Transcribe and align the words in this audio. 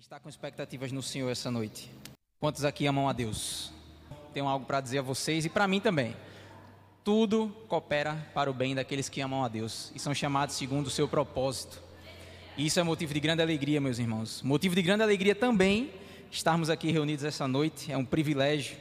está 0.00 0.18
com 0.18 0.30
expectativas 0.30 0.90
no 0.90 1.02
Senhor 1.02 1.28
essa 1.28 1.50
noite? 1.50 1.90
Quantos 2.38 2.64
aqui 2.64 2.86
amam 2.86 3.06
a 3.06 3.12
Deus? 3.12 3.70
Tenho 4.32 4.48
algo 4.48 4.64
para 4.64 4.80
dizer 4.80 5.00
a 5.00 5.02
vocês 5.02 5.44
e 5.44 5.50
para 5.50 5.68
mim 5.68 5.78
também. 5.78 6.16
Tudo 7.04 7.54
coopera 7.68 8.16
para 8.32 8.50
o 8.50 8.54
bem 8.54 8.74
daqueles 8.74 9.10
que 9.10 9.20
amam 9.20 9.44
a 9.44 9.48
Deus 9.48 9.92
e 9.94 9.98
são 9.98 10.14
chamados 10.14 10.56
segundo 10.56 10.86
o 10.86 10.90
seu 10.90 11.06
propósito. 11.06 11.82
E 12.56 12.64
isso 12.64 12.80
é 12.80 12.82
motivo 12.82 13.12
de 13.12 13.20
grande 13.20 13.42
alegria, 13.42 13.78
meus 13.78 13.98
irmãos. 13.98 14.40
Motivo 14.42 14.74
de 14.74 14.80
grande 14.80 15.02
alegria 15.02 15.34
também 15.34 15.90
estarmos 16.30 16.70
aqui 16.70 16.90
reunidos 16.90 17.22
essa 17.22 17.46
noite. 17.46 17.92
É 17.92 17.96
um 17.98 18.04
privilégio, 18.04 18.78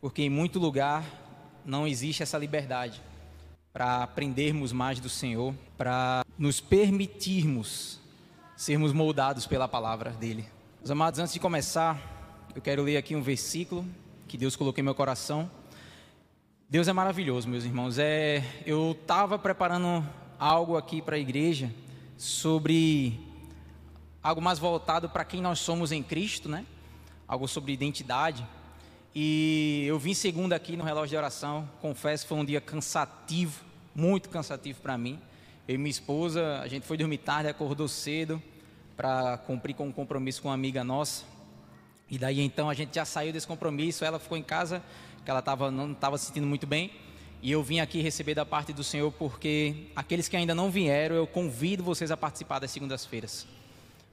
porque 0.00 0.22
em 0.22 0.30
muito 0.30 0.60
lugar 0.60 1.04
não 1.64 1.84
existe 1.84 2.22
essa 2.22 2.38
liberdade 2.38 3.02
para 3.72 4.04
aprendermos 4.04 4.72
mais 4.72 5.00
do 5.00 5.08
Senhor, 5.08 5.52
para 5.76 6.24
nos 6.38 6.60
permitirmos 6.60 7.98
sermos 8.58 8.92
moldados 8.92 9.46
pela 9.46 9.68
palavra 9.68 10.10
dele. 10.10 10.44
Meus 10.80 10.90
amados, 10.90 11.20
antes 11.20 11.32
de 11.32 11.38
começar, 11.38 11.96
eu 12.56 12.60
quero 12.60 12.82
ler 12.82 12.96
aqui 12.96 13.14
um 13.14 13.22
versículo 13.22 13.86
que 14.26 14.36
Deus 14.36 14.56
colocou 14.56 14.80
em 14.80 14.84
meu 14.84 14.96
coração. 14.96 15.48
Deus 16.68 16.88
é 16.88 16.92
maravilhoso, 16.92 17.48
meus 17.48 17.64
irmãos. 17.64 17.98
É, 17.98 18.42
eu 18.66 18.98
estava 19.00 19.38
preparando 19.38 20.04
algo 20.40 20.76
aqui 20.76 21.00
para 21.00 21.14
a 21.14 21.18
igreja 21.20 21.72
sobre 22.16 23.20
algo 24.20 24.42
mais 24.42 24.58
voltado 24.58 25.08
para 25.08 25.24
quem 25.24 25.40
nós 25.40 25.60
somos 25.60 25.92
em 25.92 26.02
Cristo, 26.02 26.48
né? 26.48 26.66
Algo 27.28 27.46
sobre 27.46 27.72
identidade. 27.72 28.44
E 29.14 29.84
eu 29.86 30.00
vim 30.00 30.14
segunda 30.14 30.56
aqui 30.56 30.76
no 30.76 30.82
relógio 30.82 31.10
de 31.10 31.16
oração. 31.16 31.70
Confesso, 31.80 32.26
foi 32.26 32.36
um 32.36 32.44
dia 32.44 32.60
cansativo, 32.60 33.64
muito 33.94 34.28
cansativo 34.28 34.80
para 34.80 34.98
mim. 34.98 35.20
Eu 35.68 35.74
e 35.74 35.78
minha 35.78 35.90
esposa, 35.90 36.60
a 36.60 36.66
gente 36.66 36.86
foi 36.86 36.96
dormir 36.96 37.18
tarde, 37.18 37.50
acordou 37.50 37.86
cedo 37.88 38.42
para 38.96 39.36
cumprir 39.36 39.74
com 39.74 39.86
um 39.86 39.92
compromisso 39.92 40.40
com 40.40 40.48
uma 40.48 40.54
amiga 40.54 40.82
nossa. 40.82 41.26
E 42.10 42.16
daí 42.16 42.40
então 42.40 42.70
a 42.70 42.74
gente 42.74 42.94
já 42.94 43.04
saiu 43.04 43.34
desse 43.34 43.46
compromisso, 43.46 44.02
ela 44.02 44.18
ficou 44.18 44.38
em 44.38 44.42
casa, 44.42 44.82
que 45.22 45.30
ela 45.30 45.42
tava, 45.42 45.70
não 45.70 45.92
estava 45.92 46.16
se 46.16 46.24
sentindo 46.24 46.46
muito 46.46 46.66
bem. 46.66 46.90
E 47.42 47.52
eu 47.52 47.62
vim 47.62 47.80
aqui 47.80 48.00
receber 48.00 48.34
da 48.34 48.46
parte 48.46 48.72
do 48.72 48.82
Senhor, 48.82 49.12
porque 49.12 49.88
aqueles 49.94 50.26
que 50.26 50.38
ainda 50.38 50.54
não 50.54 50.70
vieram, 50.70 51.14
eu 51.14 51.26
convido 51.26 51.84
vocês 51.84 52.10
a 52.10 52.16
participar 52.16 52.60
das 52.60 52.70
segundas-feiras. 52.70 53.46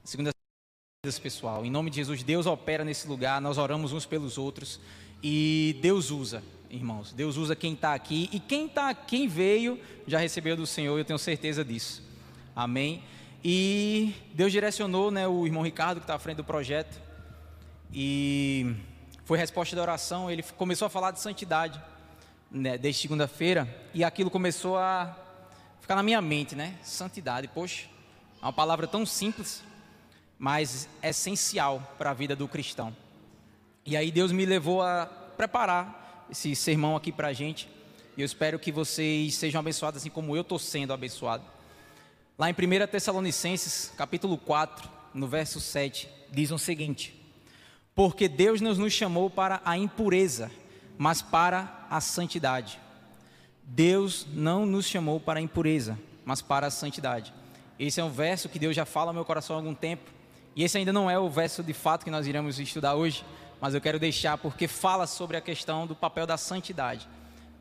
Segundas-feiras, 0.04 1.18
pessoal. 1.18 1.64
Em 1.64 1.70
nome 1.70 1.88
de 1.88 1.96
Jesus, 1.96 2.22
Deus 2.22 2.44
opera 2.44 2.84
nesse 2.84 3.08
lugar, 3.08 3.40
nós 3.40 3.56
oramos 3.56 3.94
uns 3.94 4.04
pelos 4.04 4.36
outros. 4.36 4.78
E 5.22 5.78
Deus 5.80 6.10
usa 6.10 6.42
irmãos. 6.70 7.12
Deus 7.12 7.36
usa 7.36 7.54
quem 7.54 7.74
está 7.74 7.94
aqui 7.94 8.28
e 8.32 8.40
quem 8.40 8.68
tá, 8.68 8.94
quem 8.94 9.28
veio 9.28 9.80
já 10.06 10.18
recebeu 10.18 10.56
do 10.56 10.66
Senhor, 10.66 10.98
eu 10.98 11.04
tenho 11.04 11.18
certeza 11.18 11.64
disso. 11.64 12.02
Amém. 12.54 13.02
E 13.44 14.14
Deus 14.34 14.50
direcionou, 14.50 15.10
né, 15.10 15.28
o 15.28 15.46
irmão 15.46 15.62
Ricardo 15.62 15.98
que 15.98 16.04
está 16.04 16.14
à 16.14 16.18
frente 16.18 16.38
do 16.38 16.44
projeto 16.44 17.00
e 17.92 18.74
foi 19.24 19.38
resposta 19.38 19.76
da 19.76 19.82
oração. 19.82 20.30
Ele 20.30 20.42
começou 20.42 20.86
a 20.86 20.88
falar 20.88 21.10
de 21.10 21.20
santidade 21.20 21.80
né, 22.50 22.78
desde 22.78 23.02
segunda-feira 23.02 23.68
e 23.92 24.02
aquilo 24.02 24.30
começou 24.30 24.76
a 24.76 25.16
ficar 25.80 25.96
na 25.96 26.02
minha 26.02 26.20
mente, 26.20 26.54
né? 26.54 26.74
Santidade, 26.82 27.48
poxa, 27.48 27.86
é 28.40 28.44
uma 28.44 28.52
palavra 28.52 28.86
tão 28.86 29.06
simples, 29.06 29.62
mas 30.38 30.88
essencial 31.02 31.94
para 31.98 32.10
a 32.10 32.14
vida 32.14 32.34
do 32.34 32.48
cristão. 32.48 32.94
E 33.84 33.96
aí 33.96 34.10
Deus 34.10 34.32
me 34.32 34.44
levou 34.44 34.82
a 34.82 35.06
preparar 35.36 36.05
esse 36.30 36.54
sermão 36.54 36.96
aqui 36.96 37.12
para 37.12 37.28
a 37.28 37.32
gente. 37.32 37.68
E 38.16 38.22
eu 38.22 38.26
espero 38.26 38.58
que 38.58 38.72
vocês 38.72 39.34
sejam 39.34 39.58
abençoados 39.58 40.00
assim 40.00 40.10
como 40.10 40.34
eu 40.36 40.42
estou 40.42 40.58
sendo 40.58 40.92
abençoado. 40.92 41.44
Lá 42.38 42.50
em 42.50 42.52
1 42.52 42.86
Tessalonicenses, 42.88 43.92
capítulo 43.96 44.36
4, 44.36 44.88
no 45.14 45.26
verso 45.26 45.60
7, 45.60 46.08
diz 46.30 46.50
o 46.50 46.58
seguinte: 46.58 47.14
Porque 47.94 48.28
Deus 48.28 48.60
não 48.60 48.74
nos 48.74 48.92
chamou 48.92 49.30
para 49.30 49.60
a 49.64 49.76
impureza, 49.76 50.50
mas 50.98 51.22
para 51.22 51.86
a 51.90 52.00
santidade. 52.00 52.78
Deus 53.62 54.26
não 54.32 54.64
nos 54.64 54.86
chamou 54.86 55.18
para 55.18 55.40
a 55.40 55.42
impureza, 55.42 55.98
mas 56.24 56.40
para 56.40 56.68
a 56.68 56.70
santidade. 56.70 57.32
Esse 57.78 58.00
é 58.00 58.04
um 58.04 58.10
verso 58.10 58.48
que 58.48 58.58
Deus 58.58 58.76
já 58.76 58.84
fala 58.84 59.12
no 59.12 59.14
meu 59.14 59.24
coração 59.24 59.56
há 59.56 59.58
algum 59.58 59.74
tempo. 59.74 60.10
E 60.54 60.62
esse 60.64 60.78
ainda 60.78 60.92
não 60.92 61.10
é 61.10 61.18
o 61.18 61.28
verso 61.28 61.62
de 61.62 61.74
fato 61.74 62.04
que 62.04 62.10
nós 62.10 62.26
iremos 62.26 62.58
estudar 62.58 62.94
hoje, 62.94 63.24
mas 63.60 63.74
eu 63.74 63.80
quero 63.80 63.98
deixar 63.98 64.36
porque 64.38 64.68
fala 64.68 65.06
sobre 65.06 65.36
a 65.36 65.40
questão 65.40 65.86
do 65.86 65.94
papel 65.94 66.26
da 66.26 66.36
santidade. 66.36 67.08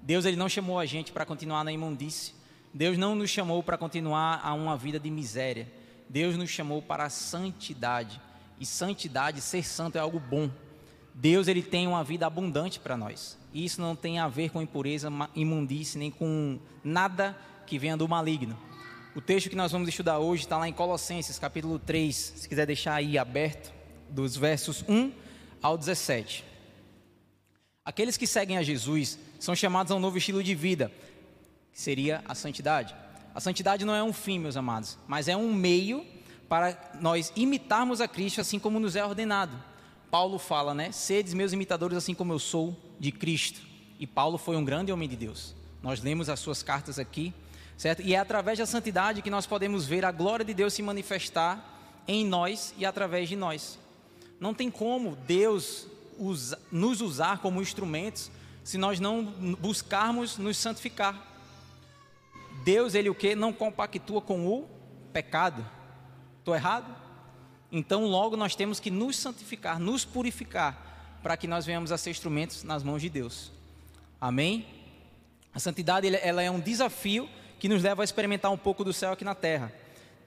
Deus 0.02 0.26
ele 0.26 0.38
não 0.38 0.50
chamou 0.50 0.80
a 0.80 0.86
gente 0.86 1.12
para 1.12 1.26
continuar 1.26 1.64
na 1.64 1.72
imundície. 1.72 2.34
Deus 2.74 2.98
não 2.98 3.16
nos 3.16 3.30
chamou 3.30 3.64
para 3.64 3.78
continuar 3.78 4.42
a 4.44 4.54
uma 4.54 4.78
vida 4.78 5.00
de 5.00 5.10
miséria. 5.10 5.68
Deus 6.10 6.38
nos 6.38 6.50
chamou 6.50 6.82
para 6.82 7.06
a 7.06 7.10
santidade. 7.10 8.22
E 8.60 8.66
santidade, 8.66 9.42
ser 9.42 9.64
santo 9.64 9.98
é 9.98 10.02
algo 10.02 10.20
bom. 10.20 10.50
Deus 11.14 11.48
ele 11.48 11.64
tem 11.64 11.88
uma 11.88 12.04
vida 12.04 12.28
abundante 12.28 12.80
para 12.80 12.98
nós. 12.98 13.38
E 13.54 13.64
isso 13.64 13.82
não 13.82 13.96
tem 13.96 14.20
a 14.20 14.28
ver 14.28 14.50
com 14.50 14.62
impureza, 14.62 15.10
imundície, 15.34 15.98
nem 15.98 16.12
com 16.12 16.60
nada 16.84 17.38
que 17.66 17.80
venha 17.80 17.96
do 17.96 18.08
maligno. 18.08 18.58
O 19.16 19.22
texto 19.22 19.50
que 19.50 19.56
nós 19.56 19.72
vamos 19.72 19.88
estudar 19.88 20.20
hoje 20.20 20.44
está 20.44 20.58
lá 20.58 20.68
em 20.68 20.74
Colossenses, 20.74 21.40
capítulo 21.40 21.80
3, 21.80 22.34
se 22.36 22.50
quiser 22.50 22.68
deixar 22.68 22.96
aí 22.96 23.18
aberto, 23.18 23.74
dos 24.10 24.36
versos 24.36 24.84
1 24.88 25.25
ao 25.66 25.80
17. 25.80 26.46
Aqueles 27.84 28.18
que 28.18 28.28
seguem 28.28 28.56
a 28.56 28.62
Jesus 28.62 29.18
são 29.40 29.56
chamados 29.56 29.92
a 29.92 29.96
um 29.96 30.00
novo 30.00 30.16
estilo 30.16 30.44
de 30.44 30.54
vida, 30.54 30.92
que 31.74 31.82
seria 31.82 32.24
a 32.28 32.36
santidade. 32.36 32.96
A 33.34 33.40
santidade 33.40 33.84
não 33.84 33.96
é 33.96 34.04
um 34.04 34.14
fim, 34.14 34.38
meus 34.38 34.56
amados, 34.56 34.96
mas 35.08 35.28
é 35.28 35.36
um 35.36 35.52
meio 35.52 36.06
para 36.48 36.78
nós 37.02 37.34
imitarmos 37.36 38.00
a 38.00 38.08
Cristo 38.08 38.42
assim 38.42 38.60
como 38.60 38.80
nos 38.80 38.96
é 38.96 39.04
ordenado. 39.04 39.58
Paulo 40.12 40.38
fala, 40.38 40.76
né? 40.76 40.92
Sedes 40.92 41.34
meus 41.34 41.52
imitadores 41.52 41.98
assim 41.98 42.14
como 42.14 42.32
eu 42.32 42.38
sou 42.38 42.80
de 43.00 43.12
Cristo. 43.12 43.60
E 44.00 44.06
Paulo 44.06 44.38
foi 44.38 44.56
um 44.56 44.64
grande 44.64 44.92
homem 44.92 45.10
de 45.10 45.16
Deus. 45.16 45.56
Nós 45.82 46.00
lemos 46.00 46.30
as 46.30 46.40
suas 46.40 46.62
cartas 46.62 47.00
aqui, 47.00 47.34
certo? 47.76 48.04
E 48.04 48.14
é 48.14 48.20
através 48.20 48.60
da 48.60 48.68
santidade 48.68 49.24
que 49.24 49.32
nós 49.32 49.48
podemos 49.48 49.88
ver 49.88 50.06
a 50.06 50.12
glória 50.12 50.46
de 50.46 50.54
Deus 50.54 50.76
se 50.76 50.84
manifestar 50.84 52.04
em 52.08 52.24
nós 52.24 52.72
e 52.78 52.86
através 52.86 53.28
de 53.28 53.36
nós. 53.36 53.80
Não 54.40 54.54
tem 54.54 54.70
como 54.70 55.16
Deus 55.16 55.88
nos 56.72 57.02
usar 57.02 57.40
como 57.40 57.62
instrumentos 57.62 58.32
se 58.64 58.78
nós 58.78 59.00
não 59.00 59.24
buscarmos 59.60 60.38
nos 60.38 60.58
santificar. 60.58 61.34
Deus, 62.64 62.96
ele 62.96 63.10
o 63.10 63.16
que? 63.16 63.36
Não 63.36 63.54
compactua 63.54 64.22
com 64.22 64.48
o 64.48 64.68
pecado. 65.14 65.66
Estou 66.40 66.56
errado? 66.56 66.96
Então, 67.72 68.06
logo 68.06 68.36
nós 68.36 68.56
temos 68.56 68.80
que 68.80 68.90
nos 68.90 69.18
santificar, 69.18 69.80
nos 69.80 70.06
purificar, 70.06 71.20
para 71.22 71.36
que 71.36 71.48
nós 71.48 71.66
venhamos 71.66 71.92
a 71.92 71.98
ser 71.98 72.12
instrumentos 72.12 72.64
nas 72.64 72.84
mãos 72.84 73.02
de 73.02 73.10
Deus. 73.10 73.52
Amém? 74.20 74.66
A 75.54 75.60
santidade 75.60 76.08
ela 76.08 76.42
é 76.42 76.50
um 76.50 76.60
desafio 76.60 77.30
que 77.60 77.70
nos 77.70 77.84
leva 77.84 78.04
a 78.04 78.06
experimentar 78.06 78.52
um 78.52 78.58
pouco 78.58 78.84
do 78.84 78.94
céu 78.94 79.14
aqui 79.14 79.24
na 79.24 79.36
terra. 79.36 79.72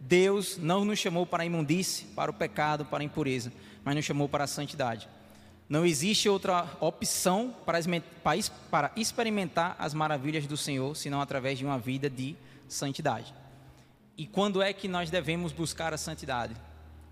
Deus 0.01 0.57
não 0.57 0.85
nos 0.85 0.99
chamou 0.99 1.27
para 1.27 1.43
a 1.43 1.47
imundície, 1.47 2.07
para 2.15 2.31
o 2.31 2.35
pecado, 2.35 2.85
para 2.85 3.03
a 3.03 3.05
impureza, 3.05 3.53
mas 3.89 3.97
nos 3.97 4.05
chamou 4.05 4.29
para 4.29 4.45
a 4.45 4.47
santidade. 4.47 5.09
Não 5.67 5.83
existe 5.87 6.29
outra 6.29 6.69
opção 6.79 7.55
para, 7.65 8.93
experimentar 8.95 9.77
as 9.79 9.95
maravilhas 9.95 10.47
do 10.47 10.59
Senhor, 10.59 10.95
senão 10.95 11.23
através 11.23 11.59
de 11.59 11.65
uma 11.65 11.79
vida 11.79 12.11
de 12.11 12.37
santidade. 12.69 13.33
E 14.15 14.27
quando 14.27 14.61
é 14.61 14.75
que 14.75 14.87
nós 14.87 15.09
devemos 15.09 15.53
buscar 15.53 15.95
a 15.95 15.97
santidade? 15.97 16.55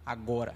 Agora. 0.04 0.54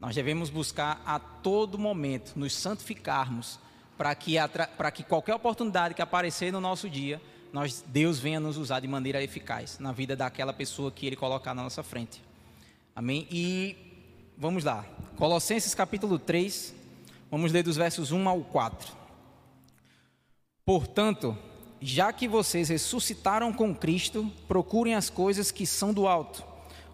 Nós 0.00 0.14
devemos 0.14 0.48
buscar 0.48 1.02
a 1.04 1.18
todo 1.18 1.78
momento, 1.78 2.32
nos 2.34 2.54
santificarmos, 2.54 3.58
para 3.98 4.14
que, 4.14 4.36
para 4.78 4.90
que 4.90 5.04
qualquer 5.04 5.34
oportunidade 5.34 5.92
que 5.92 6.00
aparecer 6.00 6.50
no 6.50 6.58
nosso 6.58 6.88
dia, 6.88 7.20
nós, 7.52 7.84
Deus 7.86 8.18
venha 8.18 8.40
nos 8.40 8.56
usar 8.56 8.80
de 8.80 8.88
maneira 8.88 9.22
eficaz 9.22 9.78
na 9.78 9.92
vida 9.92 10.16
daquela 10.16 10.54
pessoa 10.54 10.90
que 10.90 11.06
Ele 11.06 11.16
colocar 11.16 11.52
na 11.52 11.62
nossa 11.62 11.82
frente. 11.82 12.22
Amém? 12.96 13.28
E 13.30 13.91
vamos 14.36 14.64
lá. 14.64 14.84
Colossenses 15.16 15.74
capítulo 15.74 16.18
3, 16.18 16.74
vamos 17.30 17.52
ler 17.52 17.62
dos 17.62 17.76
versos 17.76 18.12
1 18.12 18.28
ao 18.28 18.40
4. 18.40 18.92
Portanto, 20.64 21.36
já 21.80 22.12
que 22.12 22.28
vocês 22.28 22.68
ressuscitaram 22.68 23.52
com 23.52 23.74
Cristo, 23.74 24.30
procurem 24.46 24.94
as 24.94 25.10
coisas 25.10 25.50
que 25.50 25.66
são 25.66 25.92
do 25.92 26.06
alto, 26.06 26.44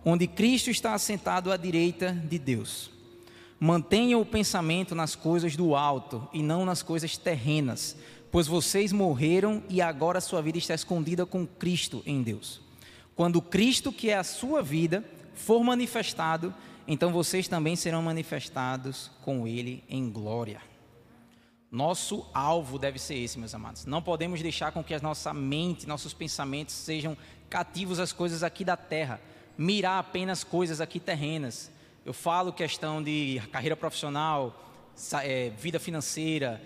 onde 0.04 0.26
Cristo 0.26 0.70
está 0.70 0.94
assentado 0.94 1.52
à 1.52 1.56
direita 1.56 2.12
de 2.12 2.38
Deus. 2.38 2.90
Mantenham 3.60 4.20
o 4.20 4.26
pensamento 4.26 4.94
nas 4.94 5.14
coisas 5.14 5.56
do 5.56 5.74
alto 5.74 6.28
e 6.32 6.42
não 6.42 6.64
nas 6.64 6.82
coisas 6.82 7.16
terrenas 7.16 7.96
pois 8.30 8.46
vocês 8.46 8.92
morreram 8.92 9.62
e 9.68 9.80
agora 9.80 10.20
sua 10.20 10.42
vida 10.42 10.58
está 10.58 10.74
escondida 10.74 11.24
com 11.24 11.46
Cristo 11.46 12.02
em 12.04 12.22
Deus. 12.22 12.60
Quando 13.16 13.42
Cristo, 13.42 13.92
que 13.92 14.10
é 14.10 14.16
a 14.16 14.24
sua 14.24 14.62
vida, 14.62 15.04
for 15.34 15.62
manifestado, 15.64 16.54
então 16.90 17.12
vocês 17.12 17.46
também 17.46 17.76
serão 17.76 18.02
manifestados 18.02 19.10
com 19.20 19.46
Ele 19.46 19.84
em 19.90 20.10
glória. 20.10 20.62
Nosso 21.70 22.26
alvo 22.32 22.78
deve 22.78 22.98
ser 22.98 23.16
esse, 23.16 23.38
meus 23.38 23.54
amados. 23.54 23.84
Não 23.84 24.00
podemos 24.00 24.40
deixar 24.40 24.72
com 24.72 24.82
que 24.82 24.94
a 24.94 25.00
nossa 25.00 25.34
mente, 25.34 25.86
nossos 25.86 26.14
pensamentos 26.14 26.74
sejam 26.74 27.14
cativos 27.50 27.98
às 27.98 28.10
coisas 28.10 28.42
aqui 28.42 28.64
da 28.64 28.74
terra, 28.74 29.20
mirar 29.56 29.98
apenas 29.98 30.42
coisas 30.42 30.80
aqui 30.80 30.98
terrenas, 30.98 31.70
Eu 32.06 32.14
falo 32.14 32.54
questão 32.54 33.02
de 33.02 33.42
carreira 33.52 33.76
profissional, 33.76 34.64
é, 35.22 35.50
vida 35.50 35.78
financeira, 35.78 36.62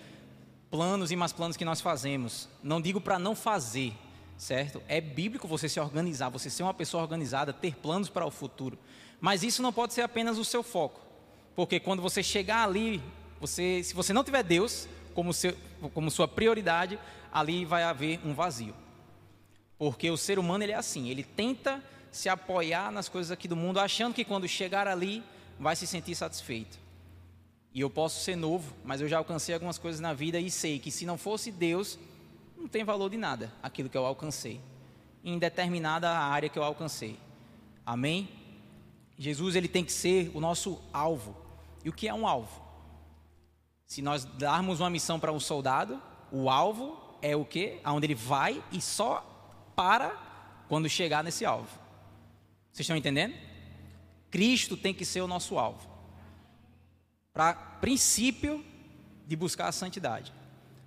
planos 0.70 1.10
e 1.10 1.16
mais 1.16 1.32
planos 1.32 1.56
que 1.56 1.64
nós 1.64 1.80
fazemos. 1.80 2.48
Não 2.62 2.80
digo 2.80 3.00
para 3.00 3.18
não 3.18 3.34
fazer, 3.34 3.92
certo? 4.38 4.80
É 4.86 5.00
bíblico 5.00 5.48
você 5.48 5.68
se 5.68 5.80
organizar, 5.80 6.28
você 6.28 6.48
ser 6.48 6.62
uma 6.62 6.72
pessoa 6.72 7.02
organizada, 7.02 7.52
ter 7.52 7.74
planos 7.74 8.08
para 8.08 8.24
o 8.24 8.30
futuro. 8.30 8.78
Mas 9.22 9.44
isso 9.44 9.62
não 9.62 9.72
pode 9.72 9.94
ser 9.94 10.02
apenas 10.02 10.36
o 10.36 10.44
seu 10.44 10.64
foco. 10.64 11.00
Porque 11.54 11.78
quando 11.78 12.02
você 12.02 12.24
chegar 12.24 12.64
ali, 12.64 13.00
você, 13.40 13.80
se 13.84 13.94
você 13.94 14.12
não 14.12 14.24
tiver 14.24 14.42
Deus 14.42 14.88
como, 15.14 15.32
seu, 15.32 15.56
como 15.94 16.10
sua 16.10 16.26
prioridade, 16.26 16.98
ali 17.32 17.64
vai 17.64 17.84
haver 17.84 18.18
um 18.24 18.34
vazio. 18.34 18.74
Porque 19.78 20.10
o 20.10 20.16
ser 20.16 20.40
humano 20.40 20.64
ele 20.64 20.72
é 20.72 20.74
assim, 20.74 21.08
ele 21.08 21.22
tenta 21.22 21.80
se 22.10 22.28
apoiar 22.28 22.90
nas 22.90 23.08
coisas 23.08 23.30
aqui 23.30 23.46
do 23.46 23.54
mundo, 23.54 23.78
achando 23.78 24.12
que 24.12 24.24
quando 24.24 24.48
chegar 24.48 24.88
ali 24.88 25.22
vai 25.56 25.76
se 25.76 25.86
sentir 25.86 26.16
satisfeito. 26.16 26.76
E 27.72 27.80
eu 27.80 27.88
posso 27.88 28.24
ser 28.24 28.34
novo, 28.34 28.74
mas 28.84 29.00
eu 29.00 29.08
já 29.08 29.18
alcancei 29.18 29.54
algumas 29.54 29.78
coisas 29.78 30.00
na 30.00 30.12
vida 30.12 30.40
e 30.40 30.50
sei 30.50 30.80
que 30.80 30.90
se 30.90 31.06
não 31.06 31.16
fosse 31.16 31.52
Deus, 31.52 31.96
não 32.58 32.66
tem 32.66 32.82
valor 32.82 33.08
de 33.08 33.16
nada 33.16 33.52
aquilo 33.62 33.88
que 33.88 33.96
eu 33.96 34.04
alcancei, 34.04 34.60
em 35.22 35.38
determinada 35.38 36.10
área 36.10 36.48
que 36.48 36.58
eu 36.58 36.64
alcancei. 36.64 37.16
Amém? 37.86 38.41
Jesus 39.22 39.54
ele 39.54 39.68
tem 39.68 39.84
que 39.84 39.92
ser 39.92 40.32
o 40.34 40.40
nosso 40.40 40.82
alvo. 40.92 41.36
E 41.84 41.88
o 41.88 41.92
que 41.92 42.08
é 42.08 42.14
um 42.14 42.26
alvo? 42.26 42.60
Se 43.86 44.02
nós 44.02 44.24
darmos 44.24 44.80
uma 44.80 44.90
missão 44.90 45.20
para 45.20 45.30
um 45.30 45.38
soldado, 45.38 46.02
o 46.32 46.50
alvo 46.50 46.98
é 47.22 47.36
o 47.36 47.44
que? 47.44 47.78
Aonde 47.84 48.06
ele 48.06 48.16
vai 48.16 48.60
e 48.72 48.80
só 48.80 49.20
para 49.76 50.10
quando 50.68 50.88
chegar 50.88 51.22
nesse 51.22 51.44
alvo. 51.44 51.70
Vocês 52.72 52.80
estão 52.80 52.96
entendendo? 52.96 53.32
Cristo 54.28 54.76
tem 54.76 54.92
que 54.92 55.04
ser 55.04 55.20
o 55.20 55.28
nosso 55.28 55.56
alvo 55.56 55.88
para 57.32 57.54
princípio 57.54 58.64
de 59.24 59.36
buscar 59.36 59.68
a 59.68 59.72
santidade. 59.72 60.32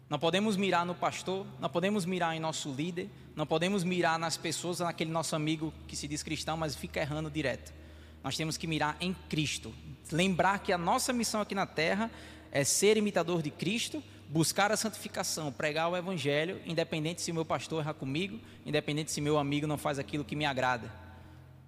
Não 0.09 0.19
podemos 0.19 0.57
mirar 0.57 0.85
no 0.85 0.93
pastor, 0.93 1.47
não 1.57 1.69
podemos 1.69 2.03
mirar 2.03 2.35
em 2.35 2.39
nosso 2.41 2.69
líder, 2.69 3.09
não 3.33 3.47
podemos 3.47 3.81
mirar 3.81 4.19
nas 4.19 4.35
pessoas, 4.35 4.79
naquele 4.79 5.09
nosso 5.09 5.37
amigo 5.37 5.73
que 5.87 5.95
se 5.95 6.05
diz 6.05 6.21
cristão, 6.21 6.57
mas 6.57 6.75
fica 6.75 6.99
errando 6.99 7.31
direto. 7.31 7.84
Nós 8.25 8.35
temos 8.35 8.57
que 8.57 8.65
mirar 8.65 8.97
em 8.99 9.13
Cristo. 9.29 9.71
Lembrar 10.11 10.57
que 10.57 10.73
a 10.73 10.79
nossa 10.79 11.13
missão 11.13 11.41
aqui 11.41 11.53
na 11.53 11.67
terra 11.67 12.09
é 12.51 12.63
ser 12.63 12.97
imitador 12.97 13.39
de 13.43 13.51
Cristo, 13.51 14.03
buscar 14.27 14.71
a 14.71 14.77
santificação, 14.77 15.51
pregar 15.51 15.91
o 15.91 15.95
evangelho, 15.95 16.59
independente 16.65 17.21
se 17.21 17.29
o 17.29 17.35
meu 17.35 17.45
pastor 17.45 17.83
erra 17.83 17.93
comigo, 17.93 18.39
independente 18.65 19.11
se 19.11 19.21
meu 19.21 19.37
amigo 19.37 19.67
não 19.67 19.77
faz 19.77 19.99
aquilo 19.99 20.25
que 20.25 20.35
me 20.35 20.43
agrada. 20.43 20.91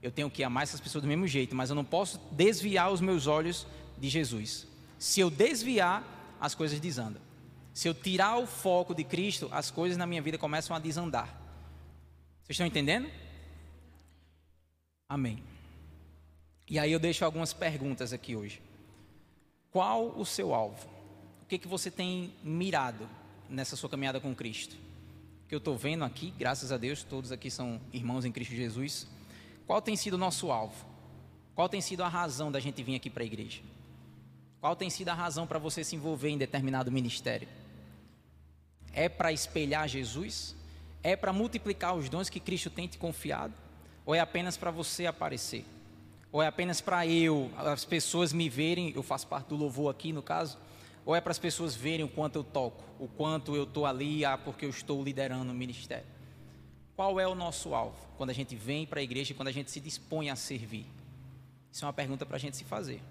Eu 0.01 0.11
tenho 0.11 0.31
que 0.31 0.43
amar 0.43 0.63
essas 0.63 0.79
pessoas 0.79 1.03
do 1.03 1.07
mesmo 1.07 1.27
jeito, 1.27 1.55
mas 1.55 1.69
eu 1.69 1.75
não 1.75 1.85
posso 1.85 2.19
desviar 2.31 2.91
os 2.91 3.01
meus 3.01 3.27
olhos 3.27 3.67
de 3.95 4.09
Jesus. 4.09 4.65
Se 4.97 5.19
eu 5.19 5.29
desviar, 5.29 6.35
as 6.41 6.55
coisas 6.55 6.79
desandam. 6.79 7.21
Se 7.71 7.87
eu 7.87 7.93
tirar 7.93 8.35
o 8.35 8.47
foco 8.47 8.95
de 8.95 9.03
Cristo, 9.03 9.47
as 9.51 9.69
coisas 9.69 9.95
na 9.95 10.07
minha 10.07 10.23
vida 10.23 10.39
começam 10.39 10.75
a 10.75 10.79
desandar. 10.79 11.39
Vocês 12.41 12.55
estão 12.55 12.65
entendendo? 12.65 13.07
Amém. 15.07 15.43
E 16.69 16.77
aí 16.77 16.91
eu 16.91 16.99
deixo 16.99 17.23
algumas 17.23 17.53
perguntas 17.53 18.11
aqui 18.11 18.35
hoje. 18.35 18.61
Qual 19.71 20.09
o 20.19 20.25
seu 20.25 20.53
alvo? 20.53 20.85
O 21.41 21.45
que, 21.45 21.57
que 21.57 21.67
você 21.67 21.89
tem 21.89 22.33
mirado 22.43 23.07
nessa 23.49 23.77
sua 23.77 23.89
caminhada 23.89 24.19
com 24.19 24.35
Cristo? 24.35 24.75
Que 25.47 25.55
eu 25.55 25.59
estou 25.59 25.77
vendo 25.77 26.03
aqui, 26.03 26.33
graças 26.37 26.73
a 26.73 26.77
Deus, 26.77 27.03
todos 27.03 27.31
aqui 27.31 27.49
são 27.49 27.79
irmãos 27.93 28.25
em 28.25 28.33
Cristo 28.33 28.53
Jesus. 28.53 29.07
Qual 29.65 29.81
tem 29.81 29.95
sido 29.95 30.15
o 30.15 30.17
nosso 30.17 30.51
alvo? 30.51 30.85
Qual 31.55 31.69
tem 31.69 31.79
sido 31.79 32.03
a 32.03 32.09
razão 32.09 32.51
da 32.51 32.59
gente 32.59 32.83
vir 32.83 32.95
aqui 32.95 33.09
para 33.09 33.23
a 33.23 33.25
igreja? 33.25 33.61
Qual 34.59 34.75
tem 34.75 34.89
sido 34.89 35.07
a 35.09 35.13
razão 35.13 35.47
para 35.47 35.59
você 35.59 35.85
se 35.85 35.95
envolver 35.95 36.29
em 36.29 36.37
determinado 36.37 36.91
ministério? 36.91 37.47
É 38.91 39.07
para 39.07 39.31
espelhar 39.31 39.87
Jesus? 39.87 40.53
É 41.01 41.15
para 41.15 41.31
multiplicar 41.31 41.95
os 41.95 42.09
dons 42.09 42.29
que 42.29 42.41
Cristo 42.41 42.69
tem 42.69 42.87
te 42.87 42.97
confiado? 42.97 43.53
Ou 44.05 44.13
é 44.13 44.19
apenas 44.19 44.57
para 44.57 44.69
você 44.69 45.05
aparecer? 45.05 45.63
Ou 46.37 46.43
é 46.43 46.45
apenas 46.45 46.79
para 46.79 47.07
eu, 47.07 47.51
as 47.57 47.83
pessoas 47.83 48.31
me 48.31 48.47
verem, 48.47 48.93
eu 48.95 49.01
faço 49.01 49.25
parte 49.25 49.47
do 49.47 49.55
louvor 49.55 49.89
aqui 49.89 50.13
no 50.13 50.21
caso, 50.21 50.55
ou 51.03 51.15
é 51.15 51.19
para 51.19 51.31
as 51.31 51.39
pessoas 51.39 51.75
verem 51.75 52.05
o 52.05 52.07
quanto 52.07 52.35
eu 52.35 52.43
toco, 52.43 52.83
o 52.99 53.07
quanto 53.07 53.55
eu 53.55 53.63
estou 53.63 53.87
ali, 53.87 54.23
ah, 54.23 54.37
porque 54.37 54.63
eu 54.63 54.69
estou 54.69 55.03
liderando 55.03 55.51
o 55.51 55.55
ministério? 55.55 56.05
Qual 56.95 57.19
é 57.19 57.27
o 57.27 57.33
nosso 57.33 57.73
alvo 57.73 57.97
quando 58.17 58.29
a 58.29 58.33
gente 58.33 58.55
vem 58.55 58.85
para 58.85 58.99
a 58.99 59.03
igreja 59.03 59.31
e 59.31 59.35
quando 59.35 59.47
a 59.47 59.51
gente 59.51 59.71
se 59.71 59.79
dispõe 59.79 60.29
a 60.29 60.35
servir? 60.35 60.85
Isso 61.71 61.83
é 61.83 61.87
uma 61.87 61.93
pergunta 61.93 62.23
para 62.23 62.35
a 62.35 62.39
gente 62.39 62.55
se 62.55 62.63
fazer. 62.63 63.01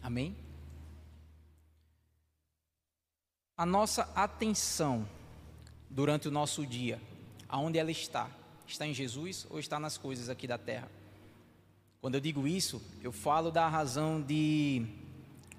Amém? 0.00 0.36
A 3.56 3.66
nossa 3.66 4.08
atenção 4.14 5.04
durante 5.90 6.28
o 6.28 6.30
nosso 6.30 6.64
dia, 6.64 7.02
aonde 7.48 7.76
ela 7.76 7.90
está? 7.90 8.30
Está 8.70 8.86
em 8.86 8.94
Jesus 8.94 9.46
ou 9.50 9.58
está 9.58 9.78
nas 9.80 9.98
coisas 9.98 10.28
aqui 10.28 10.46
da 10.46 10.56
terra? 10.56 10.88
Quando 12.00 12.14
eu 12.14 12.20
digo 12.20 12.46
isso, 12.46 12.80
eu 13.02 13.12
falo 13.12 13.50
da 13.50 13.68
razão 13.68 14.22
de 14.22 14.86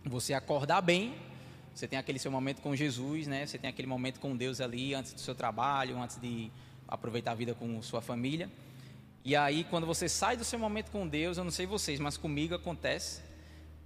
você 0.05 0.33
acordar 0.33 0.81
bem, 0.81 1.13
você 1.75 1.87
tem 1.87 1.99
aquele 1.99 2.17
seu 2.17 2.31
momento 2.31 2.61
com 2.61 2.75
Jesus, 2.75 3.27
né? 3.27 3.45
Você 3.45 3.57
tem 3.57 3.69
aquele 3.69 3.87
momento 3.87 4.19
com 4.19 4.35
Deus 4.35 4.61
ali 4.61 4.93
antes 4.93 5.13
do 5.13 5.19
seu 5.19 5.35
trabalho, 5.35 6.01
antes 6.01 6.19
de 6.19 6.51
aproveitar 6.87 7.31
a 7.31 7.35
vida 7.35 7.53
com 7.53 7.81
sua 7.81 8.01
família. 8.01 8.49
E 9.23 9.35
aí, 9.35 9.63
quando 9.65 9.85
você 9.85 10.09
sai 10.09 10.35
do 10.35 10.43
seu 10.43 10.57
momento 10.57 10.89
com 10.89 11.07
Deus, 11.07 11.37
eu 11.37 11.43
não 11.43 11.51
sei 11.51 11.65
vocês, 11.65 11.99
mas 11.99 12.17
comigo 12.17 12.55
acontece 12.55 13.21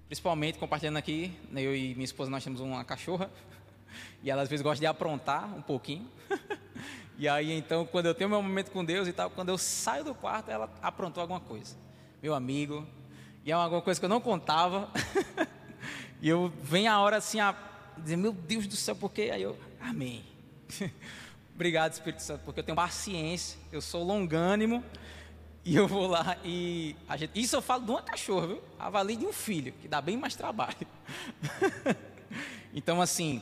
Principalmente 0.07 0.59
compartilhando 0.59 0.97
aqui, 0.97 1.33
né, 1.49 1.61
eu 1.61 1.75
e 1.75 1.95
minha 1.95 2.05
esposa 2.05 2.29
nós 2.29 2.43
temos 2.43 2.61
uma 2.61 2.83
cachorra 2.85 3.29
e 4.21 4.29
ela 4.29 4.43
às 4.43 4.49
vezes 4.49 4.61
gosta 4.61 4.79
de 4.79 4.85
aprontar 4.85 5.51
um 5.55 5.63
pouquinho. 5.63 6.07
e 7.17 7.27
aí 7.27 7.51
então, 7.51 7.85
quando 7.85 8.07
eu 8.07 8.15
tenho 8.15 8.29
meu 8.29 8.41
momento 8.41 8.71
com 8.71 8.83
Deus 8.83 9.07
e 9.07 9.13
tal, 9.13 9.29
quando 9.29 9.49
eu 9.49 9.57
saio 9.57 10.03
do 10.03 10.13
quarto, 10.13 10.49
ela 10.51 10.69
aprontou 10.81 11.21
alguma 11.21 11.39
coisa. 11.39 11.75
Meu 12.21 12.33
amigo, 12.33 12.85
e 13.45 13.51
é 13.51 13.53
alguma 13.53 13.81
coisa 13.81 13.99
que 13.99 14.05
eu 14.05 14.09
não 14.09 14.19
contava. 14.19 14.89
e 16.21 16.27
eu 16.27 16.51
venho 16.61 16.91
a 16.91 16.99
hora 16.99 17.17
assim 17.17 17.39
a 17.39 17.55
dizer, 17.97 18.17
meu 18.17 18.33
Deus 18.33 18.67
do 18.67 18.75
céu, 18.75 18.95
porque 18.95 19.23
aí 19.23 19.41
eu, 19.41 19.57
amém. 19.79 20.23
Obrigado, 21.55 21.93
Espírito 21.93 22.21
Santo, 22.21 22.41
porque 22.43 22.59
eu 22.59 22.63
tenho 22.63 22.75
paciência, 22.75 23.57
eu 23.71 23.79
sou 23.79 24.03
longânimo 24.03 24.83
e 25.63 25.75
eu 25.75 25.87
vou 25.87 26.05
lá 26.05 26.37
e. 26.43 26.95
Gente, 27.17 27.39
isso 27.41 27.55
eu 27.55 27.61
falo 27.61 27.85
de 27.85 27.91
uma 27.91 28.01
cachorra, 28.01 28.47
viu? 28.47 28.61
Avalie 28.77 29.15
de 29.15 29.25
um 29.25 29.31
filho, 29.31 29.73
que 29.81 29.87
dá 29.87 30.01
bem 30.01 30.17
mais 30.17 30.35
trabalho. 30.35 30.75
então, 32.73 33.01
assim. 33.01 33.41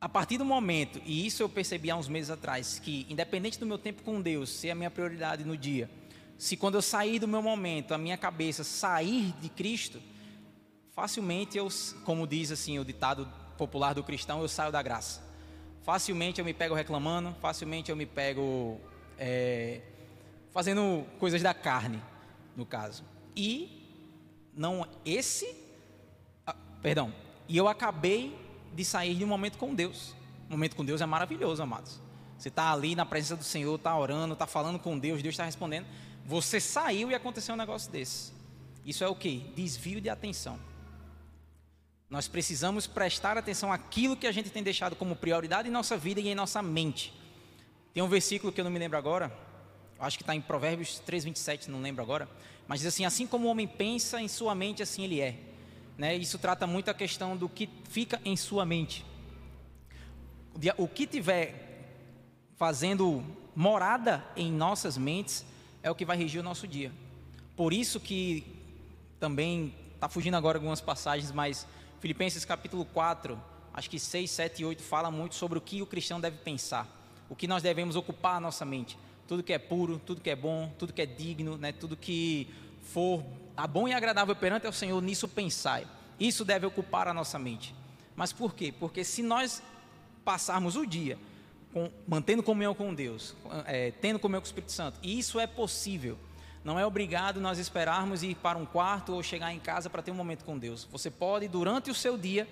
A 0.00 0.08
partir 0.08 0.38
do 0.38 0.46
momento, 0.46 0.98
e 1.04 1.26
isso 1.26 1.42
eu 1.42 1.48
percebi 1.48 1.90
há 1.90 1.96
uns 1.96 2.08
meses 2.08 2.30
atrás, 2.30 2.78
que 2.78 3.04
independente 3.10 3.60
do 3.60 3.66
meu 3.66 3.76
tempo 3.76 4.02
com 4.02 4.18
Deus 4.18 4.48
ser 4.48 4.70
a 4.70 4.74
minha 4.74 4.90
prioridade 4.90 5.44
no 5.44 5.58
dia, 5.58 5.90
se 6.38 6.56
quando 6.56 6.76
eu 6.76 6.80
sair 6.80 7.18
do 7.18 7.28
meu 7.28 7.42
momento, 7.42 7.92
a 7.92 7.98
minha 7.98 8.16
cabeça 8.16 8.64
sair 8.64 9.34
de 9.42 9.50
Cristo, 9.50 10.00
facilmente 10.94 11.58
eu, 11.58 11.68
como 12.02 12.26
diz 12.26 12.50
assim 12.50 12.78
o 12.78 12.84
ditado 12.84 13.30
popular 13.58 13.92
do 13.92 14.02
cristão, 14.02 14.40
eu 14.40 14.48
saio 14.48 14.72
da 14.72 14.80
graça. 14.80 15.22
Facilmente 15.82 16.40
eu 16.40 16.46
me 16.46 16.54
pego 16.54 16.74
reclamando, 16.74 17.36
facilmente 17.38 17.90
eu 17.90 17.96
me 17.96 18.06
pego 18.06 18.80
é, 19.18 19.82
fazendo 20.50 21.04
coisas 21.18 21.42
da 21.42 21.52
carne, 21.52 22.02
no 22.56 22.64
caso. 22.64 23.04
E 23.36 23.86
não 24.54 24.88
esse, 25.04 25.54
ah, 26.46 26.56
perdão, 26.80 27.12
e 27.46 27.54
eu 27.54 27.68
acabei 27.68 28.34
de 28.74 28.84
sair 28.84 29.14
de 29.14 29.24
um 29.24 29.28
momento 29.28 29.58
com 29.58 29.74
Deus. 29.74 30.14
O 30.48 30.52
momento 30.52 30.76
com 30.76 30.84
Deus 30.84 31.00
é 31.00 31.06
maravilhoso, 31.06 31.62
amados. 31.62 32.00
Você 32.38 32.48
está 32.48 32.72
ali 32.72 32.94
na 32.94 33.04
presença 33.04 33.36
do 33.36 33.44
Senhor, 33.44 33.74
está 33.74 33.96
orando, 33.96 34.32
está 34.32 34.46
falando 34.46 34.78
com 34.78 34.98
Deus, 34.98 35.22
Deus 35.22 35.34
está 35.34 35.44
respondendo. 35.44 35.86
Você 36.24 36.60
saiu 36.60 37.10
e 37.10 37.14
aconteceu 37.14 37.54
um 37.54 37.58
negócio 37.58 37.90
desse. 37.90 38.32
Isso 38.84 39.04
é 39.04 39.08
o 39.08 39.14
que? 39.14 39.52
Desvio 39.54 40.00
de 40.00 40.08
atenção. 40.08 40.58
Nós 42.08 42.26
precisamos 42.26 42.86
prestar 42.86 43.38
atenção 43.38 43.72
àquilo 43.72 44.16
que 44.16 44.26
a 44.26 44.32
gente 44.32 44.50
tem 44.50 44.62
deixado 44.62 44.96
como 44.96 45.14
prioridade 45.14 45.68
em 45.68 45.70
nossa 45.70 45.96
vida 45.96 46.20
e 46.20 46.28
em 46.28 46.34
nossa 46.34 46.60
mente. 46.60 47.14
Tem 47.94 48.02
um 48.02 48.08
versículo 48.08 48.52
que 48.52 48.60
eu 48.60 48.64
não 48.64 48.70
me 48.70 48.78
lembro 48.78 48.98
agora, 48.98 49.32
acho 49.98 50.16
que 50.16 50.22
está 50.22 50.34
em 50.34 50.40
Provérbios 50.40 51.00
3,27, 51.06 51.68
não 51.68 51.80
lembro 51.80 52.02
agora, 52.02 52.28
mas 52.66 52.80
diz 52.80 52.88
assim: 52.88 53.04
assim 53.04 53.26
como 53.26 53.46
o 53.46 53.50
homem 53.50 53.66
pensa 53.66 54.20
em 54.20 54.28
sua 54.28 54.54
mente, 54.54 54.82
assim 54.82 55.04
ele 55.04 55.20
é. 55.20 55.36
Né? 56.00 56.16
Isso 56.16 56.38
trata 56.38 56.66
muito 56.66 56.90
a 56.90 56.94
questão 56.94 57.36
do 57.36 57.46
que 57.46 57.68
fica 57.90 58.18
em 58.24 58.34
sua 58.34 58.64
mente. 58.64 59.04
O 60.78 60.88
que 60.88 61.06
tiver 61.06 61.84
fazendo 62.56 63.22
morada 63.54 64.24
em 64.34 64.50
nossas 64.50 64.96
mentes 64.96 65.44
é 65.82 65.90
o 65.90 65.94
que 65.94 66.06
vai 66.06 66.16
regir 66.16 66.40
o 66.40 66.42
nosso 66.42 66.66
dia. 66.66 66.90
Por 67.54 67.74
isso 67.74 68.00
que 68.00 68.46
também 69.18 69.74
está 69.94 70.08
fugindo 70.08 70.38
agora 70.38 70.56
algumas 70.56 70.80
passagens, 70.80 71.30
mas 71.32 71.66
Filipenses 72.00 72.46
capítulo 72.46 72.86
4, 72.86 73.38
acho 73.74 73.90
que 73.90 73.98
6, 73.98 74.30
7 74.30 74.62
e 74.62 74.64
8 74.64 74.82
fala 74.82 75.10
muito 75.10 75.34
sobre 75.34 75.58
o 75.58 75.60
que 75.60 75.82
o 75.82 75.86
cristão 75.86 76.18
deve 76.18 76.38
pensar, 76.38 76.88
o 77.28 77.36
que 77.36 77.46
nós 77.46 77.62
devemos 77.62 77.94
ocupar 77.94 78.36
a 78.36 78.40
nossa 78.40 78.64
mente 78.64 78.96
tudo 79.30 79.44
que 79.44 79.52
é 79.52 79.58
puro, 79.60 80.00
tudo 80.04 80.20
que 80.20 80.28
é 80.28 80.34
bom, 80.34 80.72
tudo 80.76 80.92
que 80.92 81.00
é 81.00 81.06
digno, 81.06 81.56
né, 81.56 81.70
tudo 81.70 81.96
que 81.96 82.48
for 82.82 83.22
a 83.62 83.66
bom 83.66 83.86
e 83.86 83.92
agradável 83.92 84.34
perante 84.34 84.66
ao 84.66 84.72
Senhor, 84.72 85.00
nisso 85.02 85.28
pensai. 85.28 85.86
Isso 86.18 86.44
deve 86.44 86.66
ocupar 86.66 87.08
a 87.08 87.14
nossa 87.14 87.38
mente. 87.38 87.74
Mas 88.16 88.32
por 88.32 88.54
quê? 88.54 88.72
Porque 88.72 89.04
se 89.04 89.22
nós 89.22 89.62
passarmos 90.24 90.76
o 90.76 90.86
dia 90.86 91.18
com, 91.72 91.90
mantendo 92.06 92.42
comunhão 92.42 92.74
com 92.74 92.94
Deus, 92.94 93.34
é, 93.66 93.90
tendo 93.90 94.18
comunhão 94.18 94.40
com 94.40 94.46
o 94.46 94.48
Espírito 94.48 94.72
Santo, 94.72 94.98
e 95.02 95.18
isso 95.18 95.38
é 95.38 95.46
possível, 95.46 96.18
não 96.62 96.78
é 96.78 96.84
obrigado 96.84 97.40
nós 97.40 97.58
esperarmos 97.58 98.22
ir 98.22 98.34
para 98.34 98.58
um 98.58 98.66
quarto 98.66 99.14
ou 99.14 99.22
chegar 99.22 99.52
em 99.52 99.58
casa 99.58 99.88
para 99.88 100.02
ter 100.02 100.10
um 100.10 100.14
momento 100.14 100.44
com 100.44 100.58
Deus. 100.58 100.86
Você 100.92 101.10
pode, 101.10 101.48
durante 101.48 101.90
o 101.90 101.94
seu 101.94 102.18
dia, 102.18 102.48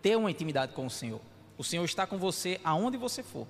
ter 0.00 0.16
uma 0.16 0.30
intimidade 0.30 0.72
com 0.72 0.86
o 0.86 0.90
Senhor. 0.90 1.20
O 1.56 1.62
Senhor 1.62 1.84
está 1.84 2.06
com 2.06 2.18
você 2.18 2.60
aonde 2.64 2.96
você 2.96 3.22
for. 3.22 3.46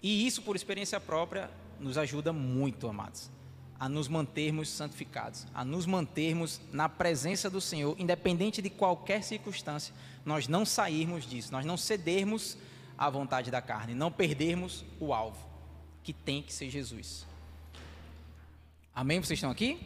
E 0.00 0.26
isso, 0.26 0.42
por 0.42 0.54
experiência 0.54 1.00
própria, 1.00 1.50
nos 1.80 1.98
ajuda 1.98 2.32
muito, 2.32 2.88
amados, 2.88 3.30
a 3.78 3.88
nos 3.88 4.08
mantermos 4.08 4.68
santificados, 4.68 5.46
a 5.54 5.64
nos 5.64 5.86
mantermos 5.86 6.60
na 6.72 6.88
presença 6.88 7.48
do 7.48 7.60
Senhor, 7.60 7.94
independente 7.98 8.60
de 8.60 8.70
qualquer 8.70 9.22
circunstância, 9.22 9.94
nós 10.24 10.48
não 10.48 10.64
sairmos 10.66 11.24
disso, 11.24 11.52
nós 11.52 11.64
não 11.64 11.76
cedermos 11.76 12.58
à 12.96 13.08
vontade 13.08 13.50
da 13.50 13.62
carne, 13.62 13.94
não 13.94 14.10
perdermos 14.10 14.84
o 14.98 15.14
alvo, 15.14 15.38
que 16.02 16.12
tem 16.12 16.42
que 16.42 16.52
ser 16.52 16.68
Jesus. 16.68 17.26
Amém? 18.94 19.20
Vocês 19.20 19.38
estão 19.38 19.50
aqui? 19.50 19.78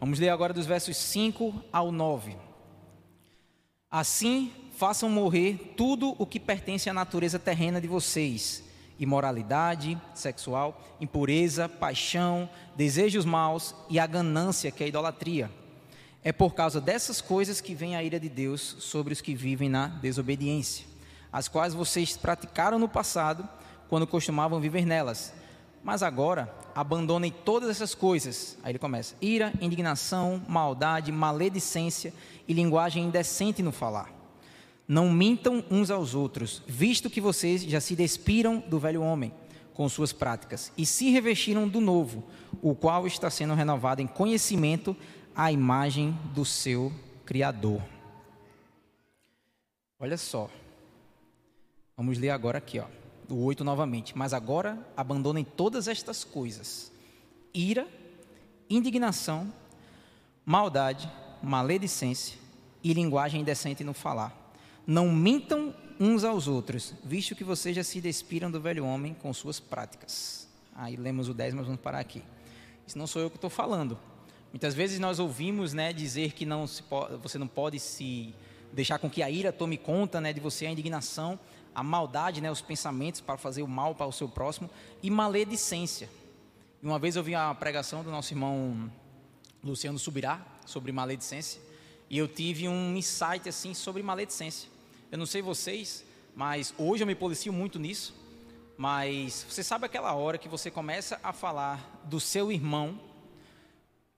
Vamos 0.00 0.18
ler 0.18 0.30
agora 0.30 0.54
dos 0.54 0.66
versos 0.66 0.96
5 0.96 1.62
ao 1.70 1.92
9. 1.92 2.36
Assim, 3.90 4.50
façam 4.76 5.08
morrer 5.08 5.74
tudo 5.76 6.16
o 6.18 6.26
que 6.26 6.40
pertence 6.40 6.90
à 6.90 6.94
natureza 6.94 7.38
terrena 7.38 7.80
de 7.80 7.86
vocês: 7.86 8.64
imoralidade 8.98 10.00
sexual, 10.14 10.80
impureza, 11.00 11.68
paixão, 11.68 12.48
desejos 12.76 13.24
maus 13.24 13.74
e 13.88 13.98
a 13.98 14.06
ganância, 14.06 14.70
que 14.70 14.82
é 14.82 14.86
a 14.86 14.88
idolatria. 14.88 15.50
É 16.22 16.32
por 16.32 16.54
causa 16.54 16.80
dessas 16.80 17.20
coisas 17.20 17.60
que 17.60 17.74
vem 17.74 17.96
a 17.96 18.02
ira 18.02 18.18
de 18.18 18.28
Deus 18.28 18.76
sobre 18.80 19.12
os 19.12 19.20
que 19.20 19.34
vivem 19.34 19.68
na 19.68 19.88
desobediência, 19.88 20.86
as 21.32 21.48
quais 21.48 21.74
vocês 21.74 22.16
praticaram 22.16 22.78
no 22.78 22.88
passado, 22.88 23.46
quando 23.88 24.06
costumavam 24.06 24.60
viver 24.60 24.86
nelas. 24.86 25.34
Mas 25.82 26.02
agora 26.02 26.50
abandonem 26.74 27.30
todas 27.30 27.68
essas 27.68 27.94
coisas. 27.94 28.56
Aí 28.62 28.72
ele 28.72 28.78
começa: 28.78 29.14
ira, 29.20 29.52
indignação, 29.60 30.42
maldade, 30.48 31.12
maledicência 31.12 32.12
e 32.48 32.54
linguagem 32.54 33.04
indecente 33.04 33.62
no 33.62 33.70
falar. 33.70 34.23
Não 34.86 35.10
mintam 35.10 35.64
uns 35.70 35.90
aos 35.90 36.14
outros, 36.14 36.62
visto 36.66 37.08
que 37.08 37.20
vocês 37.20 37.62
já 37.62 37.80
se 37.80 37.96
despiram 37.96 38.60
do 38.60 38.78
velho 38.78 39.02
homem 39.02 39.32
com 39.72 39.88
suas 39.88 40.12
práticas 40.12 40.70
e 40.76 40.84
se 40.84 41.10
revestiram 41.10 41.66
do 41.66 41.80
novo, 41.80 42.24
o 42.62 42.74
qual 42.74 43.06
está 43.06 43.30
sendo 43.30 43.54
renovado 43.54 44.02
em 44.02 44.06
conhecimento 44.06 44.96
à 45.34 45.50
imagem 45.50 46.16
do 46.34 46.44
seu 46.44 46.92
Criador. 47.24 47.82
Olha 49.98 50.18
só. 50.18 50.50
Vamos 51.96 52.18
ler 52.18 52.30
agora 52.30 52.58
aqui, 52.58 52.78
ó 52.78 52.86
o 53.28 53.44
8 53.44 53.64
novamente. 53.64 54.16
Mas 54.16 54.32
agora 54.32 54.78
abandonem 54.96 55.44
todas 55.44 55.88
estas 55.88 56.24
coisas: 56.24 56.92
ira, 57.52 57.86
indignação, 58.68 59.52
maldade, 60.44 61.10
maledicência 61.42 62.38
e 62.82 62.92
linguagem 62.92 63.40
indecente 63.40 63.84
no 63.84 63.94
falar. 63.94 64.43
Não 64.86 65.10
mintam 65.10 65.74
uns 65.98 66.24
aos 66.24 66.48
outros, 66.48 66.94
visto 67.04 67.34
que 67.34 67.44
vocês 67.44 67.74
já 67.74 67.84
se 67.84 68.00
despiram 68.00 68.50
do 68.50 68.60
velho 68.60 68.84
homem 68.84 69.14
com 69.14 69.32
suas 69.32 69.60
práticas. 69.60 70.48
Aí 70.74 70.96
lemos 70.96 71.28
o 71.28 71.34
10, 71.34 71.54
mas 71.54 71.66
vamos 71.66 71.80
parar 71.80 72.00
aqui. 72.00 72.22
Isso 72.86 72.98
não 72.98 73.06
sou 73.06 73.22
eu 73.22 73.30
que 73.30 73.36
estou 73.36 73.50
falando. 73.50 73.98
Muitas 74.52 74.74
vezes 74.74 74.98
nós 74.98 75.18
ouvimos 75.18 75.72
né, 75.72 75.92
dizer 75.92 76.32
que 76.32 76.44
não 76.44 76.66
pode, 76.88 77.16
você 77.16 77.38
não 77.38 77.48
pode 77.48 77.78
se 77.80 78.34
deixar 78.72 78.98
com 78.98 79.08
que 79.08 79.22
a 79.22 79.30
ira 79.30 79.52
tome 79.52 79.76
conta 79.76 80.20
né, 80.20 80.32
de 80.32 80.40
você, 80.40 80.66
a 80.66 80.70
indignação 80.70 81.38
a 81.74 81.82
maldade, 81.82 82.40
né, 82.40 82.50
os 82.50 82.62
pensamentos 82.62 83.20
para 83.20 83.36
fazer 83.36 83.62
o 83.62 83.68
mal 83.68 83.94
para 83.94 84.06
o 84.06 84.12
seu 84.12 84.28
próximo 84.28 84.70
e 85.02 85.10
maledicência. 85.10 86.08
Uma 86.82 86.98
vez 86.98 87.16
eu 87.16 87.22
vi 87.22 87.34
a 87.34 87.52
pregação 87.54 88.04
do 88.04 88.10
nosso 88.10 88.32
irmão 88.32 88.90
Luciano 89.62 89.98
Subirá 89.98 90.40
sobre 90.64 90.92
maledicência 90.92 91.60
e 92.08 92.18
eu 92.18 92.28
tive 92.28 92.68
um 92.68 92.94
insight 92.96 93.48
assim 93.48 93.74
sobre 93.74 94.02
maledicência. 94.02 94.70
Eu 95.14 95.18
não 95.18 95.26
sei 95.26 95.40
vocês, 95.40 96.04
mas 96.34 96.74
hoje 96.76 97.04
eu 97.04 97.06
me 97.06 97.14
policio 97.14 97.52
muito 97.52 97.78
nisso. 97.78 98.12
Mas 98.76 99.46
você 99.48 99.62
sabe 99.62 99.86
aquela 99.86 100.12
hora 100.12 100.36
que 100.36 100.48
você 100.48 100.72
começa 100.72 101.20
a 101.22 101.32
falar 101.32 102.02
do 102.06 102.18
seu 102.18 102.50
irmão 102.50 102.98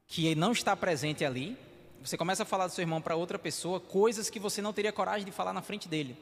que 0.06 0.34
não 0.34 0.52
está 0.52 0.74
presente 0.74 1.22
ali, 1.22 1.54
você 2.00 2.16
começa 2.16 2.44
a 2.44 2.46
falar 2.46 2.66
do 2.66 2.72
seu 2.72 2.80
irmão 2.80 3.02
para 3.02 3.14
outra 3.14 3.38
pessoa, 3.38 3.78
coisas 3.78 4.30
que 4.30 4.40
você 4.40 4.62
não 4.62 4.72
teria 4.72 4.90
coragem 4.90 5.26
de 5.26 5.30
falar 5.30 5.52
na 5.52 5.60
frente 5.60 5.86
dele. 5.86 6.16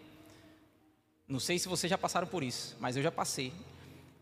Não 1.29 1.39
sei 1.39 1.57
se 1.57 1.69
vocês 1.69 1.89
já 1.89 1.97
passaram 1.97 2.27
por 2.27 2.43
isso, 2.43 2.77
mas 2.81 2.97
eu 2.97 3.03
já 3.05 3.13
passei. 3.13 3.53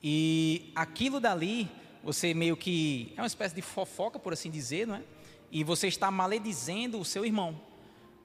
E 0.03 0.71
aquilo 0.77 1.19
dali, 1.19 1.67
você 2.05 2.35
meio 2.35 2.59
que. 2.59 3.15
É 3.17 3.23
uma 3.23 3.27
espécie 3.27 3.55
de 3.55 3.63
fofoca, 3.63 4.19
por 4.19 4.35
assim 4.35 4.51
dizer, 4.51 4.87
não 4.87 4.97
é? 4.97 5.03
E 5.51 5.65
você 5.65 5.89
está 5.89 6.11
maledizendo 6.11 7.01
o 7.01 7.07
seu 7.07 7.25
irmão. 7.25 7.72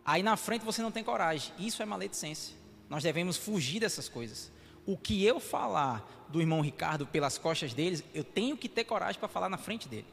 Aí 0.07 0.23
na 0.23 0.37
frente 0.37 0.63
você 0.63 0.81
não 0.81 0.89
tem 0.89 1.03
coragem. 1.03 1.51
Isso 1.59 1.83
é 1.83 1.85
maledicência. 1.85 2.55
Nós 2.89 3.03
devemos 3.03 3.35
fugir 3.35 3.81
dessas 3.81 4.07
coisas. 4.07 4.49
O 4.85 4.95
que 4.97 5.25
eu 5.25 5.37
falar 5.37 6.25
do 6.29 6.39
irmão 6.39 6.61
Ricardo 6.61 7.05
pelas 7.05 7.37
costas 7.37 7.73
deles, 7.73 8.01
eu 8.13 8.23
tenho 8.23 8.55
que 8.55 8.69
ter 8.69 8.85
coragem 8.85 9.19
para 9.19 9.27
falar 9.27 9.49
na 9.49 9.57
frente 9.57 9.89
dele. 9.89 10.07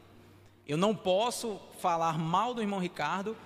Eu 0.67 0.75
não 0.75 0.93
posso 0.93 1.61
falar 1.79 2.17
mal 2.17 2.53
do 2.53 2.61
irmão 2.61 2.77
Ricardo, 2.77 3.37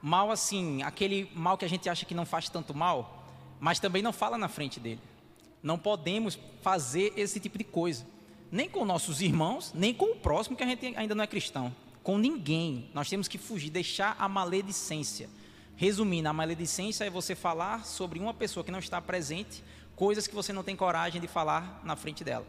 mal 0.00 0.30
assim, 0.30 0.82
aquele 0.82 1.30
mal 1.34 1.58
que 1.58 1.66
a 1.66 1.68
gente 1.68 1.90
acha 1.90 2.06
que 2.06 2.14
não 2.14 2.24
faz 2.24 2.48
tanto 2.48 2.74
mal, 2.74 3.26
mas 3.60 3.78
também 3.78 4.00
não 4.00 4.12
fala 4.12 4.38
na 4.38 4.48
frente 4.48 4.80
dele. 4.80 5.00
Não 5.62 5.78
podemos 5.78 6.38
fazer 6.62 7.12
esse 7.16 7.38
tipo 7.38 7.58
de 7.58 7.64
coisa, 7.64 8.06
nem 8.50 8.66
com 8.66 8.82
nossos 8.86 9.20
irmãos, 9.20 9.74
nem 9.74 9.92
com 9.92 10.12
o 10.12 10.16
próximo 10.16 10.56
que 10.56 10.62
a 10.62 10.66
gente 10.66 10.86
ainda 10.96 11.14
não 11.14 11.24
é 11.24 11.26
cristão. 11.26 11.74
Com 12.02 12.16
ninguém. 12.16 12.88
Nós 12.94 13.10
temos 13.10 13.28
que 13.28 13.36
fugir, 13.36 13.68
deixar 13.68 14.16
a 14.18 14.26
maledicência. 14.26 15.28
Resumindo, 15.78 16.28
a 16.28 16.32
maledicência 16.32 17.04
é 17.04 17.10
você 17.10 17.36
falar 17.36 17.86
sobre 17.86 18.18
uma 18.18 18.34
pessoa 18.34 18.64
que 18.64 18.70
não 18.72 18.80
está 18.80 19.00
presente, 19.00 19.62
coisas 19.94 20.26
que 20.26 20.34
você 20.34 20.52
não 20.52 20.64
tem 20.64 20.74
coragem 20.74 21.20
de 21.20 21.28
falar 21.28 21.80
na 21.84 21.94
frente 21.94 22.24
dela. 22.24 22.44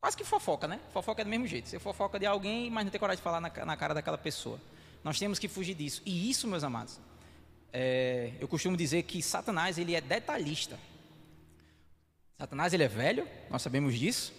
Quase 0.00 0.16
que 0.16 0.22
fofoca, 0.22 0.68
né? 0.68 0.78
Fofoca 0.92 1.20
é 1.20 1.24
do 1.24 1.28
mesmo 1.28 1.48
jeito. 1.48 1.68
Você 1.68 1.80
fofoca 1.80 2.16
de 2.16 2.26
alguém, 2.26 2.70
mas 2.70 2.84
não 2.84 2.92
tem 2.92 3.00
coragem 3.00 3.18
de 3.18 3.24
falar 3.24 3.40
na, 3.40 3.50
na 3.64 3.76
cara 3.76 3.92
daquela 3.92 4.16
pessoa. 4.16 4.60
Nós 5.02 5.18
temos 5.18 5.36
que 5.40 5.48
fugir 5.48 5.74
disso. 5.74 6.00
E 6.06 6.30
isso, 6.30 6.46
meus 6.46 6.62
amados, 6.62 7.00
é, 7.72 8.34
eu 8.38 8.46
costumo 8.46 8.76
dizer 8.76 9.02
que 9.02 9.20
Satanás 9.20 9.78
ele 9.78 9.96
é 9.96 10.00
detalhista. 10.00 10.78
Satanás 12.38 12.72
ele 12.72 12.84
é 12.84 12.88
velho, 12.88 13.26
nós 13.50 13.62
sabemos 13.62 13.98
disso, 13.98 14.32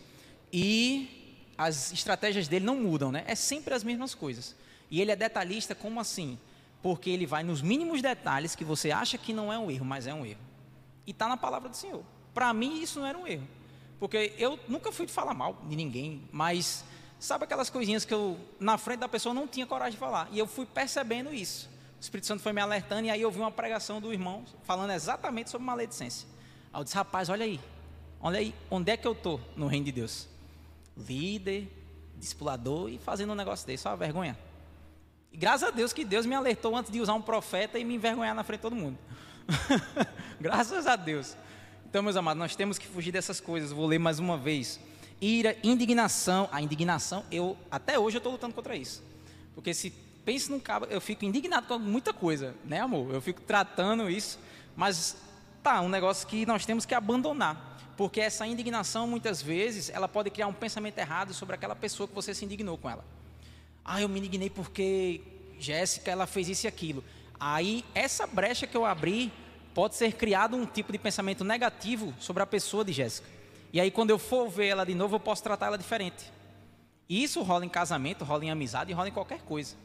e 0.54 1.44
as 1.58 1.92
estratégias 1.92 2.48
dele 2.48 2.64
não 2.64 2.80
mudam, 2.80 3.12
né? 3.12 3.26
É 3.28 3.36
sempre 3.36 3.74
as 3.74 3.84
mesmas 3.84 4.16
coisas. 4.16 4.56
E 4.90 5.02
ele 5.02 5.12
é 5.12 5.18
detalhista 5.18 5.76
como 5.76 6.00
assim? 6.00 6.40
Porque 6.82 7.10
ele 7.10 7.26
vai 7.26 7.44
nos 7.44 7.62
mínimos 7.62 8.02
detalhes 8.02 8.56
que 8.56 8.64
você 8.64 8.92
acha 8.92 9.18
que 9.18 9.34
não 9.34 9.52
é 9.52 9.60
um 9.60 9.70
erro, 9.70 9.86
mas 9.86 10.08
é 10.08 10.14
um 10.14 10.26
erro. 10.26 10.40
E 11.06 11.12
está 11.12 11.28
na 11.28 11.36
palavra 11.36 11.70
do 11.70 11.76
Senhor. 11.76 12.04
Para 12.34 12.54
mim 12.54 12.82
isso 12.82 13.00
não 13.00 13.08
era 13.08 13.18
um 13.18 13.28
erro, 13.28 13.48
porque 14.00 14.34
eu 14.38 14.60
nunca 14.68 14.92
fui 14.92 15.06
de 15.06 15.12
falar 15.12 15.34
mal 15.34 15.58
de 15.68 15.76
ninguém, 15.76 16.28
mas 16.32 16.86
sabe 17.20 17.44
aquelas 17.44 17.70
coisinhas 17.70 18.06
que 18.06 18.14
eu 18.14 18.40
na 18.60 18.78
frente 18.78 19.00
da 19.00 19.10
pessoa 19.10 19.34
não 19.34 19.48
tinha 19.48 19.66
coragem 19.66 19.94
de 19.94 19.98
falar, 19.98 20.30
e 20.32 20.40
eu 20.40 20.48
fui 20.48 20.66
percebendo 20.66 21.34
isso. 21.34 21.70
O 22.00 22.02
Espírito 22.02 22.28
Santo 22.28 22.42
foi 22.42 22.54
me 22.54 22.62
alertando 22.62 23.08
e 23.08 23.10
aí 23.10 23.22
eu 23.22 23.30
vi 23.30 23.40
uma 23.40 23.52
pregação 23.52 24.00
do 24.00 24.14
irmão 24.14 24.46
falando 24.64 24.92
exatamente 24.92 25.50
sobre 25.50 25.66
maledicência. 25.66 26.26
Aí 26.72 26.80
eu 26.80 26.84
disse, 26.86 26.96
rapaz, 26.96 27.28
olha 27.28 27.44
aí, 27.44 27.60
olha 28.22 28.40
aí, 28.40 28.56
onde 28.72 28.90
é 28.90 28.96
que 28.96 29.06
eu 29.06 29.12
estou 29.12 29.42
no 29.58 29.68
reino 29.68 29.86
de 29.86 29.92
Deus? 29.92 30.30
Líder, 30.96 31.70
discipulador 32.16 32.90
e 32.90 32.98
fazendo 32.98 33.34
um 33.34 33.36
negócio 33.36 33.68
desse, 33.68 33.84
só 33.84 33.96
vergonha. 33.98 34.38
E 35.32 35.38
graças 35.38 35.68
a 35.68 35.72
Deus 35.72 35.94
que 35.94 36.04
Deus 36.04 36.26
me 36.26 36.36
alertou 36.36 36.76
antes 36.76 36.92
de 36.92 37.00
usar 37.00 37.14
um 37.14 37.22
profeta 37.22 37.78
e 37.78 37.84
me 37.84 37.96
envergonhar 37.96 38.36
na 38.36 38.44
frente 38.44 38.60
de 38.60 38.64
todo 38.64 38.76
mundo. 38.76 38.98
graças 40.40 40.88
a 40.88 40.96
Deus. 40.96 41.36
Então, 41.90 42.04
meus 42.04 42.16
amados, 42.16 42.40
nós 42.40 42.56
temos 42.56 42.78
que 42.78 42.88
fugir 42.88 43.12
dessas 43.12 43.40
coisas. 43.40 43.72
Vou 43.72 43.88
ler 43.88 44.00
mais 44.00 44.20
uma 44.20 44.38
vez. 44.38 44.80
Ira, 45.22 45.58
indignação. 45.64 46.48
A 46.52 46.62
indignação, 46.62 47.26
eu 47.32 47.58
até 47.70 47.98
hoje 47.98 48.18
eu 48.18 48.20
estou 48.20 48.32
lutando 48.32 48.54
contra 48.54 48.76
isso. 48.76 49.04
Porque 49.56 49.74
se 49.74 49.92
pense 50.24 50.52
num 50.52 50.60
cabo, 50.60 50.86
eu 50.86 51.02
fico 51.02 51.26
indignado 51.26 51.68
com 51.68 51.80
muita 51.80 52.14
coisa, 52.14 52.56
né, 52.64 52.80
amor? 52.80 53.14
Eu 53.14 53.22
fico 53.22 53.42
tratando 53.42 54.10
isso, 54.10 54.40
mas 54.76 55.18
tá, 55.64 55.82
um 55.82 55.90
negócio 55.90 56.28
que 56.28 56.46
nós 56.46 56.66
temos 56.66 56.86
que 56.86 56.94
abandonar, 56.94 57.78
porque 57.98 58.22
essa 58.22 58.46
indignação 58.46 59.08
muitas 59.08 59.42
vezes 59.42 59.90
ela 59.90 60.08
pode 60.08 60.30
criar 60.30 60.48
um 60.48 60.54
pensamento 60.54 60.98
errado 61.00 61.34
sobre 61.34 61.56
aquela 61.56 61.76
pessoa 61.76 62.08
que 62.08 62.14
você 62.14 62.34
se 62.34 62.46
indignou 62.46 62.78
com 62.78 62.90
ela. 62.90 63.04
Ah, 63.92 64.00
eu 64.00 64.08
me 64.08 64.20
indignei 64.20 64.52
porque 64.52 65.20
Jéssica 65.60 66.12
ela 66.12 66.28
fez 66.28 66.48
isso 66.48 66.68
e 66.68 66.70
aquilo. 66.70 67.04
Aí 67.40 67.84
essa 67.96 68.28
brecha 68.28 68.68
que 68.68 68.78
eu 68.78 68.86
abri 68.86 69.34
pode 69.74 69.96
ser 69.96 70.14
criado 70.14 70.56
um 70.56 70.64
tipo 70.64 70.92
de 70.92 71.00
pensamento 71.00 71.44
negativo 71.44 72.14
sobre 72.20 72.44
a 72.44 72.46
pessoa 72.46 72.86
de 72.86 72.94
Jéssica. 72.94 73.28
E 73.74 73.82
aí, 73.82 73.90
quando 73.90 74.12
eu 74.12 74.20
for 74.20 74.48
ver 74.48 74.68
ela 74.68 74.86
de 74.86 74.94
novo, 74.94 75.16
eu 75.16 75.20
posso 75.20 75.42
tratar 75.42 75.66
ela 75.66 75.78
diferente. 75.78 76.32
E 77.10 77.24
isso 77.24 77.42
rola 77.42 77.66
em 77.66 77.70
casamento, 77.70 78.24
rola 78.24 78.46
em 78.46 78.52
amizade 78.52 78.94
rola 78.94 79.10
em 79.10 79.12
qualquer 79.12 79.42
coisa. 79.42 79.76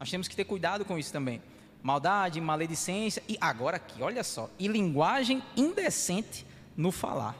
Nós 0.00 0.10
temos 0.10 0.28
que 0.28 0.34
ter 0.34 0.44
cuidado 0.44 0.82
com 0.86 0.96
isso 0.96 1.12
também. 1.12 1.42
Maldade, 1.82 2.40
maledicência 2.40 3.22
e 3.28 3.36
agora 3.38 3.76
aqui, 3.76 4.00
olha 4.00 4.24
só, 4.24 4.48
e 4.58 4.66
linguagem 4.66 5.42
indecente 5.54 6.46
no 6.74 6.90
falar. 6.90 7.36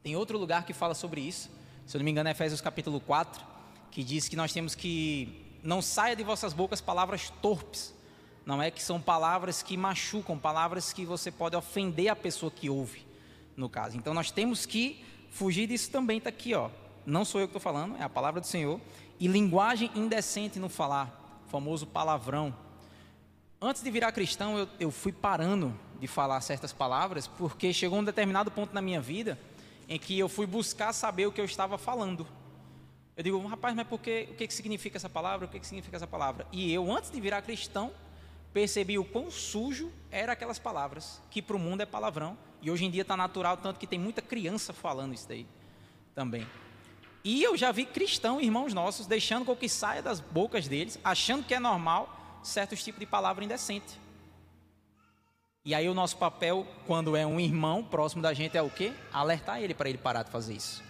Tem 0.00 0.14
outro 0.14 0.38
lugar 0.38 0.64
que 0.64 0.72
fala 0.72 0.94
sobre 0.94 1.20
isso, 1.20 1.50
se 1.86 1.96
eu 1.96 1.98
não 1.98 2.04
me 2.04 2.12
engano 2.12 2.28
é 2.28 2.32
Efésios 2.32 2.60
capítulo 2.60 3.00
4, 3.00 3.50
que 3.92 4.02
diz 4.02 4.26
que 4.26 4.34
nós 4.34 4.52
temos 4.52 4.74
que 4.74 5.60
não 5.62 5.80
saia 5.80 6.16
de 6.16 6.24
vossas 6.24 6.52
bocas 6.52 6.80
palavras 6.80 7.30
torpes. 7.42 7.94
Não 8.44 8.60
é 8.60 8.70
que 8.70 8.82
são 8.82 9.00
palavras 9.00 9.62
que 9.62 9.76
machucam, 9.76 10.36
palavras 10.36 10.92
que 10.92 11.04
você 11.04 11.30
pode 11.30 11.54
ofender 11.54 12.08
a 12.08 12.16
pessoa 12.16 12.50
que 12.50 12.68
ouve, 12.68 13.06
no 13.56 13.68
caso. 13.68 13.96
Então 13.96 14.12
nós 14.12 14.32
temos 14.32 14.66
que 14.66 15.04
fugir 15.30 15.68
disso 15.68 15.90
também, 15.90 16.18
está 16.18 16.30
aqui, 16.30 16.54
ó. 16.54 16.70
Não 17.06 17.24
sou 17.24 17.40
eu 17.40 17.46
que 17.46 17.50
estou 17.50 17.60
falando, 17.60 17.96
é 17.98 18.02
a 18.02 18.08
palavra 18.08 18.40
do 18.40 18.46
Senhor. 18.46 18.80
E 19.20 19.28
linguagem 19.28 19.90
indecente 19.94 20.58
no 20.58 20.68
falar, 20.68 21.44
famoso 21.48 21.86
palavrão. 21.86 22.52
Antes 23.60 23.82
de 23.82 23.90
virar 23.90 24.10
cristão, 24.10 24.58
eu, 24.58 24.68
eu 24.80 24.90
fui 24.90 25.12
parando 25.12 25.72
de 26.00 26.08
falar 26.08 26.40
certas 26.40 26.72
palavras, 26.72 27.28
porque 27.28 27.72
chegou 27.72 27.98
um 27.98 28.04
determinado 28.04 28.50
ponto 28.50 28.74
na 28.74 28.82
minha 28.82 29.00
vida 29.00 29.38
em 29.88 29.98
que 29.98 30.18
eu 30.18 30.28
fui 30.28 30.46
buscar 30.46 30.92
saber 30.92 31.26
o 31.26 31.32
que 31.32 31.40
eu 31.40 31.44
estava 31.44 31.76
falando. 31.76 32.26
Eu 33.16 33.22
digo, 33.22 33.46
rapaz, 33.46 33.74
mas 33.74 33.86
por 33.86 34.00
que, 34.00 34.28
o 34.30 34.34
que, 34.34 34.46
que 34.46 34.54
significa 34.54 34.96
essa 34.96 35.08
palavra? 35.08 35.46
O 35.46 35.48
que, 35.50 35.60
que 35.60 35.66
significa 35.66 35.96
essa 35.96 36.06
palavra? 36.06 36.46
E 36.50 36.72
eu, 36.72 36.90
antes 36.90 37.10
de 37.10 37.20
virar 37.20 37.42
cristão, 37.42 37.92
percebi 38.52 38.98
o 38.98 39.04
quão 39.04 39.30
sujo 39.30 39.92
eram 40.10 40.32
aquelas 40.32 40.58
palavras, 40.58 41.20
que 41.30 41.42
para 41.42 41.56
o 41.56 41.58
mundo 41.58 41.82
é 41.82 41.86
palavrão, 41.86 42.36
e 42.62 42.70
hoje 42.70 42.84
em 42.84 42.90
dia 42.90 43.02
está 43.02 43.16
natural, 43.16 43.56
tanto 43.56 43.78
que 43.78 43.86
tem 43.86 43.98
muita 43.98 44.22
criança 44.22 44.72
falando 44.72 45.14
isso 45.14 45.28
daí 45.28 45.46
também. 46.14 46.46
E 47.24 47.42
eu 47.42 47.56
já 47.56 47.70
vi 47.70 47.84
cristão, 47.84 48.40
irmãos 48.40 48.74
nossos, 48.74 49.06
deixando 49.06 49.44
com 49.44 49.54
que 49.54 49.68
saia 49.68 50.02
das 50.02 50.18
bocas 50.18 50.66
deles, 50.66 50.98
achando 51.04 51.44
que 51.44 51.54
é 51.54 51.60
normal 51.60 52.40
certos 52.42 52.82
tipos 52.82 52.98
de 52.98 53.06
palavra 53.06 53.44
indecente. 53.44 54.00
E 55.64 55.74
aí 55.74 55.88
o 55.88 55.94
nosso 55.94 56.16
papel, 56.16 56.66
quando 56.86 57.16
é 57.16 57.24
um 57.24 57.38
irmão 57.38 57.84
próximo 57.84 58.20
da 58.20 58.34
gente, 58.34 58.56
é 58.56 58.62
o 58.62 58.70
quê? 58.70 58.92
Alertar 59.12 59.62
ele 59.62 59.74
para 59.74 59.88
ele 59.88 59.98
parar 59.98 60.24
de 60.24 60.30
fazer 60.30 60.54
isso. 60.54 60.82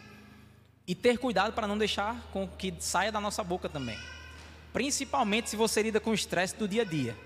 E 0.86 0.94
ter 0.94 1.18
cuidado 1.18 1.52
para 1.52 1.66
não 1.66 1.78
deixar 1.78 2.20
com 2.32 2.46
que 2.48 2.74
saia 2.78 3.12
da 3.12 3.20
nossa 3.20 3.42
boca 3.44 3.68
também. 3.68 3.98
Principalmente 4.72 5.50
se 5.50 5.56
você 5.56 5.82
lida 5.82 6.00
com 6.00 6.10
o 6.10 6.14
estresse 6.14 6.56
do 6.56 6.66
dia 6.66 6.82
a 6.82 6.84
dia. 6.84 7.16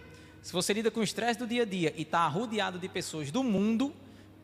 Se 0.42 0.52
você 0.52 0.72
lida 0.72 0.90
com 0.90 1.00
o 1.00 1.02
estresse 1.02 1.38
do 1.38 1.46
dia 1.46 1.62
a 1.62 1.66
dia 1.66 1.92
e 1.96 2.02
está 2.02 2.26
rodeado 2.26 2.78
de 2.78 2.88
pessoas 2.88 3.30
do 3.30 3.42
mundo 3.42 3.94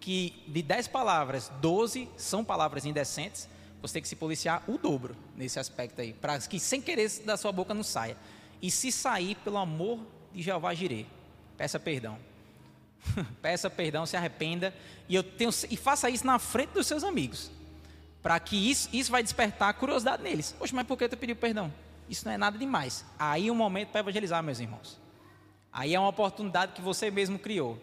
que 0.00 0.42
de 0.49 0.62
10 0.62 0.88
palavras, 0.88 1.50
12 1.61 2.09
são 2.16 2.45
palavras 2.45 2.85
indecentes, 2.85 3.49
você 3.81 3.95
tem 3.95 4.02
que 4.02 4.09
se 4.09 4.16
policiar 4.16 4.62
o 4.66 4.78
dobro 4.78 5.16
nesse 5.37 5.59
aspecto 5.59 6.00
aí, 6.00 6.12
para 6.12 6.38
que 6.40 6.59
sem 6.59 6.81
querer 6.81 7.09
da 7.25 7.37
sua 7.37 7.52
boca 7.52 7.73
não 7.75 7.83
saia. 7.83 8.16
E 8.61 8.71
se 8.71 8.90
sair, 8.92 9.37
pelo 9.37 9.59
amor 9.59 10.00
de 10.33 10.42
Jeová 10.42 10.73
Jirê, 10.75 11.07
peça 11.57 11.78
perdão. 11.78 12.19
peça 13.42 13.69
perdão, 13.69 14.07
se 14.07 14.16
arrependa 14.16 14.75
e 15.09 15.14
eu 15.14 15.23
tenho 15.23 15.50
e 15.71 15.76
faça 15.76 16.09
isso 16.09 16.26
na 16.26 16.38
frente 16.38 16.71
dos 16.71 16.87
seus 16.87 17.02
amigos, 17.02 17.50
para 18.22 18.38
que 18.38 18.56
isso, 18.70 18.88
isso 18.92 19.10
vai 19.10 19.22
despertar 19.22 19.68
a 19.68 19.72
curiosidade 19.72 20.22
neles. 20.22 20.54
Poxa, 20.56 20.74
mas 20.74 20.86
por 20.86 20.96
que 20.96 21.08
tu 21.08 21.16
pediu 21.16 21.34
perdão? 21.34 21.72
Isso 22.08 22.24
não 22.24 22.32
é 22.32 22.36
nada 22.36 22.56
demais. 22.56 23.04
Aí 23.18 23.48
é 23.48 23.52
um 23.52 23.54
momento 23.54 23.88
para 23.88 24.00
evangelizar, 24.00 24.42
meus 24.42 24.60
irmãos. 24.60 25.00
Aí 25.72 25.94
é 25.94 25.98
uma 25.98 26.08
oportunidade 26.08 26.72
que 26.72 26.80
você 26.80 27.10
mesmo 27.10 27.38
criou. 27.38 27.78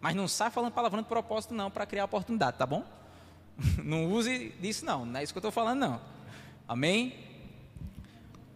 Mas 0.00 0.14
não 0.14 0.28
sai 0.28 0.50
falando 0.50 0.72
palavrão 0.72 1.02
de 1.02 1.08
propósito 1.08 1.54
não 1.54 1.70
para 1.70 1.86
criar 1.86 2.04
oportunidade, 2.04 2.56
tá 2.56 2.66
bom? 2.66 2.84
Não 3.84 4.10
use 4.10 4.54
disso, 4.58 4.86
não. 4.86 5.04
Não 5.04 5.20
é 5.20 5.22
isso 5.22 5.34
que 5.34 5.36
eu 5.36 5.40
estou 5.40 5.52
falando, 5.52 5.80
não. 5.80 6.00
Amém? 6.66 7.14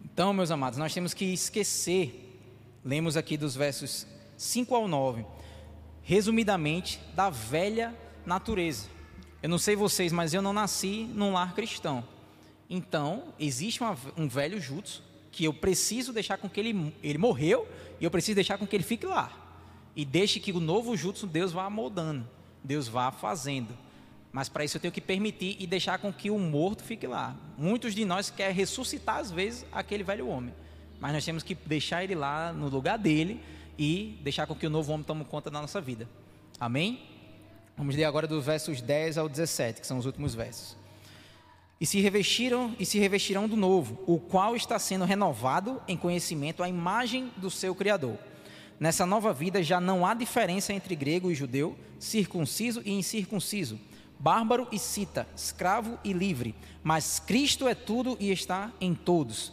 Então, 0.02 0.32
meus 0.32 0.50
amados, 0.50 0.78
nós 0.78 0.94
temos 0.94 1.12
que 1.12 1.26
esquecer, 1.26 2.40
lemos 2.82 3.14
aqui 3.14 3.36
dos 3.36 3.54
versos 3.54 4.06
5 4.38 4.74
ao 4.74 4.88
9, 4.88 5.26
resumidamente, 6.02 7.00
da 7.14 7.28
velha 7.28 7.94
natureza. 8.24 8.88
Eu 9.44 9.50
não 9.50 9.58
sei 9.58 9.76
vocês, 9.76 10.10
mas 10.10 10.32
eu 10.32 10.40
não 10.40 10.54
nasci 10.54 11.06
num 11.12 11.34
lar 11.34 11.54
cristão. 11.54 12.02
Então, 12.70 13.24
existe 13.38 13.82
uma, 13.82 13.94
um 14.16 14.26
velho 14.26 14.58
jutsu 14.58 15.02
que 15.30 15.44
eu 15.44 15.52
preciso 15.52 16.14
deixar 16.14 16.38
com 16.38 16.48
que 16.48 16.58
ele, 16.58 16.94
ele 17.02 17.18
morreu 17.18 17.68
e 18.00 18.04
eu 18.06 18.10
preciso 18.10 18.36
deixar 18.36 18.56
com 18.56 18.66
que 18.66 18.74
ele 18.74 18.82
fique 18.82 19.04
lá. 19.04 19.30
E 19.94 20.02
deixe 20.02 20.40
que 20.40 20.50
o 20.50 20.58
novo 20.58 20.96
jutsu 20.96 21.26
Deus 21.26 21.52
vá 21.52 21.68
moldando, 21.68 22.26
Deus 22.62 22.88
vá 22.88 23.12
fazendo. 23.12 23.76
Mas 24.32 24.48
para 24.48 24.64
isso 24.64 24.78
eu 24.78 24.80
tenho 24.80 24.92
que 24.92 25.00
permitir 25.02 25.58
e 25.60 25.66
deixar 25.66 25.98
com 25.98 26.10
que 26.10 26.30
o 26.30 26.38
morto 26.38 26.82
fique 26.82 27.06
lá. 27.06 27.36
Muitos 27.58 27.94
de 27.94 28.06
nós 28.06 28.30
querem 28.30 28.56
ressuscitar, 28.56 29.18
às 29.18 29.30
vezes, 29.30 29.66
aquele 29.70 30.02
velho 30.02 30.26
homem. 30.26 30.54
Mas 30.98 31.12
nós 31.12 31.22
temos 31.22 31.42
que 31.42 31.54
deixar 31.54 32.02
ele 32.02 32.14
lá 32.14 32.50
no 32.50 32.70
lugar 32.70 32.96
dele 32.96 33.42
e 33.78 34.18
deixar 34.22 34.46
com 34.46 34.54
que 34.54 34.66
o 34.66 34.70
novo 34.70 34.90
homem 34.90 35.04
tome 35.04 35.22
conta 35.22 35.50
da 35.50 35.60
nossa 35.60 35.82
vida. 35.82 36.08
Amém? 36.58 37.12
Vamos 37.76 37.96
ler 37.96 38.04
agora 38.04 38.26
dos 38.26 38.44
versos 38.44 38.80
10 38.80 39.18
ao 39.18 39.28
17, 39.28 39.80
que 39.80 39.86
são 39.86 39.98
os 39.98 40.06
últimos 40.06 40.34
versos. 40.34 40.76
E 41.80 41.86
se 41.86 42.00
revestiram 42.00 42.74
e 42.78 42.86
se 42.86 42.98
revestirão 42.98 43.48
do 43.48 43.56
novo, 43.56 43.98
o 44.06 44.18
qual 44.18 44.54
está 44.54 44.78
sendo 44.78 45.04
renovado 45.04 45.82
em 45.88 45.96
conhecimento 45.96 46.62
à 46.62 46.68
imagem 46.68 47.32
do 47.36 47.50
seu 47.50 47.74
Criador. 47.74 48.16
Nessa 48.78 49.04
nova 49.04 49.32
vida 49.32 49.62
já 49.62 49.80
não 49.80 50.06
há 50.06 50.14
diferença 50.14 50.72
entre 50.72 50.94
grego 50.94 51.30
e 51.30 51.34
judeu, 51.34 51.76
circunciso 51.98 52.80
e 52.84 52.92
incircunciso 52.92 53.78
bárbaro 54.18 54.66
e 54.72 54.78
cita, 54.78 55.26
escravo 55.36 55.98
e 56.02 56.12
livre, 56.12 56.54
mas 56.82 57.18
Cristo 57.18 57.68
é 57.68 57.74
tudo 57.74 58.16
e 58.18 58.30
está 58.30 58.72
em 58.80 58.94
todos. 58.94 59.52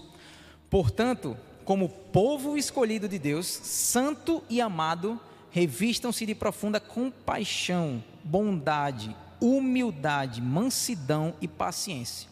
Portanto, 0.70 1.38
como 1.66 1.90
povo 1.90 2.58
escolhido 2.58 3.08
de 3.08 3.20
Deus, 3.20 3.48
santo 3.48 4.42
e 4.50 4.62
amado, 4.62 5.20
revistam-se 5.50 6.26
de 6.26 6.34
profunda 6.34 6.80
compaixão, 6.80 8.02
bondade, 8.24 9.16
humildade, 9.40 10.42
mansidão 10.42 11.34
e 11.42 11.48
paciência. 11.48 12.30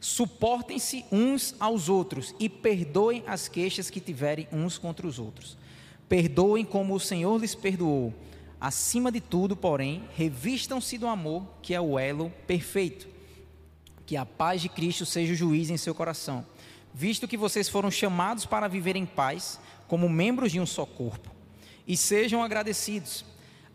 Suportem-se 0.00 1.04
uns 1.10 1.54
aos 1.58 1.88
outros 1.88 2.34
e 2.38 2.48
perdoem 2.48 3.24
as 3.26 3.48
queixas 3.48 3.90
que 3.90 4.00
tiverem 4.00 4.46
uns 4.52 4.78
contra 4.78 5.06
os 5.06 5.18
outros. 5.18 5.58
Perdoem 6.08 6.64
como 6.64 6.94
o 6.94 7.00
Senhor 7.00 7.38
lhes 7.40 7.54
perdoou. 7.54 8.14
Acima 8.60 9.12
de 9.12 9.20
tudo, 9.20 9.56
porém, 9.56 10.04
revistam-se 10.16 10.98
do 10.98 11.06
amor, 11.06 11.46
que 11.62 11.74
é 11.74 11.80
o 11.80 11.98
elo 11.98 12.32
perfeito. 12.46 13.08
Que 14.06 14.16
a 14.16 14.24
paz 14.24 14.62
de 14.62 14.68
Cristo 14.68 15.04
seja 15.04 15.32
o 15.32 15.36
juiz 15.36 15.68
em 15.68 15.76
seu 15.76 15.94
coração, 15.94 16.46
visto 16.94 17.28
que 17.28 17.36
vocês 17.36 17.68
foram 17.68 17.90
chamados 17.90 18.46
para 18.46 18.68
viver 18.68 18.96
em 18.96 19.04
paz, 19.04 19.60
como 19.86 20.08
membros 20.08 20.52
de 20.52 20.60
um 20.60 20.66
só 20.66 20.86
corpo. 20.86 21.30
E 21.86 21.96
sejam 21.96 22.42
agradecidos. 22.42 23.24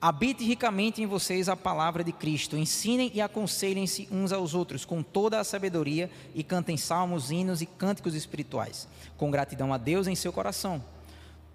Habite 0.06 0.44
ricamente 0.44 1.02
em 1.02 1.06
vocês 1.06 1.48
a 1.48 1.56
palavra 1.56 2.04
de 2.04 2.12
Cristo. 2.12 2.58
Ensinem 2.58 3.10
e 3.14 3.22
aconselhem-se 3.22 4.10
uns 4.12 4.34
aos 4.34 4.54
outros 4.54 4.84
com 4.84 5.02
toda 5.02 5.40
a 5.40 5.46
sabedoria 5.46 6.12
e 6.36 6.44
cantem 6.44 6.76
salmos, 6.76 7.32
hinos 7.32 7.62
e 7.62 7.66
cânticos 7.66 8.14
espirituais, 8.14 8.86
com 9.16 9.32
gratidão 9.32 9.74
a 9.74 9.78
Deus 9.78 10.06
em 10.06 10.16
seu 10.16 10.34
coração 10.34 10.84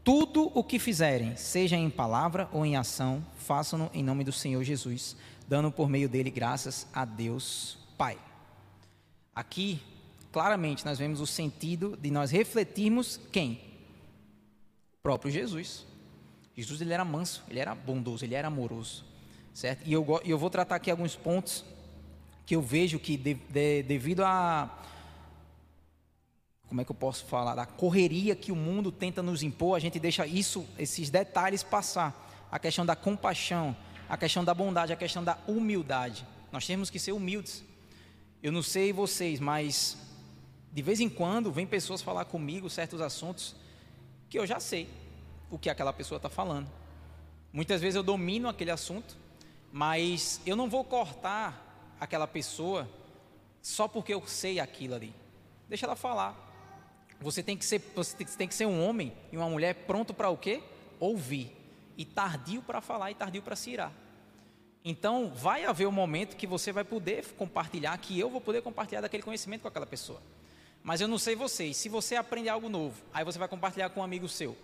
tudo 0.08 0.50
o 0.54 0.64
que 0.64 0.78
fizerem, 0.78 1.36
seja 1.36 1.76
em 1.76 1.90
palavra 1.90 2.48
ou 2.50 2.64
em 2.64 2.78
ação, 2.78 3.22
façam-no 3.36 3.90
em 3.92 4.02
nome 4.02 4.24
do 4.24 4.32
Senhor 4.32 4.64
Jesus, 4.64 5.14
dando 5.46 5.70
por 5.70 5.86
meio 5.90 6.08
dele 6.08 6.30
graças 6.30 6.86
a 6.94 7.04
Deus 7.04 7.76
Pai. 7.98 8.16
Aqui, 9.34 9.82
claramente, 10.32 10.82
nós 10.82 10.98
vemos 10.98 11.20
o 11.20 11.26
sentido 11.26 11.94
de 12.00 12.10
nós 12.10 12.30
refletirmos 12.30 13.20
quem? 13.30 13.60
O 14.94 15.02
próprio 15.02 15.30
Jesus. 15.30 15.84
Jesus 16.58 16.80
ele 16.80 16.92
era 16.92 17.04
manso, 17.04 17.44
ele 17.48 17.60
era 17.60 17.72
bondoso, 17.72 18.24
ele 18.24 18.34
era 18.34 18.48
amoroso, 18.48 19.04
certo? 19.54 19.86
E 19.86 19.92
eu, 19.92 20.04
eu 20.24 20.36
vou 20.36 20.50
tratar 20.50 20.74
aqui 20.74 20.90
alguns 20.90 21.14
pontos 21.14 21.64
que 22.44 22.56
eu 22.56 22.60
vejo 22.60 22.98
que 22.98 23.16
de, 23.16 23.34
de, 23.34 23.84
devido 23.84 24.24
a 24.24 24.68
como 26.66 26.80
é 26.80 26.84
que 26.84 26.90
eu 26.90 26.96
posso 26.96 27.24
falar, 27.26 27.54
da 27.54 27.64
correria 27.64 28.34
que 28.34 28.50
o 28.50 28.56
mundo 28.56 28.90
tenta 28.90 29.22
nos 29.22 29.44
impor, 29.44 29.76
a 29.76 29.78
gente 29.78 30.00
deixa 30.00 30.26
isso, 30.26 30.66
esses 30.76 31.08
detalhes 31.08 31.62
passar. 31.62 32.26
A 32.50 32.58
questão 32.58 32.84
da 32.84 32.96
compaixão, 32.96 33.74
a 34.08 34.18
questão 34.18 34.44
da 34.44 34.52
bondade, 34.52 34.92
a 34.92 34.96
questão 34.96 35.22
da 35.22 35.38
humildade. 35.46 36.26
Nós 36.50 36.66
temos 36.66 36.90
que 36.90 36.98
ser 36.98 37.12
humildes. 37.12 37.64
Eu 38.42 38.50
não 38.50 38.62
sei 38.62 38.92
vocês, 38.92 39.38
mas 39.38 39.96
de 40.72 40.82
vez 40.82 40.98
em 40.98 41.08
quando 41.08 41.52
vem 41.52 41.66
pessoas 41.66 42.02
falar 42.02 42.24
comigo 42.24 42.68
certos 42.68 43.00
assuntos 43.00 43.54
que 44.28 44.38
eu 44.38 44.46
já 44.46 44.58
sei 44.58 44.88
o 45.50 45.58
que 45.58 45.70
aquela 45.70 45.92
pessoa 45.92 46.16
está 46.16 46.28
falando. 46.28 46.68
Muitas 47.52 47.80
vezes 47.80 47.96
eu 47.96 48.02
domino 48.02 48.48
aquele 48.48 48.70
assunto, 48.70 49.16
mas 49.72 50.40
eu 50.44 50.54
não 50.54 50.68
vou 50.68 50.84
cortar 50.84 51.94
aquela 52.00 52.26
pessoa 52.26 52.88
só 53.62 53.88
porque 53.88 54.14
eu 54.14 54.26
sei 54.26 54.60
aquilo 54.60 54.94
ali. 54.94 55.14
Deixa 55.68 55.86
ela 55.86 55.96
falar. 55.96 56.46
Você 57.20 57.42
tem 57.42 57.56
que 57.56 57.64
ser, 57.64 57.82
você 57.94 58.16
tem 58.16 58.46
que 58.46 58.54
ser 58.54 58.66
um 58.66 58.86
homem 58.86 59.12
e 59.32 59.36
uma 59.36 59.48
mulher 59.48 59.74
pronto 59.86 60.14
para 60.14 60.30
o 60.30 60.36
quê? 60.36 60.62
Ouvir. 61.00 61.54
E 61.96 62.04
tardio 62.04 62.62
para 62.62 62.80
falar 62.80 63.10
e 63.10 63.14
tardio 63.14 63.42
para 63.42 63.56
se 63.56 63.70
irar. 63.70 63.92
Então, 64.84 65.32
vai 65.34 65.64
haver 65.64 65.86
um 65.86 65.92
momento 65.92 66.36
que 66.36 66.46
você 66.46 66.70
vai 66.72 66.84
poder 66.84 67.26
compartilhar, 67.36 67.98
que 67.98 68.18
eu 68.18 68.30
vou 68.30 68.40
poder 68.40 68.62
compartilhar 68.62 69.00
daquele 69.00 69.22
conhecimento 69.22 69.62
com 69.62 69.68
aquela 69.68 69.86
pessoa. 69.86 70.22
Mas 70.82 71.00
eu 71.00 71.08
não 71.08 71.18
sei 71.18 71.34
vocês, 71.34 71.76
se 71.76 71.88
você 71.88 72.14
aprende 72.14 72.48
algo 72.48 72.68
novo, 72.68 73.02
aí 73.12 73.24
você 73.24 73.38
vai 73.38 73.48
compartilhar 73.48 73.90
com 73.90 74.00
um 74.00 74.04
amigo 74.04 74.28
seu. 74.28 74.56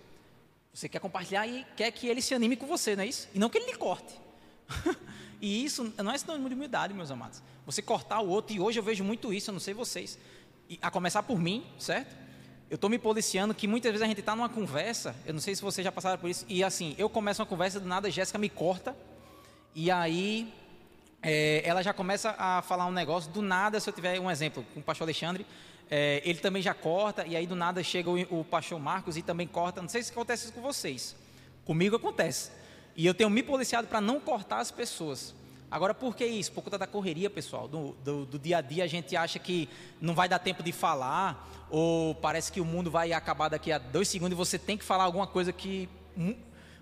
Você 0.75 0.89
quer 0.89 0.99
compartilhar 0.99 1.47
e 1.47 1.65
quer 1.77 1.93
que 1.93 2.09
ele 2.09 2.21
se 2.21 2.35
anime 2.35 2.57
com 2.57 2.67
você, 2.67 2.97
não 2.97 3.05
é 3.05 3.07
isso? 3.07 3.29
E 3.33 3.39
não 3.39 3.49
que 3.49 3.59
ele 3.59 3.67
lhe 3.67 3.77
corte. 3.79 4.21
e 5.41 5.65
isso 5.65 5.95
não 5.97 6.11
é 6.11 6.19
sinônimo 6.19 6.49
de 6.49 6.55
humildade, 6.57 6.93
meus 6.93 7.13
amados. 7.13 7.41
Você 7.65 7.81
cortar 7.81 8.21
o 8.21 8.29
outro, 8.29 8.57
e 8.57 8.61
hoje 8.61 8.81
eu 8.81 8.83
vejo 8.83 9.05
muito 9.05 9.33
isso, 9.33 9.51
eu 9.51 9.53
não 9.53 9.61
sei 9.61 9.73
vocês. 9.73 10.19
E, 10.69 10.77
a 10.83 10.91
começar 10.91 11.23
por 11.23 11.39
mim, 11.39 11.65
certo? 11.79 12.17
Eu 12.69 12.75
estou 12.75 12.91
me 12.91 12.99
policiando 12.99 13.55
que 13.55 13.69
muitas 13.69 13.93
vezes 13.93 14.03
a 14.03 14.09
gente 14.09 14.19
está 14.19 14.35
numa 14.35 14.49
conversa, 14.49 15.15
eu 15.25 15.33
não 15.33 15.41
sei 15.41 15.55
se 15.55 15.63
vocês 15.63 15.85
já 15.85 15.93
passaram 15.93 16.19
por 16.19 16.29
isso, 16.29 16.45
e 16.49 16.65
assim, 16.65 16.97
eu 16.99 17.09
começo 17.09 17.41
uma 17.41 17.47
conversa, 17.47 17.79
do 17.79 17.87
nada 17.87 18.09
a 18.09 18.11
Jéssica 18.11 18.37
me 18.37 18.49
corta, 18.49 18.97
e 19.77 19.93
aí 19.93 20.53
é, 21.23 21.63
ela 21.65 21.83
já 21.83 21.93
começa 21.93 22.35
a 22.37 22.63
falar 22.63 22.87
um 22.87 22.93
negócio, 22.93 23.31
do 23.31 23.43
nada, 23.43 23.79
se 23.79 23.89
eu 23.89 23.95
tiver 23.95 24.19
um 24.19 24.29
exemplo, 24.29 24.65
com 24.75 24.81
o 24.81 24.83
pastor 24.83 25.05
Alexandre, 25.05 25.47
é, 25.91 26.23
ele 26.25 26.39
também 26.39 26.63
já 26.63 26.75
corta, 26.75 27.27
e 27.27 27.37
aí 27.37 27.47
do 27.47 27.55
nada 27.55 27.83
chega 27.83 28.11
o, 28.11 28.41
o 28.41 28.45
pastor 28.45 28.79
Marcos 28.79 29.17
e 29.17 29.23
também 29.23 29.47
corta. 29.47 29.83
Não 29.83 29.89
sei 29.89 30.03
se 30.03 30.11
acontece 30.11 30.45
isso 30.45 30.53
com 30.53 30.63
vocês. 30.63 31.15
Comigo 31.65 31.97
acontece. 31.97 32.51
E 32.97 33.07
eu 33.07 33.15
tenho 33.15 33.31
me 33.31 33.43
policiado 33.43 33.89
para 33.89 34.01
não 34.01 34.21
cortar 34.21 34.59
as 34.59 34.71
pessoas. 34.71 35.35
Agora, 35.71 35.93
por 35.93 36.15
que 36.15 36.25
isso? 36.25 36.53
Por 36.53 36.63
conta 36.63 36.79
da 36.79 36.87
correria, 36.87 37.29
pessoal. 37.29 37.67
Do, 37.67 37.97
do, 38.05 38.25
do, 38.25 38.39
dia 38.39 38.59
a 38.59 38.61
dia, 38.61 38.85
a 38.85 38.87
gente 38.87 39.17
acha 39.17 39.39
que 39.39 39.69
não 40.01 40.15
vai 40.15 40.29
dar 40.29 40.39
tempo 40.39 40.63
de 40.63 40.71
falar, 40.71 41.67
ou 41.69 42.15
parece 42.15 42.53
que 42.53 42.61
o 42.61 42.65
mundo 42.65 42.91
vai 42.91 43.13
acabar 43.13 43.49
daqui 43.49 43.73
a 43.73 43.79
dois 43.79 44.07
segundos 44.09 44.35
e 44.35 44.37
você 44.37 44.59
tem 44.59 44.79
que 44.79 44.85
falar 44.85 45.05
alguma 45.05 45.27
coisa 45.27 45.53
que 45.53 45.89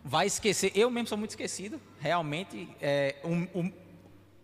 vai 0.04 0.26
esquecer. 0.26 0.72
Eu 0.74 0.90
mesmo 0.90 1.08
sou 1.08 1.16
muito 1.16 1.30
esquecido, 1.30 1.80
realmente. 1.98 2.68
É, 2.80 3.16
um, 3.24 3.46
um, 3.54 3.72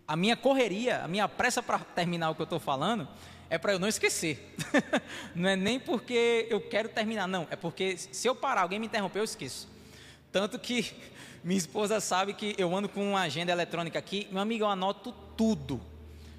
a 0.07 0.15
minha 0.15 0.35
correria, 0.35 1.03
a 1.03 1.07
minha 1.07 1.27
pressa 1.27 1.61
para 1.61 1.77
terminar 1.79 2.31
o 2.31 2.35
que 2.35 2.41
eu 2.41 2.45
estou 2.45 2.59
falando, 2.59 3.07
é 3.49 3.57
para 3.57 3.73
eu 3.73 3.79
não 3.79 3.87
esquecer. 3.87 4.55
não 5.33 5.49
é 5.49 5.55
nem 5.55 5.79
porque 5.79 6.47
eu 6.49 6.61
quero 6.61 6.89
terminar, 6.89 7.27
não. 7.27 7.47
É 7.49 7.55
porque 7.55 7.97
se 7.97 8.27
eu 8.27 8.35
parar, 8.35 8.61
alguém 8.61 8.79
me 8.79 8.85
interromper, 8.85 9.19
eu 9.19 9.23
esqueço. 9.23 9.67
Tanto 10.31 10.59
que 10.59 10.93
minha 11.43 11.57
esposa 11.57 11.99
sabe 11.99 12.33
que 12.33 12.55
eu 12.57 12.75
ando 12.75 12.87
com 12.87 13.11
uma 13.11 13.21
agenda 13.21 13.51
eletrônica 13.51 13.97
aqui. 13.97 14.27
Meu 14.31 14.41
amigo, 14.41 14.63
eu 14.63 14.69
anoto 14.69 15.11
tudo. 15.35 15.81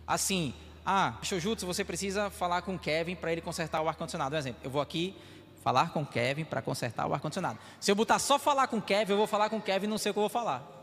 Assim, 0.07 0.55
ah, 0.85 1.15
Shojutsu, 1.23 1.67
você 1.67 1.85
precisa 1.85 2.31
falar 2.31 2.63
com 2.63 2.75
o 2.75 2.79
Kevin 2.79 3.17
para 3.17 3.33
ele 3.33 3.41
consertar 3.41 3.81
o 3.83 3.89
ar-condicionado. 3.89 4.35
Um 4.35 4.39
exemplo, 4.39 4.61
eu 4.65 4.71
vou 4.71 4.81
aqui 4.81 5.17
falar 5.63 5.91
com 5.91 6.03
o 6.03 6.07
Kevin 6.07 6.45
para 6.45 6.63
consertar 6.63 7.07
o 7.07 7.15
ar-condicionado. 7.15 7.59
Se 7.79 7.91
eu 7.91 7.95
botar 7.95 8.19
só 8.19 8.39
falar 8.39 8.67
com 8.67 8.79
o 8.79 8.83
Kevin, 8.83 9.13
eu 9.13 9.19
vou 9.19 9.27
falar 9.27 9.51
com 9.51 9.59
o 9.59 9.63
Kevin 9.63 9.87
e 9.87 9.89
não 9.89 9.99
sei 9.99 10.11
o 10.11 10.13
que 10.15 10.19
eu 10.19 10.23
vou 10.23 10.31
falar. 10.31 10.80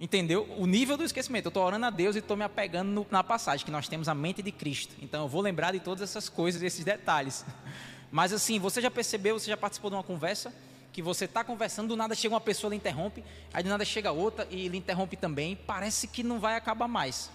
Entendeu? 0.00 0.48
O 0.56 0.66
nível 0.66 0.96
do 0.96 1.04
esquecimento. 1.04 1.46
Eu 1.46 1.50
estou 1.50 1.62
orando 1.62 1.84
a 1.84 1.90
Deus 1.90 2.16
e 2.16 2.20
estou 2.20 2.34
me 2.34 2.42
apegando 2.42 2.88
no, 2.88 3.06
na 3.10 3.22
passagem, 3.22 3.66
que 3.66 3.70
nós 3.70 3.86
temos 3.86 4.08
a 4.08 4.14
mente 4.14 4.42
de 4.42 4.50
Cristo. 4.50 4.94
Então 5.02 5.24
eu 5.24 5.28
vou 5.28 5.42
lembrar 5.42 5.72
de 5.72 5.80
todas 5.80 6.00
essas 6.00 6.26
coisas, 6.26 6.58
desses 6.58 6.82
detalhes. 6.82 7.44
Mas 8.10 8.32
assim, 8.32 8.58
você 8.58 8.80
já 8.80 8.90
percebeu, 8.90 9.38
você 9.38 9.50
já 9.50 9.58
participou 9.58 9.90
de 9.90 9.96
uma 9.96 10.02
conversa, 10.02 10.52
que 10.90 11.02
você 11.02 11.26
está 11.26 11.44
conversando, 11.44 11.88
do 11.88 11.96
nada 11.96 12.14
chega 12.14 12.34
uma 12.34 12.40
pessoa, 12.40 12.70
lhe 12.70 12.76
interrompe, 12.76 13.22
aí 13.52 13.62
do 13.62 13.68
nada 13.68 13.84
chega 13.84 14.10
outra 14.10 14.48
e 14.50 14.66
lhe 14.68 14.78
interrompe 14.78 15.16
também. 15.16 15.54
Parece 15.54 16.08
que 16.08 16.22
não 16.22 16.40
vai 16.40 16.56
acabar 16.56 16.88
mais. 16.88 17.30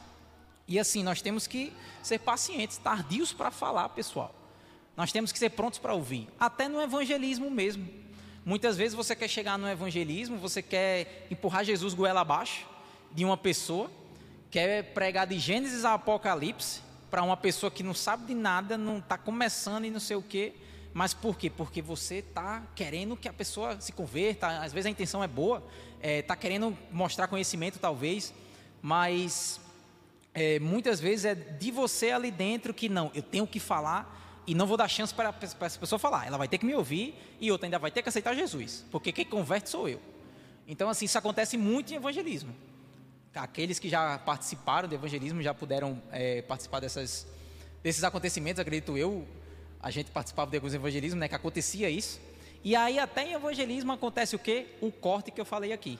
E 0.67 0.79
assim, 0.79 1.03
nós 1.03 1.21
temos 1.21 1.45
que 1.45 1.71
ser 2.01 2.17
pacientes, 2.19 2.77
tardios 2.77 3.31
para 3.31 3.51
falar, 3.51 3.89
pessoal. 3.89 4.33
Nós 4.97 5.11
temos 5.11 5.31
que 5.31 5.37
ser 5.37 5.51
prontos 5.51 5.77
para 5.77 5.93
ouvir, 5.93 6.27
até 6.39 6.67
no 6.67 6.81
evangelismo 6.81 7.51
mesmo. 7.51 7.87
Muitas 8.45 8.77
vezes 8.77 8.93
você 8.93 9.15
quer 9.15 9.27
chegar 9.27 9.57
no 9.57 9.67
evangelismo, 9.67 10.37
você 10.37 10.61
quer 10.61 11.25
empurrar 11.31 11.65
Jesus 11.65 11.95
goela 11.95 12.21
abaixo 12.21 12.67
de 13.11 13.25
uma 13.25 13.35
pessoa, 13.35 13.89
quer 14.51 14.93
pregar 14.93 15.25
de 15.25 15.39
Gênesis 15.39 15.83
a 15.83 15.95
Apocalipse 15.95 16.81
para 17.09 17.23
uma 17.23 17.35
pessoa 17.35 17.71
que 17.71 17.81
não 17.81 17.95
sabe 17.95 18.27
de 18.27 18.35
nada, 18.35 18.77
não 18.77 18.99
está 18.99 19.17
começando 19.17 19.85
e 19.85 19.89
não 19.89 19.99
sei 19.99 20.15
o 20.15 20.21
quê. 20.21 20.53
Mas 20.93 21.11
por 21.11 21.35
quê? 21.39 21.49
Porque 21.49 21.81
você 21.81 22.17
está 22.17 22.61
querendo 22.75 23.17
que 23.17 23.27
a 23.27 23.33
pessoa 23.33 23.81
se 23.81 23.91
converta, 23.91 24.47
às 24.59 24.71
vezes 24.71 24.85
a 24.85 24.91
intenção 24.91 25.23
é 25.23 25.27
boa, 25.27 25.63
está 25.95 26.07
é, 26.07 26.21
tá 26.21 26.35
querendo 26.35 26.77
mostrar 26.91 27.27
conhecimento 27.27 27.79
talvez, 27.79 28.31
mas 28.79 29.59
é, 30.35 30.59
muitas 30.59 30.99
vezes 30.99 31.25
é 31.25 31.33
de 31.33 31.71
você 31.71 32.11
ali 32.11 32.29
dentro 32.29 32.75
que 32.75 32.89
não, 32.89 33.09
eu 33.15 33.23
tenho 33.23 33.47
que 33.47 33.59
falar 33.59 34.24
e 34.47 34.53
não 34.53 34.67
vou 34.67 34.77
dar 34.77 34.87
chance 34.87 35.13
para 35.13 35.33
essa 35.41 35.79
pessoa 35.79 35.97
falar. 35.97 36.27
Ela 36.27 36.37
vai 36.37 36.47
ter 36.47 36.57
que 36.57 36.65
me 36.65 36.73
ouvir 36.75 37.15
e 37.39 37.51
outra 37.51 37.67
ainda 37.67 37.79
vai 37.79 37.91
ter 37.91 38.01
que 38.01 38.09
aceitar 38.09 38.35
Jesus, 38.35 38.85
porque 38.91 39.11
quem 39.11 39.25
converte 39.25 39.69
sou 39.69 39.89
eu. 39.89 39.99
Então, 40.67 40.89
assim, 40.89 41.05
isso 41.05 41.17
acontece 41.17 41.57
muito 41.57 41.93
em 41.93 41.95
evangelismo. 41.95 42.55
Aqueles 43.33 43.79
que 43.79 43.89
já 43.89 44.17
participaram 44.19 44.87
do 44.87 44.95
evangelismo 44.95 45.41
já 45.41 45.53
puderam 45.53 46.01
é, 46.11 46.41
participar 46.41 46.79
dessas, 46.79 47.27
desses 47.83 48.03
acontecimentos, 48.03 48.59
acredito 48.59 48.97
eu. 48.97 49.27
A 49.81 49.91
gente 49.91 50.09
participava 50.09 50.49
de 50.49 50.57
alguns 50.57 50.73
evangelismos, 50.73 51.19
né, 51.19 51.27
que 51.27 51.35
acontecia 51.35 51.89
isso. 51.89 52.19
E 52.63 52.75
aí, 52.75 52.97
até 52.97 53.23
em 53.23 53.33
evangelismo, 53.33 53.91
acontece 53.91 54.35
o 54.35 54.39
quê? 54.39 54.67
O 54.81 54.91
corte 54.91 55.31
que 55.31 55.39
eu 55.39 55.45
falei 55.45 55.71
aqui. 55.71 55.99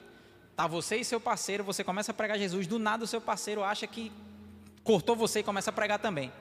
Tá 0.56 0.66
você 0.66 0.96
e 0.96 1.04
seu 1.04 1.20
parceiro, 1.20 1.62
você 1.62 1.84
começa 1.84 2.10
a 2.10 2.14
pregar 2.14 2.38
Jesus, 2.38 2.66
do 2.66 2.78
nada 2.78 3.04
o 3.04 3.06
seu 3.06 3.20
parceiro 3.20 3.62
acha 3.62 3.86
que 3.86 4.10
cortou 4.82 5.14
você 5.14 5.40
e 5.40 5.42
começa 5.42 5.70
a 5.70 5.72
pregar 5.72 5.98
também. 5.98 6.32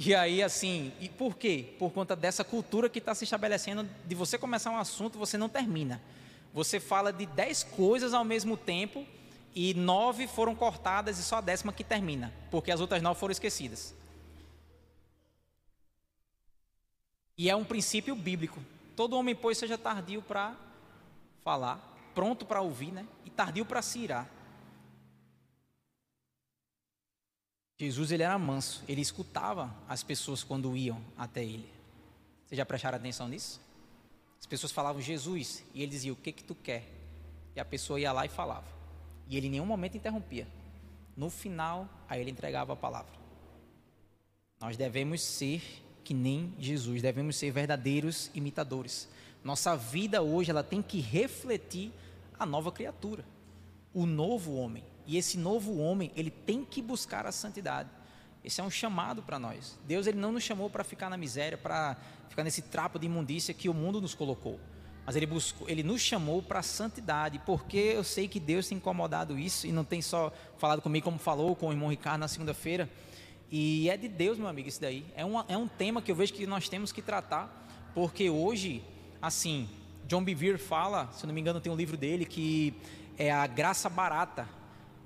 E 0.00 0.14
aí, 0.14 0.44
assim, 0.44 0.92
e 1.00 1.08
por 1.08 1.36
quê? 1.36 1.74
Por 1.76 1.90
conta 1.90 2.14
dessa 2.14 2.44
cultura 2.44 2.88
que 2.88 3.00
está 3.00 3.16
se 3.16 3.24
estabelecendo 3.24 3.88
de 4.06 4.14
você 4.14 4.38
começar 4.38 4.70
um 4.70 4.76
assunto 4.76 5.18
você 5.18 5.36
não 5.36 5.48
termina. 5.48 6.00
Você 6.54 6.78
fala 6.78 7.12
de 7.12 7.26
dez 7.26 7.64
coisas 7.64 8.14
ao 8.14 8.24
mesmo 8.24 8.56
tempo 8.56 9.04
e 9.52 9.74
nove 9.74 10.28
foram 10.28 10.54
cortadas 10.54 11.18
e 11.18 11.24
só 11.24 11.38
a 11.38 11.40
décima 11.40 11.72
que 11.72 11.82
termina, 11.82 12.32
porque 12.48 12.70
as 12.70 12.80
outras 12.80 13.02
nove 13.02 13.18
foram 13.18 13.32
esquecidas. 13.32 13.92
E 17.36 17.50
é 17.50 17.56
um 17.56 17.64
princípio 17.64 18.14
bíblico. 18.14 18.62
Todo 18.94 19.16
homem, 19.16 19.34
pois, 19.34 19.58
seja 19.58 19.76
tardio 19.76 20.22
para 20.22 20.54
falar, 21.42 21.96
pronto 22.14 22.46
para 22.46 22.60
ouvir, 22.60 22.92
né? 22.92 23.04
E 23.24 23.30
tardio 23.30 23.64
para 23.66 23.82
se 23.82 23.98
irar. 23.98 24.37
Jesus 27.78 28.10
ele 28.10 28.24
era 28.24 28.36
manso, 28.36 28.82
ele 28.88 29.00
escutava 29.00 29.72
as 29.88 30.02
pessoas 30.02 30.42
quando 30.42 30.76
iam 30.76 31.00
até 31.16 31.44
ele. 31.44 31.68
Vocês 32.44 32.56
já 32.56 32.66
prestaram 32.66 32.98
atenção 32.98 33.28
nisso? 33.28 33.60
As 34.40 34.46
pessoas 34.46 34.72
falavam 34.72 35.00
Jesus 35.00 35.62
e 35.72 35.82
ele 35.82 35.90
dizia: 35.92 36.12
O 36.12 36.16
que 36.16 36.32
que 36.32 36.42
tu 36.42 36.54
quer? 36.56 36.84
E 37.54 37.60
a 37.60 37.64
pessoa 37.64 38.00
ia 38.00 38.12
lá 38.12 38.26
e 38.26 38.28
falava. 38.28 38.66
E 39.28 39.36
ele 39.36 39.46
em 39.46 39.50
nenhum 39.50 39.66
momento 39.66 39.96
interrompia. 39.96 40.48
No 41.16 41.30
final, 41.30 41.88
aí 42.08 42.20
ele 42.20 42.30
entregava 42.30 42.72
a 42.72 42.76
palavra. 42.76 43.12
Nós 44.60 44.76
devemos 44.76 45.22
ser 45.22 45.62
que 46.02 46.14
nem 46.14 46.54
Jesus, 46.58 47.02
devemos 47.02 47.36
ser 47.36 47.50
verdadeiros 47.50 48.30
imitadores. 48.34 49.08
Nossa 49.44 49.76
vida 49.76 50.22
hoje 50.22 50.50
ela 50.50 50.64
tem 50.64 50.82
que 50.82 51.00
refletir 51.00 51.92
a 52.38 52.46
nova 52.46 52.72
criatura, 52.72 53.24
o 53.92 54.06
novo 54.06 54.54
homem. 54.54 54.82
E 55.08 55.16
esse 55.16 55.38
novo 55.38 55.78
homem, 55.78 56.12
ele 56.14 56.30
tem 56.30 56.62
que 56.62 56.82
buscar 56.82 57.26
a 57.26 57.32
santidade. 57.32 57.88
Esse 58.44 58.60
é 58.60 58.64
um 58.64 58.70
chamado 58.70 59.22
para 59.22 59.38
nós. 59.38 59.78
Deus 59.86 60.06
ele 60.06 60.18
não 60.18 60.30
nos 60.30 60.44
chamou 60.44 60.68
para 60.68 60.84
ficar 60.84 61.08
na 61.08 61.16
miséria, 61.16 61.56
para 61.56 61.96
ficar 62.28 62.44
nesse 62.44 62.60
trapo 62.60 62.98
de 62.98 63.06
imundícia 63.06 63.54
que 63.54 63.70
o 63.70 63.74
mundo 63.74 64.02
nos 64.02 64.14
colocou. 64.14 64.60
Mas 65.06 65.16
ele 65.16 65.24
buscou, 65.24 65.66
ele 65.66 65.82
nos 65.82 66.02
chamou 66.02 66.42
para 66.42 66.58
a 66.58 66.62
santidade, 66.62 67.40
porque 67.46 67.78
eu 67.78 68.04
sei 68.04 68.28
que 68.28 68.38
Deus 68.38 68.68
tem 68.68 68.76
incomodado 68.76 69.38
isso 69.38 69.66
e 69.66 69.72
não 69.72 69.82
tem 69.82 70.02
só 70.02 70.30
falado 70.58 70.82
comigo 70.82 71.04
como 71.04 71.18
falou 71.18 71.56
com 71.56 71.68
o 71.68 71.72
irmão 71.72 71.88
Ricardo 71.88 72.20
na 72.20 72.28
segunda-feira. 72.28 72.86
E 73.50 73.88
é 73.88 73.96
de 73.96 74.08
Deus, 74.08 74.36
meu 74.36 74.46
amigo, 74.46 74.68
isso 74.68 74.80
daí. 74.80 75.06
É 75.16 75.24
um, 75.24 75.40
é 75.48 75.56
um 75.56 75.66
tema 75.66 76.02
que 76.02 76.12
eu 76.12 76.14
vejo 76.14 76.34
que 76.34 76.46
nós 76.46 76.68
temos 76.68 76.92
que 76.92 77.00
tratar, 77.00 77.66
porque 77.94 78.28
hoje, 78.28 78.84
assim, 79.22 79.70
John 80.06 80.22
Bevere 80.22 80.58
fala, 80.58 81.10
se 81.12 81.26
não 81.26 81.32
me 81.32 81.40
engano, 81.40 81.62
tem 81.62 81.72
um 81.72 81.76
livro 81.76 81.96
dele 81.96 82.26
que 82.26 82.74
é 83.16 83.32
a 83.32 83.46
graça 83.46 83.88
barata 83.88 84.57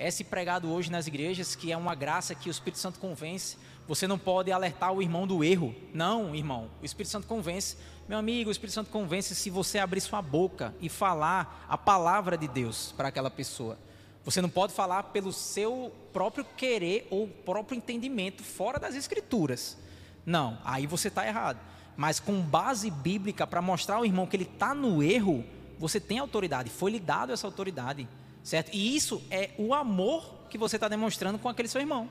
é 0.03 0.11
se 0.11 0.25
pregado 0.25 0.69
hoje 0.69 0.91
nas 0.91 1.07
igrejas 1.07 1.55
que 1.55 1.71
é 1.71 1.77
uma 1.77 1.95
graça 1.95 2.35
que 2.35 2.49
o 2.49 2.51
Espírito 2.51 2.79
Santo 2.79 2.99
convence. 2.99 3.57
Você 3.87 4.07
não 4.07 4.19
pode 4.19 4.51
alertar 4.51 4.93
o 4.93 5.01
irmão 5.01 5.27
do 5.27 5.45
erro. 5.45 5.75
Não, 5.95 6.35
irmão. 6.35 6.69
O 6.83 6.85
Espírito 6.85 7.13
Santo 7.13 7.29
convence. 7.29 7.77
Meu 8.09 8.19
amigo, 8.19 8.49
o 8.49 8.53
Espírito 8.53 8.75
Santo 8.75 8.91
convence 8.91 9.35
se 9.35 9.49
você 9.49 9.79
abrir 9.79 10.01
sua 10.01 10.21
boca 10.21 10.75
e 10.81 10.89
falar 10.89 11.67
a 11.69 11.79
palavra 11.79 12.37
de 12.37 12.49
Deus 12.49 12.93
para 12.97 13.09
aquela 13.09 13.31
pessoa. 13.31 13.79
Você 14.25 14.41
não 14.41 14.49
pode 14.49 14.73
falar 14.73 15.05
pelo 15.05 15.33
seu 15.33 15.93
próprio 16.13 16.45
querer 16.57 17.07
ou 17.09 17.29
próprio 17.29 17.77
entendimento 17.77 18.43
fora 18.43 18.81
das 18.81 18.97
Escrituras. 18.97 19.79
Não, 20.27 20.59
aí 20.65 20.87
você 20.87 21.09
está 21.09 21.27
errado. 21.27 21.59
Mas 21.97 22.19
com 22.19 22.41
base 22.41 22.91
bíblica 22.91 23.47
para 23.47 23.63
mostrar 23.63 23.97
ao 23.97 24.05
irmão 24.05 24.27
que 24.27 24.35
ele 24.35 24.51
está 24.53 24.75
no 24.75 25.01
erro, 25.01 25.45
você 25.79 26.01
tem 26.01 26.19
autoridade. 26.19 26.71
Foi 26.71 26.91
lhe 26.91 27.01
dado 27.01 27.33
essa 27.33 27.47
autoridade. 27.47 28.09
Certo? 28.43 28.71
E 28.73 28.97
isso 28.97 29.23
é 29.31 29.51
o 29.57 29.73
amor 29.73 30.47
que 30.51 30.59
você 30.59 30.77
está 30.77 30.89
demonstrando 30.89 31.39
com 31.39 31.49
aquele 31.49 31.69
seu 31.69 31.81
irmão. 31.81 32.09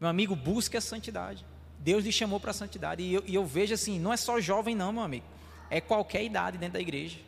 Meu 0.00 0.10
amigo, 0.10 0.34
busque 0.34 0.76
a 0.76 0.80
santidade. 0.80 1.44
Deus 1.78 2.04
lhe 2.04 2.12
chamou 2.12 2.40
para 2.40 2.50
a 2.50 2.54
santidade. 2.54 3.02
E 3.02 3.14
eu, 3.14 3.22
e 3.26 3.34
eu, 3.34 3.46
vejo 3.46 3.72
assim, 3.72 3.98
não 3.98 4.12
é 4.12 4.16
só 4.16 4.40
jovem, 4.40 4.74
não, 4.74 4.92
meu 4.92 5.02
amigo. 5.02 5.24
É 5.70 5.80
qualquer 5.80 6.24
idade 6.24 6.58
dentro 6.58 6.74
da 6.74 6.80
igreja. 6.80 7.18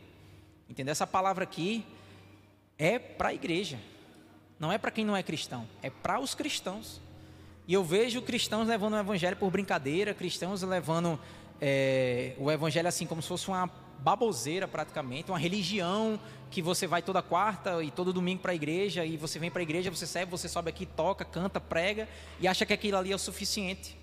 Entendeu? 0.68 0.92
Essa 0.92 1.06
palavra 1.06 1.44
aqui 1.44 1.84
é 2.76 2.98
para 2.98 3.28
a 3.28 3.34
igreja. 3.34 3.78
Não 4.58 4.72
é 4.72 4.78
para 4.78 4.90
quem 4.90 5.04
não 5.04 5.16
é 5.16 5.22
cristão, 5.22 5.68
é 5.82 5.88
para 5.88 6.18
os 6.18 6.34
cristãos. 6.34 7.00
E 7.66 7.74
eu 7.74 7.84
vejo 7.84 8.20
cristãos 8.22 8.66
levando 8.66 8.94
o 8.94 8.98
evangelho 8.98 9.36
por 9.36 9.50
brincadeira, 9.50 10.12
cristãos 10.12 10.62
levando 10.62 11.18
é, 11.60 12.34
o 12.38 12.50
evangelho 12.50 12.88
assim 12.88 13.06
como 13.06 13.22
se 13.22 13.28
fosse 13.28 13.48
uma 13.48 13.70
baboseira 13.98 14.66
praticamente, 14.68 15.30
uma 15.30 15.38
religião 15.38 16.18
que 16.50 16.62
você 16.62 16.86
vai 16.86 17.02
toda 17.02 17.20
quarta 17.20 17.82
e 17.82 17.90
todo 17.90 18.12
domingo 18.12 18.40
para 18.40 18.52
a 18.52 18.54
igreja 18.54 19.04
e 19.04 19.16
você 19.16 19.38
vem 19.38 19.50
para 19.50 19.60
a 19.60 19.62
igreja, 19.62 19.90
você 19.90 20.06
serve, 20.06 20.30
você 20.30 20.48
sobe 20.48 20.70
aqui, 20.70 20.86
toca, 20.86 21.24
canta, 21.24 21.60
prega 21.60 22.08
e 22.40 22.48
acha 22.48 22.64
que 22.64 22.72
aquilo 22.72 22.96
ali 22.96 23.12
é 23.12 23.14
o 23.14 23.18
suficiente. 23.18 23.96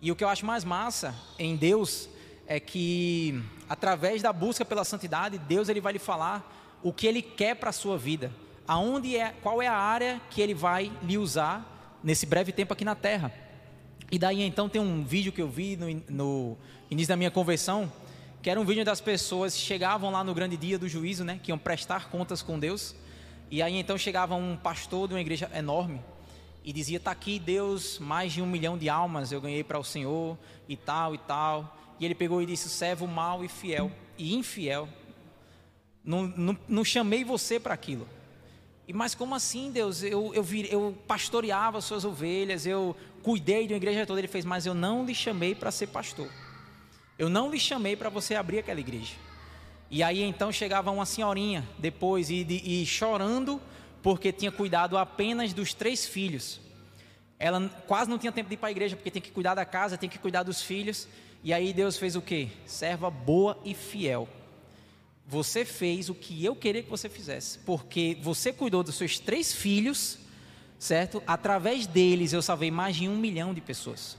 E 0.00 0.12
o 0.12 0.16
que 0.16 0.22
eu 0.22 0.28
acho 0.28 0.44
mais 0.44 0.64
massa 0.64 1.14
em 1.38 1.56
Deus 1.56 2.08
é 2.46 2.60
que 2.60 3.42
através 3.68 4.22
da 4.22 4.32
busca 4.32 4.64
pela 4.64 4.84
santidade, 4.84 5.38
Deus 5.38 5.68
ele 5.68 5.80
vai 5.80 5.94
lhe 5.94 5.98
falar 5.98 6.78
o 6.82 6.92
que 6.92 7.06
ele 7.06 7.22
quer 7.22 7.56
para 7.56 7.70
a 7.70 7.72
sua 7.72 7.96
vida 7.96 8.30
aonde 8.66 9.16
é, 9.16 9.32
qual 9.42 9.60
é 9.60 9.66
a 9.66 9.76
área 9.76 10.20
que 10.30 10.40
ele 10.40 10.54
vai 10.54 10.90
lhe 11.02 11.18
usar 11.18 11.98
nesse 12.02 12.26
breve 12.26 12.52
tempo 12.52 12.72
aqui 12.72 12.84
na 12.84 12.94
Terra. 12.94 13.32
E 14.10 14.18
daí 14.18 14.42
então 14.42 14.68
tem 14.68 14.80
um 14.80 15.04
vídeo 15.04 15.32
que 15.32 15.42
eu 15.42 15.48
vi 15.48 15.76
no, 15.76 16.02
no 16.08 16.58
início 16.90 17.08
da 17.08 17.16
minha 17.16 17.30
conversão, 17.30 17.90
que 18.44 18.50
era 18.50 18.60
um 18.60 18.64
vídeo 18.66 18.84
das 18.84 19.00
pessoas 19.00 19.58
chegavam 19.58 20.10
lá 20.10 20.22
no 20.22 20.34
grande 20.34 20.54
dia 20.54 20.78
do 20.78 20.86
juízo, 20.86 21.24
né, 21.24 21.40
que 21.42 21.50
iam 21.50 21.56
prestar 21.56 22.10
contas 22.10 22.42
com 22.42 22.58
Deus. 22.58 22.94
E 23.50 23.62
aí 23.62 23.74
então 23.74 23.96
chegava 23.96 24.34
um 24.34 24.54
pastor 24.54 25.08
de 25.08 25.14
uma 25.14 25.20
igreja 25.22 25.50
enorme 25.54 25.98
e 26.62 26.70
dizia: 26.70 27.00
"Tá 27.00 27.10
aqui 27.10 27.38
Deus, 27.38 27.98
mais 27.98 28.34
de 28.34 28.42
um 28.42 28.46
milhão 28.46 28.76
de 28.76 28.86
almas 28.86 29.32
eu 29.32 29.40
ganhei 29.40 29.64
para 29.64 29.78
o 29.78 29.82
Senhor 29.82 30.36
e 30.68 30.76
tal 30.76 31.14
e 31.14 31.18
tal". 31.18 31.74
E 31.98 32.04
ele 32.04 32.14
pegou 32.14 32.42
e 32.42 32.44
disse: 32.44 32.68
"Servo 32.68 33.06
mau 33.06 33.42
e 33.42 33.48
fiel 33.48 33.90
e 34.18 34.34
infiel, 34.34 34.90
não, 36.04 36.24
não, 36.24 36.58
não 36.68 36.84
chamei 36.84 37.24
você 37.24 37.58
para 37.58 37.72
aquilo. 37.72 38.06
E 38.86 38.92
mas 38.92 39.14
como 39.14 39.34
assim, 39.34 39.70
Deus? 39.70 40.02
Eu, 40.02 40.34
eu, 40.34 40.42
vir, 40.42 40.70
eu 40.70 40.94
pastoreava 41.08 41.78
as 41.78 41.86
suas 41.86 42.04
ovelhas, 42.04 42.66
eu 42.66 42.94
cuidei 43.22 43.66
de 43.66 43.72
uma 43.72 43.78
igreja 43.78 44.04
toda. 44.04 44.20
Ele 44.20 44.28
fez, 44.28 44.44
mas 44.44 44.66
eu 44.66 44.74
não 44.74 45.06
lhe 45.06 45.14
chamei 45.14 45.54
para 45.54 45.70
ser 45.70 45.86
pastor. 45.86 46.28
Eu 47.18 47.28
não 47.28 47.50
lhe 47.50 47.58
chamei 47.58 47.96
para 47.96 48.08
você 48.08 48.34
abrir 48.34 48.58
aquela 48.58 48.80
igreja. 48.80 49.14
E 49.90 50.02
aí 50.02 50.22
então 50.22 50.50
chegava 50.50 50.90
uma 50.90 51.06
senhorinha 51.06 51.66
depois 51.78 52.30
e, 52.30 52.44
e 52.48 52.86
chorando 52.86 53.60
porque 54.02 54.32
tinha 54.32 54.52
cuidado 54.52 54.98
apenas 54.98 55.52
dos 55.52 55.72
três 55.72 56.06
filhos. 56.06 56.60
Ela 57.38 57.68
quase 57.86 58.10
não 58.10 58.18
tinha 58.18 58.32
tempo 58.32 58.48
de 58.48 58.54
ir 58.54 58.58
para 58.58 58.68
a 58.68 58.72
igreja 58.72 58.96
porque 58.96 59.10
tem 59.10 59.22
que 59.22 59.30
cuidar 59.30 59.54
da 59.54 59.64
casa, 59.64 59.98
tem 59.98 60.08
que 60.08 60.18
cuidar 60.18 60.42
dos 60.42 60.62
filhos. 60.62 61.08
E 61.42 61.52
aí 61.52 61.72
Deus 61.72 61.96
fez 61.96 62.16
o 62.16 62.22
quê? 62.22 62.48
Serva 62.66 63.10
boa 63.10 63.58
e 63.64 63.74
fiel 63.74 64.28
você 65.26 65.64
fez 65.64 66.10
o 66.10 66.14
que 66.14 66.44
eu 66.44 66.54
queria 66.54 66.82
que 66.82 66.90
você 66.90 67.08
fizesse, 67.08 67.58
porque 67.60 68.18
você 68.20 68.52
cuidou 68.52 68.82
dos 68.82 68.94
seus 68.94 69.18
três 69.18 69.52
filhos, 69.52 70.18
certo? 70.78 71.22
Através 71.26 71.86
deles 71.86 72.32
eu 72.32 72.42
salvei 72.42 72.70
mais 72.70 72.96
de 72.96 73.08
um 73.08 73.16
milhão 73.16 73.54
de 73.54 73.60
pessoas. 73.60 74.18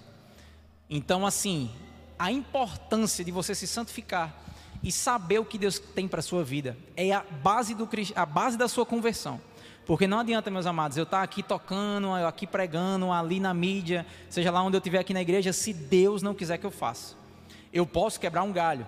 Então, 0.89 1.25
assim, 1.25 1.69
a 2.17 2.32
importância 2.32 3.23
de 3.23 3.32
você 3.32 3.54
se 3.54 3.67
santificar 3.67 4.34
e 4.82 4.91
saber 4.91 5.39
o 5.39 5.45
que 5.45 5.58
Deus 5.58 5.80
tem 5.80 6.08
para 6.08 6.19
a 6.19 6.23
sua 6.23 6.43
vida 6.43 6.78
é 6.95 7.12
a 7.12 7.21
base, 7.21 7.73
do, 7.73 7.89
a 8.15 8.25
base 8.25 8.58
da 8.58 8.67
sua 8.67 8.86
conversão. 8.86 9.41
Porque 9.86 10.08
não 10.08 10.19
adianta, 10.19 10.49
meus 10.49 10.65
amados, 10.65 10.97
eu 10.97 11.04
estar 11.04 11.21
aqui 11.21 11.43
tocando, 11.43 12.08
eu 12.08 12.28
aqui 12.28 12.47
pregando, 12.47 13.12
ali 13.12 13.39
na 13.39 13.54
mídia, 13.54 14.06
seja 14.30 14.51
lá 14.51 14.62
onde 14.63 14.75
eu 14.75 14.80
estiver 14.80 14.99
aqui 14.99 15.13
na 15.13 15.21
igreja, 15.21 15.54
se 15.54 15.73
Deus 15.73 16.23
não 16.23 16.34
quiser 16.34 16.58
que 16.58 16.65
eu 16.65 16.71
faça. 16.71 17.15
Eu 17.71 17.86
posso 17.86 18.19
quebrar 18.19 18.43
um 18.43 18.51
galho, 18.51 18.88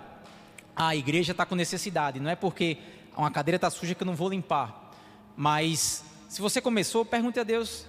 a 0.74 0.96
igreja 0.96 1.32
está 1.32 1.46
com 1.46 1.54
necessidade, 1.54 2.18
não 2.18 2.30
é 2.30 2.34
porque 2.34 2.78
uma 3.16 3.30
cadeira 3.30 3.56
está 3.56 3.70
suja 3.70 3.94
que 3.94 4.02
eu 4.02 4.06
não 4.06 4.16
vou 4.16 4.28
limpar. 4.28 4.92
Mas 5.36 6.04
se 6.28 6.40
você 6.40 6.60
começou, 6.60 7.04
pergunte 7.04 7.38
a 7.38 7.44
Deus, 7.44 7.86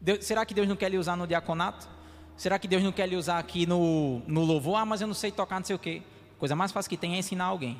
Deus, 0.00 0.24
será 0.24 0.44
que 0.44 0.54
Deus 0.54 0.66
não 0.66 0.76
quer 0.76 0.90
lhe 0.90 0.98
usar 0.98 1.16
no 1.16 1.26
diaconato? 1.26 1.88
Será 2.40 2.58
que 2.58 2.66
Deus 2.66 2.82
não 2.82 2.90
quer 2.90 3.06
lhe 3.06 3.16
usar 3.16 3.38
aqui 3.38 3.66
no, 3.66 4.22
no 4.26 4.42
louvor? 4.44 4.76
Ah, 4.76 4.86
mas 4.86 5.02
eu 5.02 5.06
não 5.06 5.12
sei 5.12 5.30
tocar, 5.30 5.58
não 5.58 5.66
sei 5.66 5.76
o 5.76 5.78
quê. 5.78 6.00
A 6.34 6.40
coisa 6.40 6.56
mais 6.56 6.72
fácil 6.72 6.88
que 6.88 6.96
tem 6.96 7.14
é 7.14 7.18
ensinar 7.18 7.44
alguém. 7.44 7.76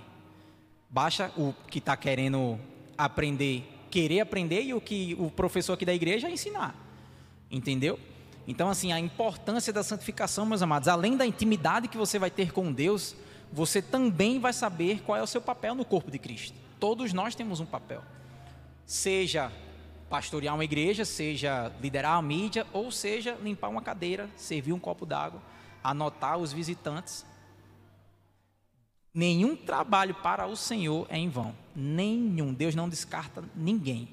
Baixa 0.91 1.33
o 1.35 1.55
que 1.71 1.79
está 1.79 1.97
querendo 1.97 2.61
aprender, 2.99 3.65
querer 3.91 4.21
aprender, 4.21 4.61
e 4.61 4.75
o 4.75 4.79
que 4.79 5.17
o 5.19 5.31
professor 5.31 5.73
aqui 5.73 5.87
da 5.87 5.95
igreja 5.95 6.29
é 6.29 6.31
ensinar. 6.31 6.75
Entendeu? 7.51 7.99
Então, 8.47 8.69
assim, 8.69 8.93
a 8.93 9.01
importância 9.01 9.73
da 9.73 9.83
santificação, 9.83 10.45
meus 10.45 10.61
amados, 10.61 10.89
além 10.89 11.17
da 11.17 11.25
intimidade 11.25 11.89
que 11.89 11.97
você 11.97 12.19
vai 12.19 12.31
ter 12.31 12.53
com 12.53 12.71
Deus, 12.71 13.17
você 13.51 13.81
também 13.81 14.39
vai 14.39 14.53
saber 14.53 15.01
qual 15.01 15.17
é 15.17 15.23
o 15.23 15.27
seu 15.27 15.41
papel 15.41 15.75
no 15.75 15.87
corpo 15.87 16.11
de 16.11 16.19
Cristo. 16.19 16.55
Todos 16.79 17.15
nós 17.15 17.35
temos 17.35 17.61
um 17.61 17.67
papel. 17.67 18.03
Seja 18.85 19.51
pastorear 20.11 20.55
uma 20.55 20.65
igreja, 20.65 21.05
seja 21.07 21.73
liderar 21.81 22.19
a 22.19 22.23
mídia, 22.23 22.67
ou 22.73 22.91
seja 22.91 23.39
limpar 23.43 23.69
uma 23.69 23.81
cadeira, 23.81 24.29
servir 24.37 24.73
um 24.73 24.79
copo 24.79 25.07
d'água, 25.07 25.41
anotar 25.83 26.37
os 26.37 26.53
visitantes. 26.53 27.25
Nenhum 29.15 29.57
trabalho 29.57 30.15
para 30.15 30.47
o 30.47 30.57
Senhor 30.57 31.07
é 31.09 31.17
em 31.17 31.29
vão. 31.29 31.55
Nenhum. 31.75 32.53
Deus 32.53 32.75
não 32.75 32.89
descarta 32.89 33.43
ninguém. 33.57 34.09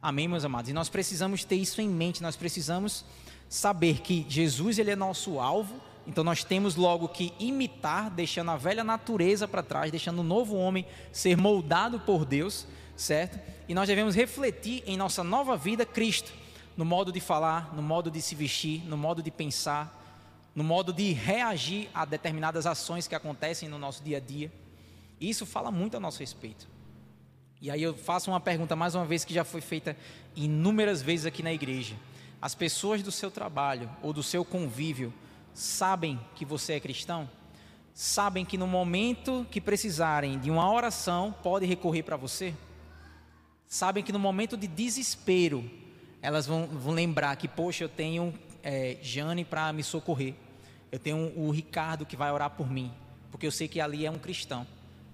Amém, 0.00 0.26
meus 0.26 0.44
amados? 0.44 0.70
E 0.70 0.72
nós 0.72 0.88
precisamos 0.88 1.44
ter 1.44 1.56
isso 1.56 1.80
em 1.80 1.88
mente. 1.88 2.22
Nós 2.22 2.34
precisamos 2.34 3.04
saber 3.48 4.00
que 4.00 4.26
Jesus 4.28 4.78
ele 4.78 4.90
é 4.90 4.96
nosso 4.96 5.38
alvo 5.38 5.80
então 6.06 6.24
nós 6.24 6.42
temos 6.42 6.74
logo 6.76 7.08
que 7.08 7.32
imitar, 7.38 8.10
deixando 8.10 8.50
a 8.50 8.56
velha 8.56 8.82
natureza 8.82 9.46
para 9.46 9.62
trás, 9.62 9.90
deixando 9.90 10.20
o 10.20 10.24
novo 10.24 10.56
homem 10.56 10.84
ser 11.12 11.36
moldado 11.36 12.00
por 12.00 12.24
Deus, 12.24 12.66
certo? 12.96 13.38
E 13.68 13.74
nós 13.74 13.88
devemos 13.88 14.14
refletir 14.14 14.82
em 14.86 14.96
nossa 14.96 15.22
nova 15.24 15.56
vida 15.56 15.84
Cristo, 15.84 16.32
no 16.76 16.84
modo 16.84 17.12
de 17.12 17.20
falar, 17.20 17.74
no 17.74 17.82
modo 17.82 18.10
de 18.10 18.20
se 18.22 18.34
vestir, 18.34 18.82
no 18.84 18.96
modo 18.96 19.22
de 19.22 19.30
pensar, 19.30 19.98
no 20.54 20.64
modo 20.64 20.92
de 20.92 21.12
reagir 21.12 21.88
a 21.94 22.04
determinadas 22.04 22.66
ações 22.66 23.06
que 23.06 23.14
acontecem 23.14 23.68
no 23.68 23.78
nosso 23.78 24.02
dia 24.02 24.18
a 24.18 24.20
dia. 24.20 24.52
E 25.20 25.28
isso 25.28 25.46
fala 25.46 25.70
muito 25.70 25.96
a 25.96 26.00
nosso 26.00 26.20
respeito. 26.20 26.66
E 27.60 27.70
aí 27.70 27.82
eu 27.82 27.94
faço 27.94 28.30
uma 28.30 28.40
pergunta 28.40 28.74
mais 28.74 28.94
uma 28.94 29.04
vez 29.04 29.24
que 29.24 29.32
já 29.32 29.44
foi 29.44 29.60
feita 29.60 29.96
inúmeras 30.34 31.00
vezes 31.00 31.26
aqui 31.26 31.42
na 31.42 31.52
igreja. 31.52 31.94
As 32.40 32.54
pessoas 32.56 33.02
do 33.02 33.12
seu 33.12 33.30
trabalho 33.30 33.88
ou 34.02 34.12
do 34.12 34.22
seu 34.22 34.44
convívio 34.44 35.14
sabem 35.54 36.18
que 36.34 36.44
você 36.44 36.72
é 36.72 36.80
cristão, 36.80 37.30
sabem 37.94 38.44
que 38.44 38.58
no 38.58 38.66
momento 38.66 39.46
que 39.50 39.60
precisarem 39.60 40.38
de 40.40 40.50
uma 40.50 40.70
oração, 40.72 41.32
pode 41.42 41.64
recorrer 41.64 42.02
para 42.02 42.16
você, 42.16 42.52
sabem 43.72 44.04
que 44.04 44.12
no 44.12 44.18
momento 44.18 44.54
de 44.54 44.66
desespero, 44.66 45.64
elas 46.20 46.46
vão, 46.46 46.66
vão 46.66 46.92
lembrar 46.92 47.34
que, 47.36 47.48
poxa, 47.48 47.84
eu 47.84 47.88
tenho 47.88 48.38
é, 48.62 48.98
Jane 49.00 49.46
para 49.46 49.72
me 49.72 49.82
socorrer, 49.82 50.34
eu 50.92 50.98
tenho 50.98 51.32
o 51.34 51.50
Ricardo 51.50 52.04
que 52.04 52.14
vai 52.14 52.30
orar 52.30 52.50
por 52.50 52.70
mim, 52.70 52.92
porque 53.30 53.46
eu 53.46 53.50
sei 53.50 53.66
que 53.66 53.80
ali 53.80 54.04
é 54.04 54.10
um 54.10 54.18
cristão, 54.18 54.66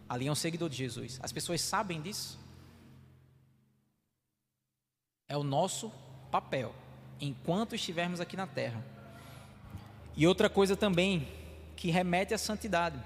ali 0.08 0.26
é 0.26 0.32
um 0.32 0.34
seguidor 0.34 0.68
de 0.68 0.76
Jesus. 0.76 1.20
As 1.22 1.30
pessoas 1.30 1.60
sabem 1.60 2.02
disso? 2.02 2.36
É 5.28 5.36
o 5.36 5.44
nosso 5.44 5.92
papel, 6.28 6.74
enquanto 7.20 7.76
estivermos 7.76 8.20
aqui 8.20 8.36
na 8.36 8.48
terra 8.48 8.84
e 10.16 10.26
outra 10.26 10.50
coisa 10.50 10.76
também 10.76 11.28
que 11.76 11.92
remete 11.92 12.34
à 12.34 12.38
santidade, 12.38 12.98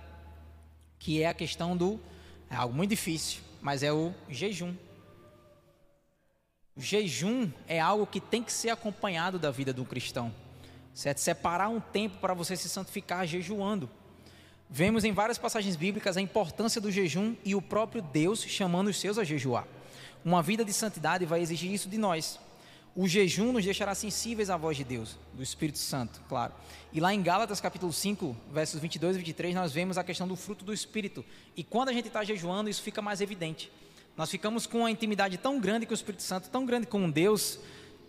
que 0.98 1.22
é 1.22 1.28
a 1.28 1.34
questão 1.34 1.76
do 1.76 2.00
é 2.48 2.56
algo 2.56 2.74
muito 2.74 2.88
difícil, 2.88 3.42
mas 3.60 3.82
é 3.82 3.92
o 3.92 4.14
jejum. 4.30 4.74
O 6.74 6.80
jejum 6.80 7.50
é 7.68 7.78
algo 7.78 8.06
que 8.06 8.20
tem 8.20 8.42
que 8.42 8.52
ser 8.52 8.70
acompanhado 8.70 9.38
da 9.38 9.50
vida 9.50 9.72
do 9.72 9.84
cristão. 9.84 10.32
Certo? 10.94 11.18
Separar 11.18 11.68
um 11.68 11.80
tempo 11.80 12.18
para 12.18 12.34
você 12.34 12.56
se 12.56 12.68
santificar 12.68 13.26
jejuando. 13.26 13.88
Vemos 14.68 15.04
em 15.04 15.12
várias 15.12 15.36
passagens 15.36 15.76
bíblicas 15.76 16.16
a 16.16 16.20
importância 16.20 16.80
do 16.80 16.90
jejum 16.90 17.34
e 17.44 17.54
o 17.54 17.60
próprio 17.60 18.00
Deus 18.00 18.42
chamando 18.42 18.88
os 18.88 18.98
seus 18.98 19.18
a 19.18 19.24
jejuar. 19.24 19.66
Uma 20.24 20.42
vida 20.42 20.64
de 20.64 20.72
santidade 20.72 21.26
vai 21.26 21.42
exigir 21.42 21.70
isso 21.70 21.90
de 21.90 21.98
nós. 21.98 22.40
O 22.94 23.06
jejum 23.08 23.52
nos 23.52 23.64
deixará 23.64 23.94
sensíveis 23.94 24.50
à 24.50 24.56
voz 24.56 24.76
de 24.76 24.84
Deus, 24.84 25.18
do 25.34 25.42
Espírito 25.42 25.78
Santo, 25.78 26.22
claro. 26.28 26.52
E 26.92 27.00
lá 27.00 27.12
em 27.12 27.22
Gálatas 27.22 27.60
capítulo 27.60 27.92
5, 27.92 28.36
versos 28.52 28.80
22 28.80 29.16
e 29.16 29.18
23, 29.18 29.54
nós 29.54 29.72
vemos 29.72 29.98
a 29.98 30.04
questão 30.04 30.28
do 30.28 30.36
fruto 30.36 30.64
do 30.64 30.72
Espírito. 30.72 31.24
E 31.56 31.64
quando 31.64 31.88
a 31.88 31.92
gente 31.92 32.08
está 32.08 32.22
jejuando, 32.22 32.68
isso 32.68 32.82
fica 32.82 33.02
mais 33.02 33.20
evidente. 33.20 33.70
Nós 34.16 34.30
ficamos 34.30 34.66
com 34.66 34.78
uma 34.78 34.90
intimidade 34.90 35.38
tão 35.38 35.58
grande 35.58 35.86
com 35.86 35.92
o 35.92 35.94
Espírito 35.94 36.22
Santo, 36.22 36.50
tão 36.50 36.66
grande 36.66 36.86
com 36.86 37.10
Deus. 37.10 37.58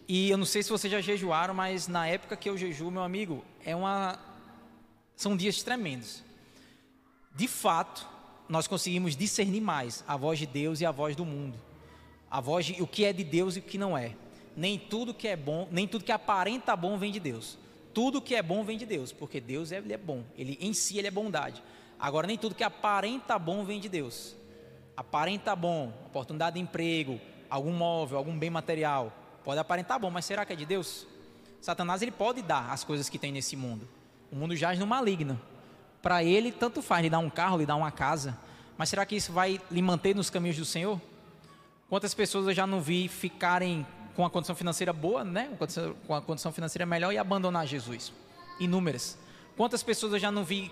E 0.07 0.29
eu 0.29 0.37
não 0.37 0.45
sei 0.45 0.61
se 0.63 0.69
vocês 0.69 0.91
já 0.91 1.01
jejuaram, 1.01 1.53
mas 1.53 1.87
na 1.87 2.07
época 2.07 2.35
que 2.35 2.49
eu 2.49 2.57
jejuo, 2.57 2.91
meu 2.91 3.03
amigo, 3.03 3.43
é 3.65 3.75
uma 3.75 4.19
são 5.15 5.37
dias 5.37 5.63
tremendos. 5.63 6.23
De 7.35 7.47
fato, 7.47 8.07
nós 8.49 8.67
conseguimos 8.67 9.15
discernir 9.15 9.61
mais 9.61 10.03
a 10.07 10.17
voz 10.17 10.37
de 10.39 10.45
Deus 10.45 10.81
e 10.81 10.85
a 10.85 10.91
voz 10.91 11.15
do 11.15 11.25
mundo. 11.25 11.57
A 12.29 12.41
voz 12.41 12.65
de 12.65 12.81
o 12.81 12.87
que 12.87 13.05
é 13.05 13.13
de 13.13 13.23
Deus 13.23 13.55
e 13.55 13.59
o 13.59 13.61
que 13.61 13.77
não 13.77 13.97
é 13.97 14.15
nem 14.55 14.77
tudo 14.77 15.13
que 15.13 15.27
é 15.27 15.35
bom, 15.35 15.67
nem 15.71 15.87
tudo 15.87 16.05
que 16.05 16.11
aparenta 16.11 16.75
bom 16.75 16.97
vem 16.97 17.11
de 17.11 17.19
Deus. 17.19 17.57
Tudo 17.93 18.21
que 18.21 18.35
é 18.35 18.41
bom 18.41 18.63
vem 18.63 18.77
de 18.77 18.85
Deus, 18.85 19.11
porque 19.11 19.39
Deus 19.39 19.71
é, 19.71 19.77
ele 19.77 19.93
é 19.93 19.97
bom, 19.97 20.23
ele 20.35 20.57
em 20.59 20.73
si 20.73 20.97
ele 20.97 21.07
é 21.07 21.11
bondade. 21.11 21.61
Agora 21.99 22.25
nem 22.25 22.37
tudo 22.37 22.55
que 22.55 22.63
aparenta 22.63 23.37
bom 23.37 23.63
vem 23.63 23.79
de 23.79 23.87
Deus. 23.87 24.35
Aparenta 24.95 25.55
bom, 25.55 25.91
oportunidade 26.05 26.55
de 26.55 26.61
emprego, 26.61 27.19
algum 27.49 27.71
móvel, 27.71 28.17
algum 28.17 28.37
bem 28.37 28.49
material, 28.49 29.11
pode 29.43 29.59
aparentar 29.59 29.99
bom, 29.99 30.09
mas 30.09 30.25
será 30.25 30.45
que 30.45 30.53
é 30.53 30.55
de 30.55 30.65
Deus? 30.65 31.07
Satanás 31.59 32.01
ele 32.01 32.11
pode 32.11 32.41
dar 32.41 32.71
as 32.71 32.83
coisas 32.83 33.09
que 33.09 33.17
tem 33.17 33.31
nesse 33.31 33.55
mundo. 33.55 33.87
O 34.31 34.35
mundo 34.35 34.55
jaz 34.55 34.77
no 34.77 34.85
maligno. 34.85 35.39
Para 36.01 36.23
ele, 36.23 36.51
tanto 36.51 36.81
faz 36.81 37.01
lhe 37.03 37.09
dar 37.09 37.19
um 37.19 37.29
carro, 37.29 37.57
lhe 37.57 37.65
dar 37.65 37.75
uma 37.75 37.91
casa. 37.91 38.37
Mas 38.77 38.89
será 38.89 39.05
que 39.05 39.15
isso 39.15 39.31
vai 39.31 39.61
lhe 39.71 39.81
manter 39.81 40.13
nos 40.15 40.29
caminhos 40.29 40.57
do 40.57 40.65
Senhor? 40.65 40.99
Quantas 41.89 42.13
pessoas 42.13 42.47
eu 42.47 42.53
já 42.53 42.67
não 42.67 42.81
vi 42.81 43.07
ficarem 43.07 43.85
com 44.15 44.25
a 44.25 44.29
condição 44.29 44.55
financeira 44.55 44.91
boa, 44.91 45.23
né? 45.23 45.49
Com 46.05 46.13
a 46.13 46.21
condição 46.21 46.51
financeira 46.51 46.85
melhor 46.85 47.13
e 47.13 47.17
abandonar 47.17 47.65
Jesus? 47.65 48.11
Inúmeras. 48.59 49.17
Quantas 49.55 49.81
pessoas 49.81 50.13
eu 50.13 50.19
já 50.19 50.31
não 50.31 50.43
vi 50.43 50.71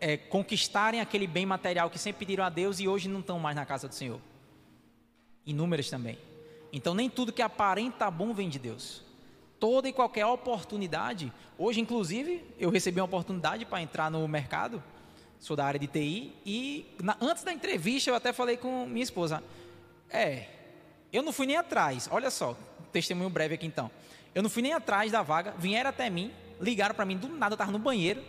é, 0.00 0.16
conquistarem 0.16 1.00
aquele 1.00 1.26
bem 1.26 1.44
material 1.44 1.90
que 1.90 1.98
sempre 1.98 2.20
pediram 2.20 2.44
a 2.44 2.48
Deus 2.48 2.80
e 2.80 2.88
hoje 2.88 3.08
não 3.08 3.20
estão 3.20 3.38
mais 3.38 3.54
na 3.54 3.66
casa 3.66 3.86
do 3.86 3.94
Senhor? 3.94 4.20
Inúmeras 5.44 5.90
também. 5.90 6.18
Então, 6.72 6.94
nem 6.94 7.10
tudo 7.10 7.32
que 7.32 7.42
aparenta 7.42 8.10
bom 8.10 8.32
vem 8.32 8.48
de 8.48 8.58
Deus. 8.58 9.02
Toda 9.58 9.88
e 9.88 9.92
qualquer 9.92 10.24
oportunidade, 10.24 11.32
hoje, 11.58 11.80
inclusive, 11.80 12.42
eu 12.58 12.70
recebi 12.70 13.00
uma 13.00 13.04
oportunidade 13.04 13.66
para 13.66 13.82
entrar 13.82 14.10
no 14.10 14.26
mercado, 14.26 14.82
sou 15.38 15.54
da 15.56 15.66
área 15.66 15.78
de 15.78 15.86
TI, 15.86 16.32
e 16.46 16.86
na, 17.02 17.16
antes 17.20 17.42
da 17.42 17.52
entrevista 17.52 18.10
eu 18.10 18.14
até 18.14 18.32
falei 18.32 18.56
com 18.56 18.86
minha 18.86 19.02
esposa: 19.02 19.42
é, 20.08 20.46
eu 21.12 21.22
não 21.22 21.32
fui 21.32 21.46
nem 21.46 21.56
atrás, 21.56 22.08
olha 22.10 22.30
só, 22.30 22.56
testemunho 22.90 23.28
breve 23.28 23.54
aqui 23.54 23.66
então. 23.66 23.90
Eu 24.34 24.42
não 24.42 24.48
fui 24.48 24.62
nem 24.62 24.72
atrás 24.72 25.10
da 25.12 25.22
vaga, 25.22 25.54
vieram 25.58 25.90
até 25.90 26.08
mim, 26.08 26.32
ligaram 26.60 26.94
para 26.94 27.04
mim, 27.04 27.16
do 27.16 27.28
nada 27.28 27.52
eu 27.52 27.56
estava 27.56 27.72
no 27.72 27.78
banheiro. 27.78 28.22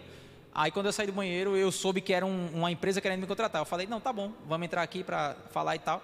Aí 0.53 0.69
quando 0.69 0.87
eu 0.87 0.93
saí 0.93 1.07
do 1.07 1.13
banheiro, 1.13 1.55
eu 1.55 1.71
soube 1.71 2.01
que 2.01 2.13
era 2.13 2.25
um, 2.25 2.47
uma 2.53 2.71
empresa 2.71 2.99
querendo 2.99 3.21
me 3.21 3.27
contratar. 3.27 3.61
Eu 3.61 3.65
falei, 3.65 3.87
não, 3.87 4.01
tá 4.01 4.11
bom, 4.11 4.33
vamos 4.45 4.65
entrar 4.65 4.81
aqui 4.81 5.03
para 5.03 5.35
falar 5.51 5.75
e 5.75 5.79
tal. 5.79 6.03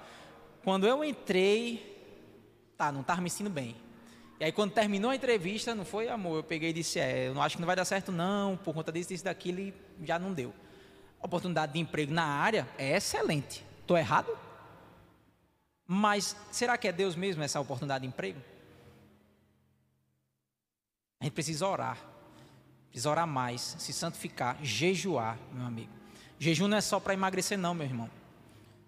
Quando 0.64 0.88
eu 0.88 1.04
entrei, 1.04 1.98
tá, 2.78 2.92
não 2.92 3.02
estava 3.02 3.22
me 3.22 3.30
sentindo 3.30 3.50
bem. 3.50 3.76
E 4.40 4.46
aí 4.46 4.52
quando 4.52 4.72
terminou 4.72 5.12
a 5.12 5.16
entrevista, 5.16 5.74
não 5.74 5.84
foi 5.84 6.08
amor, 6.08 6.38
eu 6.38 6.44
peguei 6.44 6.70
e 6.70 6.74
disse, 6.74 7.00
é, 7.00 7.28
eu 7.28 7.34
não 7.34 7.42
acho 7.42 7.56
que 7.56 7.62
não 7.62 7.66
vai 7.68 7.76
dar 7.76 7.86
certo 7.86 8.12
não, 8.12 8.56
por 8.56 8.74
conta 8.74 8.92
disso, 8.92 9.10
disso, 9.10 9.24
daquilo, 9.24 9.60
e 9.60 9.74
já 10.04 10.20
não 10.20 10.32
deu. 10.32 10.54
A 11.22 11.26
oportunidade 11.26 11.74
de 11.74 11.80
emprego 11.80 12.14
na 12.14 12.24
área 12.24 12.68
é 12.78 12.96
excelente. 12.96 13.66
Estou 13.82 13.98
errado? 13.98 14.38
Mas 15.86 16.36
será 16.52 16.78
que 16.78 16.88
é 16.88 16.92
Deus 16.92 17.16
mesmo 17.16 17.42
essa 17.42 17.60
oportunidade 17.60 18.04
de 18.04 18.08
emprego? 18.08 18.40
A 21.20 21.24
gente 21.24 21.34
precisa 21.34 21.68
orar. 21.68 21.98
Precisa 22.98 23.12
orar 23.12 23.28
mais, 23.28 23.76
se 23.78 23.94
santificar, 23.94 24.58
jejuar, 24.64 25.38
meu 25.54 25.68
amigo. 25.68 25.92
Jejum 26.40 26.68
não 26.68 26.78
é 26.78 26.82
só 26.82 27.00
para 27.00 27.14
emagrecer, 27.14 27.56
não, 27.56 27.76
meu 27.76 27.86
irmão. 27.86 28.10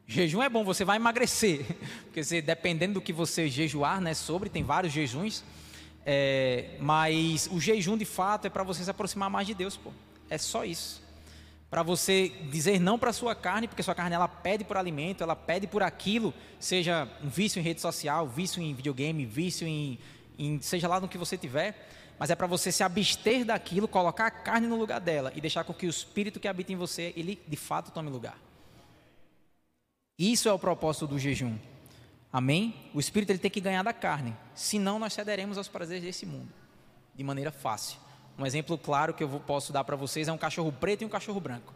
Jejum 0.08 0.42
é 0.42 0.50
bom, 0.50 0.64
você 0.64 0.84
vai 0.84 0.96
emagrecer, 0.96 1.64
porque 2.06 2.24
você, 2.24 2.42
dependendo 2.42 2.96
do 2.96 3.02
que 3.02 3.14
você 3.14 3.48
jejuar, 3.48 4.02
né, 4.02 4.16
sobre, 4.16 4.50
tem 4.50 4.64
vários 4.64 4.92
jejuns, 4.92 5.44
é, 6.04 6.76
mas 6.80 7.48
o 7.52 7.62
jejum 7.62 7.96
de 7.96 8.04
fato 8.04 8.48
é 8.48 8.50
para 8.50 8.64
você 8.64 8.84
se 8.84 8.90
aproximar 8.90 9.30
mais 9.30 9.46
de 9.46 9.54
Deus, 9.54 9.78
pô. 9.78 9.92
É 10.28 10.40
só 10.40 10.66
isso. 10.66 11.04
Para 11.70 11.84
você 11.84 12.30
dizer 12.50 12.80
não 12.80 12.98
para 12.98 13.14
sua 13.14 13.36
carne, 13.36 13.68
porque 13.68 13.84
sua 13.84 13.94
carne 13.94 14.16
ela 14.16 14.28
pede 14.28 14.64
por 14.64 14.76
alimento, 14.76 15.22
ela 15.22 15.36
pede 15.36 15.68
por 15.68 15.84
aquilo, 15.84 16.34
seja 16.60 17.08
um 17.24 17.30
vício 17.30 17.60
em 17.60 17.64
rede 17.64 17.80
social, 17.80 18.28
vício 18.28 18.60
em 18.60 18.74
videogame, 18.74 19.24
vício 19.24 19.68
em, 19.68 20.00
em 20.36 20.60
seja 20.64 20.88
lá 20.88 21.00
no 21.00 21.08
que 21.08 21.16
você 21.16 21.38
tiver, 21.38 21.88
mas 22.20 22.30
é 22.30 22.36
para 22.36 22.46
você 22.46 22.70
se 22.70 22.84
abster 22.84 23.46
daquilo, 23.46 23.88
colocar 23.88 24.28
a 24.28 24.32
carne 24.32 24.68
no 24.68 24.76
lugar 24.76 25.00
dela 25.00 25.32
e 25.34 25.40
deixar 25.40 25.64
com 25.64 25.74
que 25.74 25.88
o 25.88 25.90
espírito 25.90 26.38
que 26.38 26.50
habita 26.50 26.74
em 26.74 26.76
você, 26.76 27.14
ele 27.16 27.42
de 27.48 27.56
fato 27.56 27.92
tome 27.92 28.10
lugar. 28.10 28.38
Isso 30.18 30.50
é 30.50 30.52
o 30.52 30.60
propósito 30.60 31.08
do 31.08 31.18
jejum. 31.18 31.58
Amém? 32.32 32.76
O 32.94 33.00
espírito 33.00 33.30
ele 33.30 33.40
tem 33.40 33.50
que 33.50 33.62
ganhar 33.62 33.84
da 33.84 33.94
carne, 33.94 34.36
senão 34.54 35.00
nós 35.00 35.14
cederemos 35.14 35.58
aos 35.58 35.70
prazeres 35.70 36.04
desse 36.04 36.26
mundo, 36.26 36.50
de 37.16 37.24
maneira 37.24 37.54
fácil. 37.54 37.98
Um 38.38 38.46
exemplo 38.46 38.78
claro 38.78 39.14
que 39.14 39.24
eu 39.24 39.42
posso 39.48 39.72
dar 39.72 39.86
para 39.86 39.96
vocês 39.96 40.28
é 40.28 40.32
um 40.32 40.38
cachorro 40.38 40.74
preto 40.74 41.04
e 41.04 41.06
um 41.06 41.10
cachorro 41.10 41.40
branco. 41.40 41.74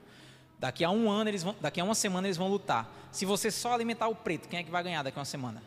Daqui 0.60 0.84
a 0.84 0.90
um 0.90 1.10
ano 1.10 1.30
eles 1.30 1.42
vão, 1.42 1.56
daqui 1.62 1.80
a 1.80 1.86
uma 1.86 1.96
semana 1.96 2.28
eles 2.28 2.38
vão 2.38 2.50
lutar. 2.50 2.90
Se 3.14 3.26
você 3.26 3.50
só 3.50 3.74
alimentar 3.74 4.10
o 4.10 4.16
preto, 4.16 4.50
quem 4.50 4.60
é 4.60 4.64
que 4.64 4.72
vai 4.72 4.84
ganhar 4.84 5.04
daqui 5.04 5.18
a 5.18 5.22
uma 5.22 5.26
semana? 5.26 5.64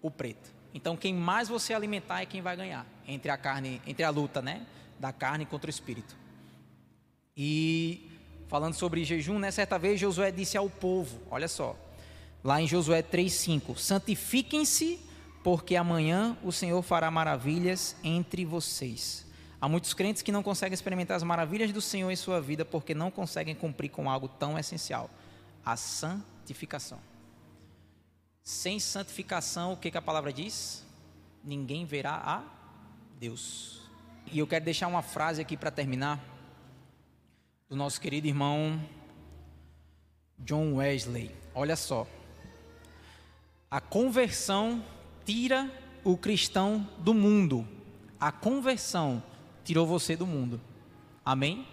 O 0.00 0.10
preto. 0.10 0.53
Então 0.74 0.96
quem 0.96 1.14
mais 1.14 1.48
você 1.48 1.72
alimentar 1.72 2.20
é 2.20 2.26
quem 2.26 2.42
vai 2.42 2.56
ganhar 2.56 2.84
entre 3.06 3.30
a 3.30 3.36
carne, 3.36 3.80
entre 3.86 4.02
a 4.02 4.10
luta, 4.10 4.42
né, 4.42 4.66
da 4.98 5.12
carne 5.12 5.46
contra 5.46 5.68
o 5.68 5.70
espírito. 5.70 6.16
E 7.36 8.10
falando 8.48 8.74
sobre 8.74 9.04
jejum, 9.04 9.38
né, 9.38 9.52
certa 9.52 9.78
vez 9.78 10.00
Josué 10.00 10.32
disse 10.32 10.56
ao 10.56 10.68
povo, 10.68 11.20
olha 11.30 11.46
só, 11.46 11.76
lá 12.42 12.60
em 12.60 12.66
Josué 12.66 13.02
3:5, 13.02 13.78
santifiquem-se, 13.78 14.98
porque 15.44 15.76
amanhã 15.76 16.36
o 16.42 16.50
Senhor 16.50 16.82
fará 16.82 17.08
maravilhas 17.10 17.94
entre 18.02 18.44
vocês. 18.44 19.24
Há 19.60 19.68
muitos 19.68 19.94
crentes 19.94 20.22
que 20.22 20.32
não 20.32 20.42
conseguem 20.42 20.74
experimentar 20.74 21.16
as 21.16 21.22
maravilhas 21.22 21.72
do 21.72 21.80
Senhor 21.80 22.10
em 22.10 22.16
sua 22.16 22.40
vida 22.40 22.64
porque 22.64 22.94
não 22.94 23.10
conseguem 23.10 23.54
cumprir 23.54 23.90
com 23.90 24.10
algo 24.10 24.28
tão 24.28 24.58
essencial, 24.58 25.08
a 25.64 25.76
santificação. 25.76 26.98
Sem 28.44 28.78
santificação, 28.78 29.72
o 29.72 29.76
que, 29.78 29.90
que 29.90 29.96
a 29.96 30.02
palavra 30.02 30.30
diz? 30.30 30.84
Ninguém 31.42 31.86
verá 31.86 32.22
a 32.22 32.42
Deus. 33.18 33.80
E 34.30 34.38
eu 34.38 34.46
quero 34.46 34.66
deixar 34.66 34.86
uma 34.86 35.00
frase 35.00 35.40
aqui 35.40 35.56
para 35.56 35.70
terminar, 35.70 36.22
do 37.70 37.74
nosso 37.74 37.98
querido 37.98 38.26
irmão 38.26 38.78
John 40.38 40.74
Wesley. 40.74 41.34
Olha 41.54 41.74
só. 41.74 42.06
A 43.70 43.80
conversão 43.80 44.84
tira 45.24 45.72
o 46.04 46.14
cristão 46.14 46.86
do 46.98 47.14
mundo. 47.14 47.66
A 48.20 48.30
conversão 48.30 49.22
tirou 49.64 49.86
você 49.86 50.16
do 50.16 50.26
mundo. 50.26 50.60
Amém? 51.24 51.66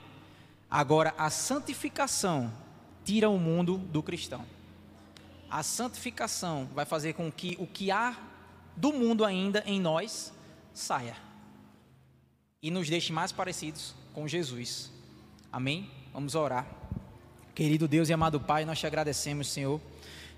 Agora, 0.69 1.13
a 1.17 1.29
santificação 1.29 2.49
tira 3.03 3.29
o 3.29 3.37
mundo 3.37 3.77
do 3.77 4.01
cristão. 4.01 4.45
A 5.51 5.63
santificação 5.63 6.69
vai 6.73 6.85
fazer 6.85 7.11
com 7.11 7.29
que 7.29 7.57
o 7.59 7.67
que 7.67 7.91
há 7.91 8.17
do 8.75 8.93
mundo 8.93 9.25
ainda 9.25 9.61
em 9.65 9.81
nós 9.81 10.31
saia 10.73 11.17
e 12.63 12.71
nos 12.71 12.87
deixe 12.89 13.11
mais 13.11 13.33
parecidos 13.33 13.93
com 14.13 14.25
Jesus. 14.29 14.89
Amém? 15.51 15.91
Vamos 16.13 16.35
orar. 16.35 16.65
Querido 17.53 17.85
Deus 17.85 18.07
e 18.07 18.13
amado 18.13 18.39
Pai, 18.39 18.63
nós 18.63 18.79
te 18.79 18.87
agradecemos, 18.87 19.51
Senhor. 19.51 19.81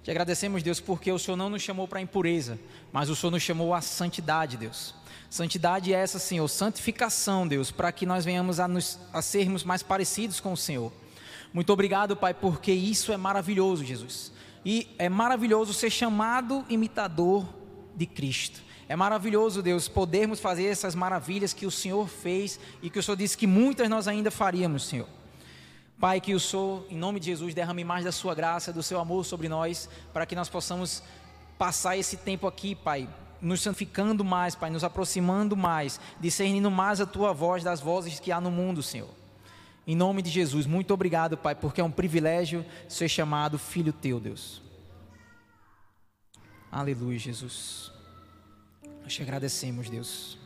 Te 0.03 0.09
agradecemos, 0.09 0.63
Deus, 0.63 0.79
porque 0.79 1.11
o 1.11 1.19
Senhor 1.19 1.37
não 1.37 1.49
nos 1.49 1.61
chamou 1.61 1.87
para 1.87 1.99
a 1.99 2.01
impureza, 2.01 2.59
mas 2.91 3.07
o 3.07 3.15
Senhor 3.15 3.31
nos 3.31 3.43
chamou 3.43 3.73
à 3.73 3.81
santidade, 3.81 4.57
Deus. 4.57 4.95
Santidade 5.29 5.93
é 5.93 5.97
essa, 5.97 6.17
Senhor, 6.17 6.47
santificação, 6.47 7.47
Deus, 7.47 7.71
para 7.71 7.91
que 7.91 8.05
nós 8.05 8.25
venhamos 8.25 8.59
a, 8.59 8.67
nos, 8.67 8.99
a 9.13 9.21
sermos 9.21 9.63
mais 9.63 9.83
parecidos 9.83 10.39
com 10.39 10.53
o 10.53 10.57
Senhor. 10.57 10.91
Muito 11.53 11.71
obrigado, 11.71 12.15
Pai, 12.17 12.33
porque 12.33 12.71
isso 12.71 13.13
é 13.13 13.17
maravilhoso, 13.17 13.85
Jesus. 13.85 14.31
E 14.65 14.93
é 14.97 15.09
maravilhoso 15.09 15.73
ser 15.73 15.89
chamado 15.89 16.65
imitador 16.69 17.45
de 17.95 18.05
Cristo. 18.05 18.61
É 18.87 18.95
maravilhoso, 18.95 19.61
Deus, 19.61 19.87
podermos 19.87 20.39
fazer 20.39 20.65
essas 20.65 20.93
maravilhas 20.93 21.53
que 21.53 21.65
o 21.65 21.71
Senhor 21.71 22.07
fez 22.07 22.59
e 22.81 22.89
que 22.89 22.99
o 22.99 23.03
Senhor 23.03 23.15
disse 23.15 23.37
que 23.37 23.47
muitas 23.47 23.89
nós 23.89 24.07
ainda 24.07 24.29
faríamos, 24.29 24.85
Senhor. 24.85 25.07
Pai, 25.99 26.19
que 26.19 26.33
o 26.33 26.39
Senhor, 26.39 26.85
em 26.89 26.97
nome 26.97 27.19
de 27.19 27.27
Jesus, 27.27 27.53
derrame 27.53 27.83
mais 27.83 28.03
da 28.03 28.11
sua 28.11 28.35
graça, 28.35 28.73
do 28.73 28.83
seu 28.83 28.99
amor 28.99 29.25
sobre 29.25 29.47
nós, 29.47 29.89
para 30.11 30.25
que 30.25 30.35
nós 30.35 30.49
possamos 30.49 31.01
passar 31.57 31.97
esse 31.97 32.17
tempo 32.17 32.45
aqui, 32.45 32.75
Pai, 32.75 33.07
nos 33.41 33.61
santificando 33.61 34.23
mais, 34.23 34.53
Pai, 34.53 34.69
nos 34.69 34.83
aproximando 34.83 35.55
mais, 35.55 35.99
discernindo 36.19 36.69
mais 36.69 36.99
a 36.99 37.05
tua 37.05 37.33
voz 37.33 37.63
das 37.63 37.79
vozes 37.79 38.19
que 38.19 38.31
há 38.31 38.41
no 38.41 38.51
mundo, 38.51 38.83
Senhor. 38.83 39.22
Em 39.85 39.95
nome 39.95 40.21
de 40.21 40.29
Jesus, 40.29 40.65
muito 40.65 40.93
obrigado, 40.93 41.37
Pai, 41.37 41.55
porque 41.55 41.81
é 41.81 41.83
um 41.83 41.91
privilégio 41.91 42.65
ser 42.87 43.09
chamado 43.09 43.59
filho 43.59 43.91
teu, 43.91 44.19
Deus. 44.19 44.61
Aleluia, 46.71 47.19
Jesus. 47.19 47.91
Nós 49.03 49.13
te 49.13 49.21
agradecemos, 49.21 49.89
Deus. 49.89 50.37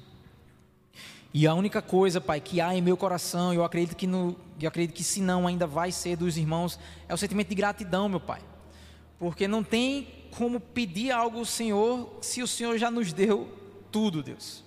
E 1.34 1.45
a 1.45 1.53
única 1.53 1.84
coisa, 1.84 2.20
Pai, 2.20 2.41
que 2.41 2.59
há 2.59 2.74
em 2.74 2.82
meu 2.82 2.97
coração, 2.97 3.53
eu 3.53 3.64
acredito 3.64 3.95
que 3.95 4.07
no, 4.07 4.36
eu 4.59 4.68
acredito 4.68 4.95
que 4.95 5.03
se 5.03 5.22
não 5.22 5.45
ainda 5.45 5.68
vai 5.68 5.91
ser 5.91 6.16
dos 6.16 6.36
irmãos, 6.36 6.80
é 7.07 7.14
o 7.14 7.18
sentimento 7.18 7.49
de 7.49 7.55
gratidão, 7.55 8.09
meu 8.09 8.20
Pai. 8.20 8.41
Porque 9.20 9.47
não 9.47 9.64
tem 9.64 10.07
como 10.36 10.59
pedir 10.59 11.11
algo 11.11 11.38
ao 11.38 11.45
Senhor 11.45 12.18
se 12.22 12.41
o 12.41 12.47
Senhor 12.47 12.78
já 12.80 12.89
nos 12.89 13.14
deu 13.14 13.47
tudo, 13.91 14.24
Deus. 14.24 14.64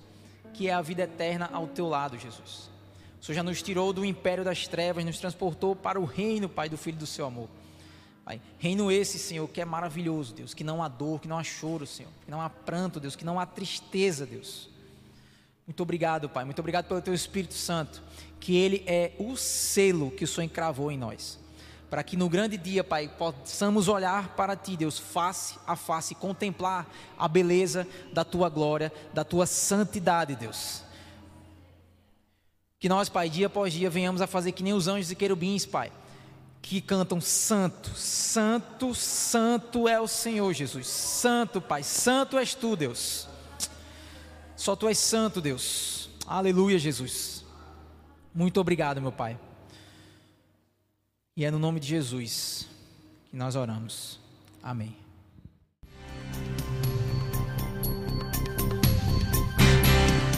Que 0.54 0.68
é 0.68 0.72
a 0.72 0.80
vida 0.80 1.02
eterna 1.02 1.50
ao 1.52 1.66
teu 1.66 1.88
lado, 1.88 2.16
Jesus. 2.16 2.69
O 3.20 3.24
Senhor 3.24 3.36
já 3.36 3.42
nos 3.42 3.60
tirou 3.60 3.92
do 3.92 4.04
império 4.04 4.42
das 4.42 4.66
trevas, 4.66 5.04
nos 5.04 5.18
transportou 5.18 5.76
para 5.76 6.00
o 6.00 6.04
reino, 6.04 6.48
Pai, 6.48 6.68
do 6.68 6.78
Filho 6.78 6.96
do 6.96 7.06
seu 7.06 7.26
amor. 7.26 7.48
Pai, 8.24 8.40
reino 8.58 8.90
esse, 8.90 9.18
Senhor, 9.18 9.46
que 9.48 9.60
é 9.60 9.64
maravilhoso, 9.64 10.34
Deus, 10.34 10.54
que 10.54 10.64
não 10.64 10.82
há 10.82 10.88
dor, 10.88 11.20
que 11.20 11.28
não 11.28 11.38
há 11.38 11.44
choro, 11.44 11.86
Senhor, 11.86 12.10
que 12.24 12.30
não 12.30 12.40
há 12.40 12.48
pranto, 12.48 13.00
Deus, 13.00 13.16
que 13.16 13.24
não 13.24 13.38
há 13.40 13.44
tristeza, 13.44 14.24
Deus. 14.24 14.70
Muito 15.66 15.82
obrigado, 15.82 16.28
Pai, 16.28 16.44
muito 16.44 16.58
obrigado 16.58 16.86
pelo 16.86 17.02
Teu 17.02 17.14
Espírito 17.14 17.54
Santo, 17.54 18.02
que 18.38 18.56
Ele 18.56 18.82
é 18.86 19.12
o 19.18 19.36
selo 19.36 20.10
que 20.10 20.24
o 20.24 20.28
Senhor 20.28 20.44
encravou 20.44 20.90
em 20.90 20.98
nós. 20.98 21.38
para 21.90 22.04
que 22.04 22.16
no 22.16 22.28
grande 22.28 22.56
dia, 22.56 22.84
Pai, 22.84 23.08
possamos 23.08 23.88
olhar 23.88 24.36
para 24.36 24.54
Ti, 24.54 24.76
Deus, 24.76 24.96
face 24.96 25.56
a 25.66 25.74
face, 25.74 26.14
contemplar 26.14 26.88
a 27.18 27.26
beleza 27.26 27.86
da 28.12 28.24
Tua 28.24 28.48
glória, 28.48 28.92
da 29.12 29.24
Tua 29.24 29.44
santidade, 29.44 30.36
Deus. 30.36 30.84
Que 32.80 32.88
nós, 32.88 33.10
Pai, 33.10 33.28
dia 33.28 33.46
após 33.46 33.74
dia 33.74 33.90
venhamos 33.90 34.22
a 34.22 34.26
fazer 34.26 34.52
que 34.52 34.62
nem 34.62 34.72
os 34.72 34.88
anjos 34.88 35.10
e 35.10 35.14
querubins, 35.14 35.66
Pai, 35.66 35.92
que 36.62 36.80
cantam 36.80 37.20
santo, 37.20 37.90
santo, 37.94 38.94
santo 38.94 39.86
é 39.86 40.00
o 40.00 40.08
Senhor 40.08 40.52
Jesus. 40.54 40.86
Santo, 40.86 41.60
Pai, 41.60 41.82
santo 41.82 42.38
és 42.38 42.54
tu, 42.54 42.74
Deus. 42.74 43.28
Só 44.56 44.74
tu 44.74 44.88
és 44.88 44.96
santo, 44.96 45.42
Deus. 45.42 46.08
Aleluia, 46.26 46.78
Jesus. 46.78 47.44
Muito 48.34 48.58
obrigado, 48.58 49.00
meu 49.00 49.12
Pai. 49.12 49.38
E 51.36 51.44
é 51.44 51.50
no 51.50 51.58
nome 51.58 51.80
de 51.80 51.86
Jesus 51.86 52.66
que 53.30 53.36
nós 53.36 53.56
oramos. 53.56 54.18
Amém. 54.62 54.96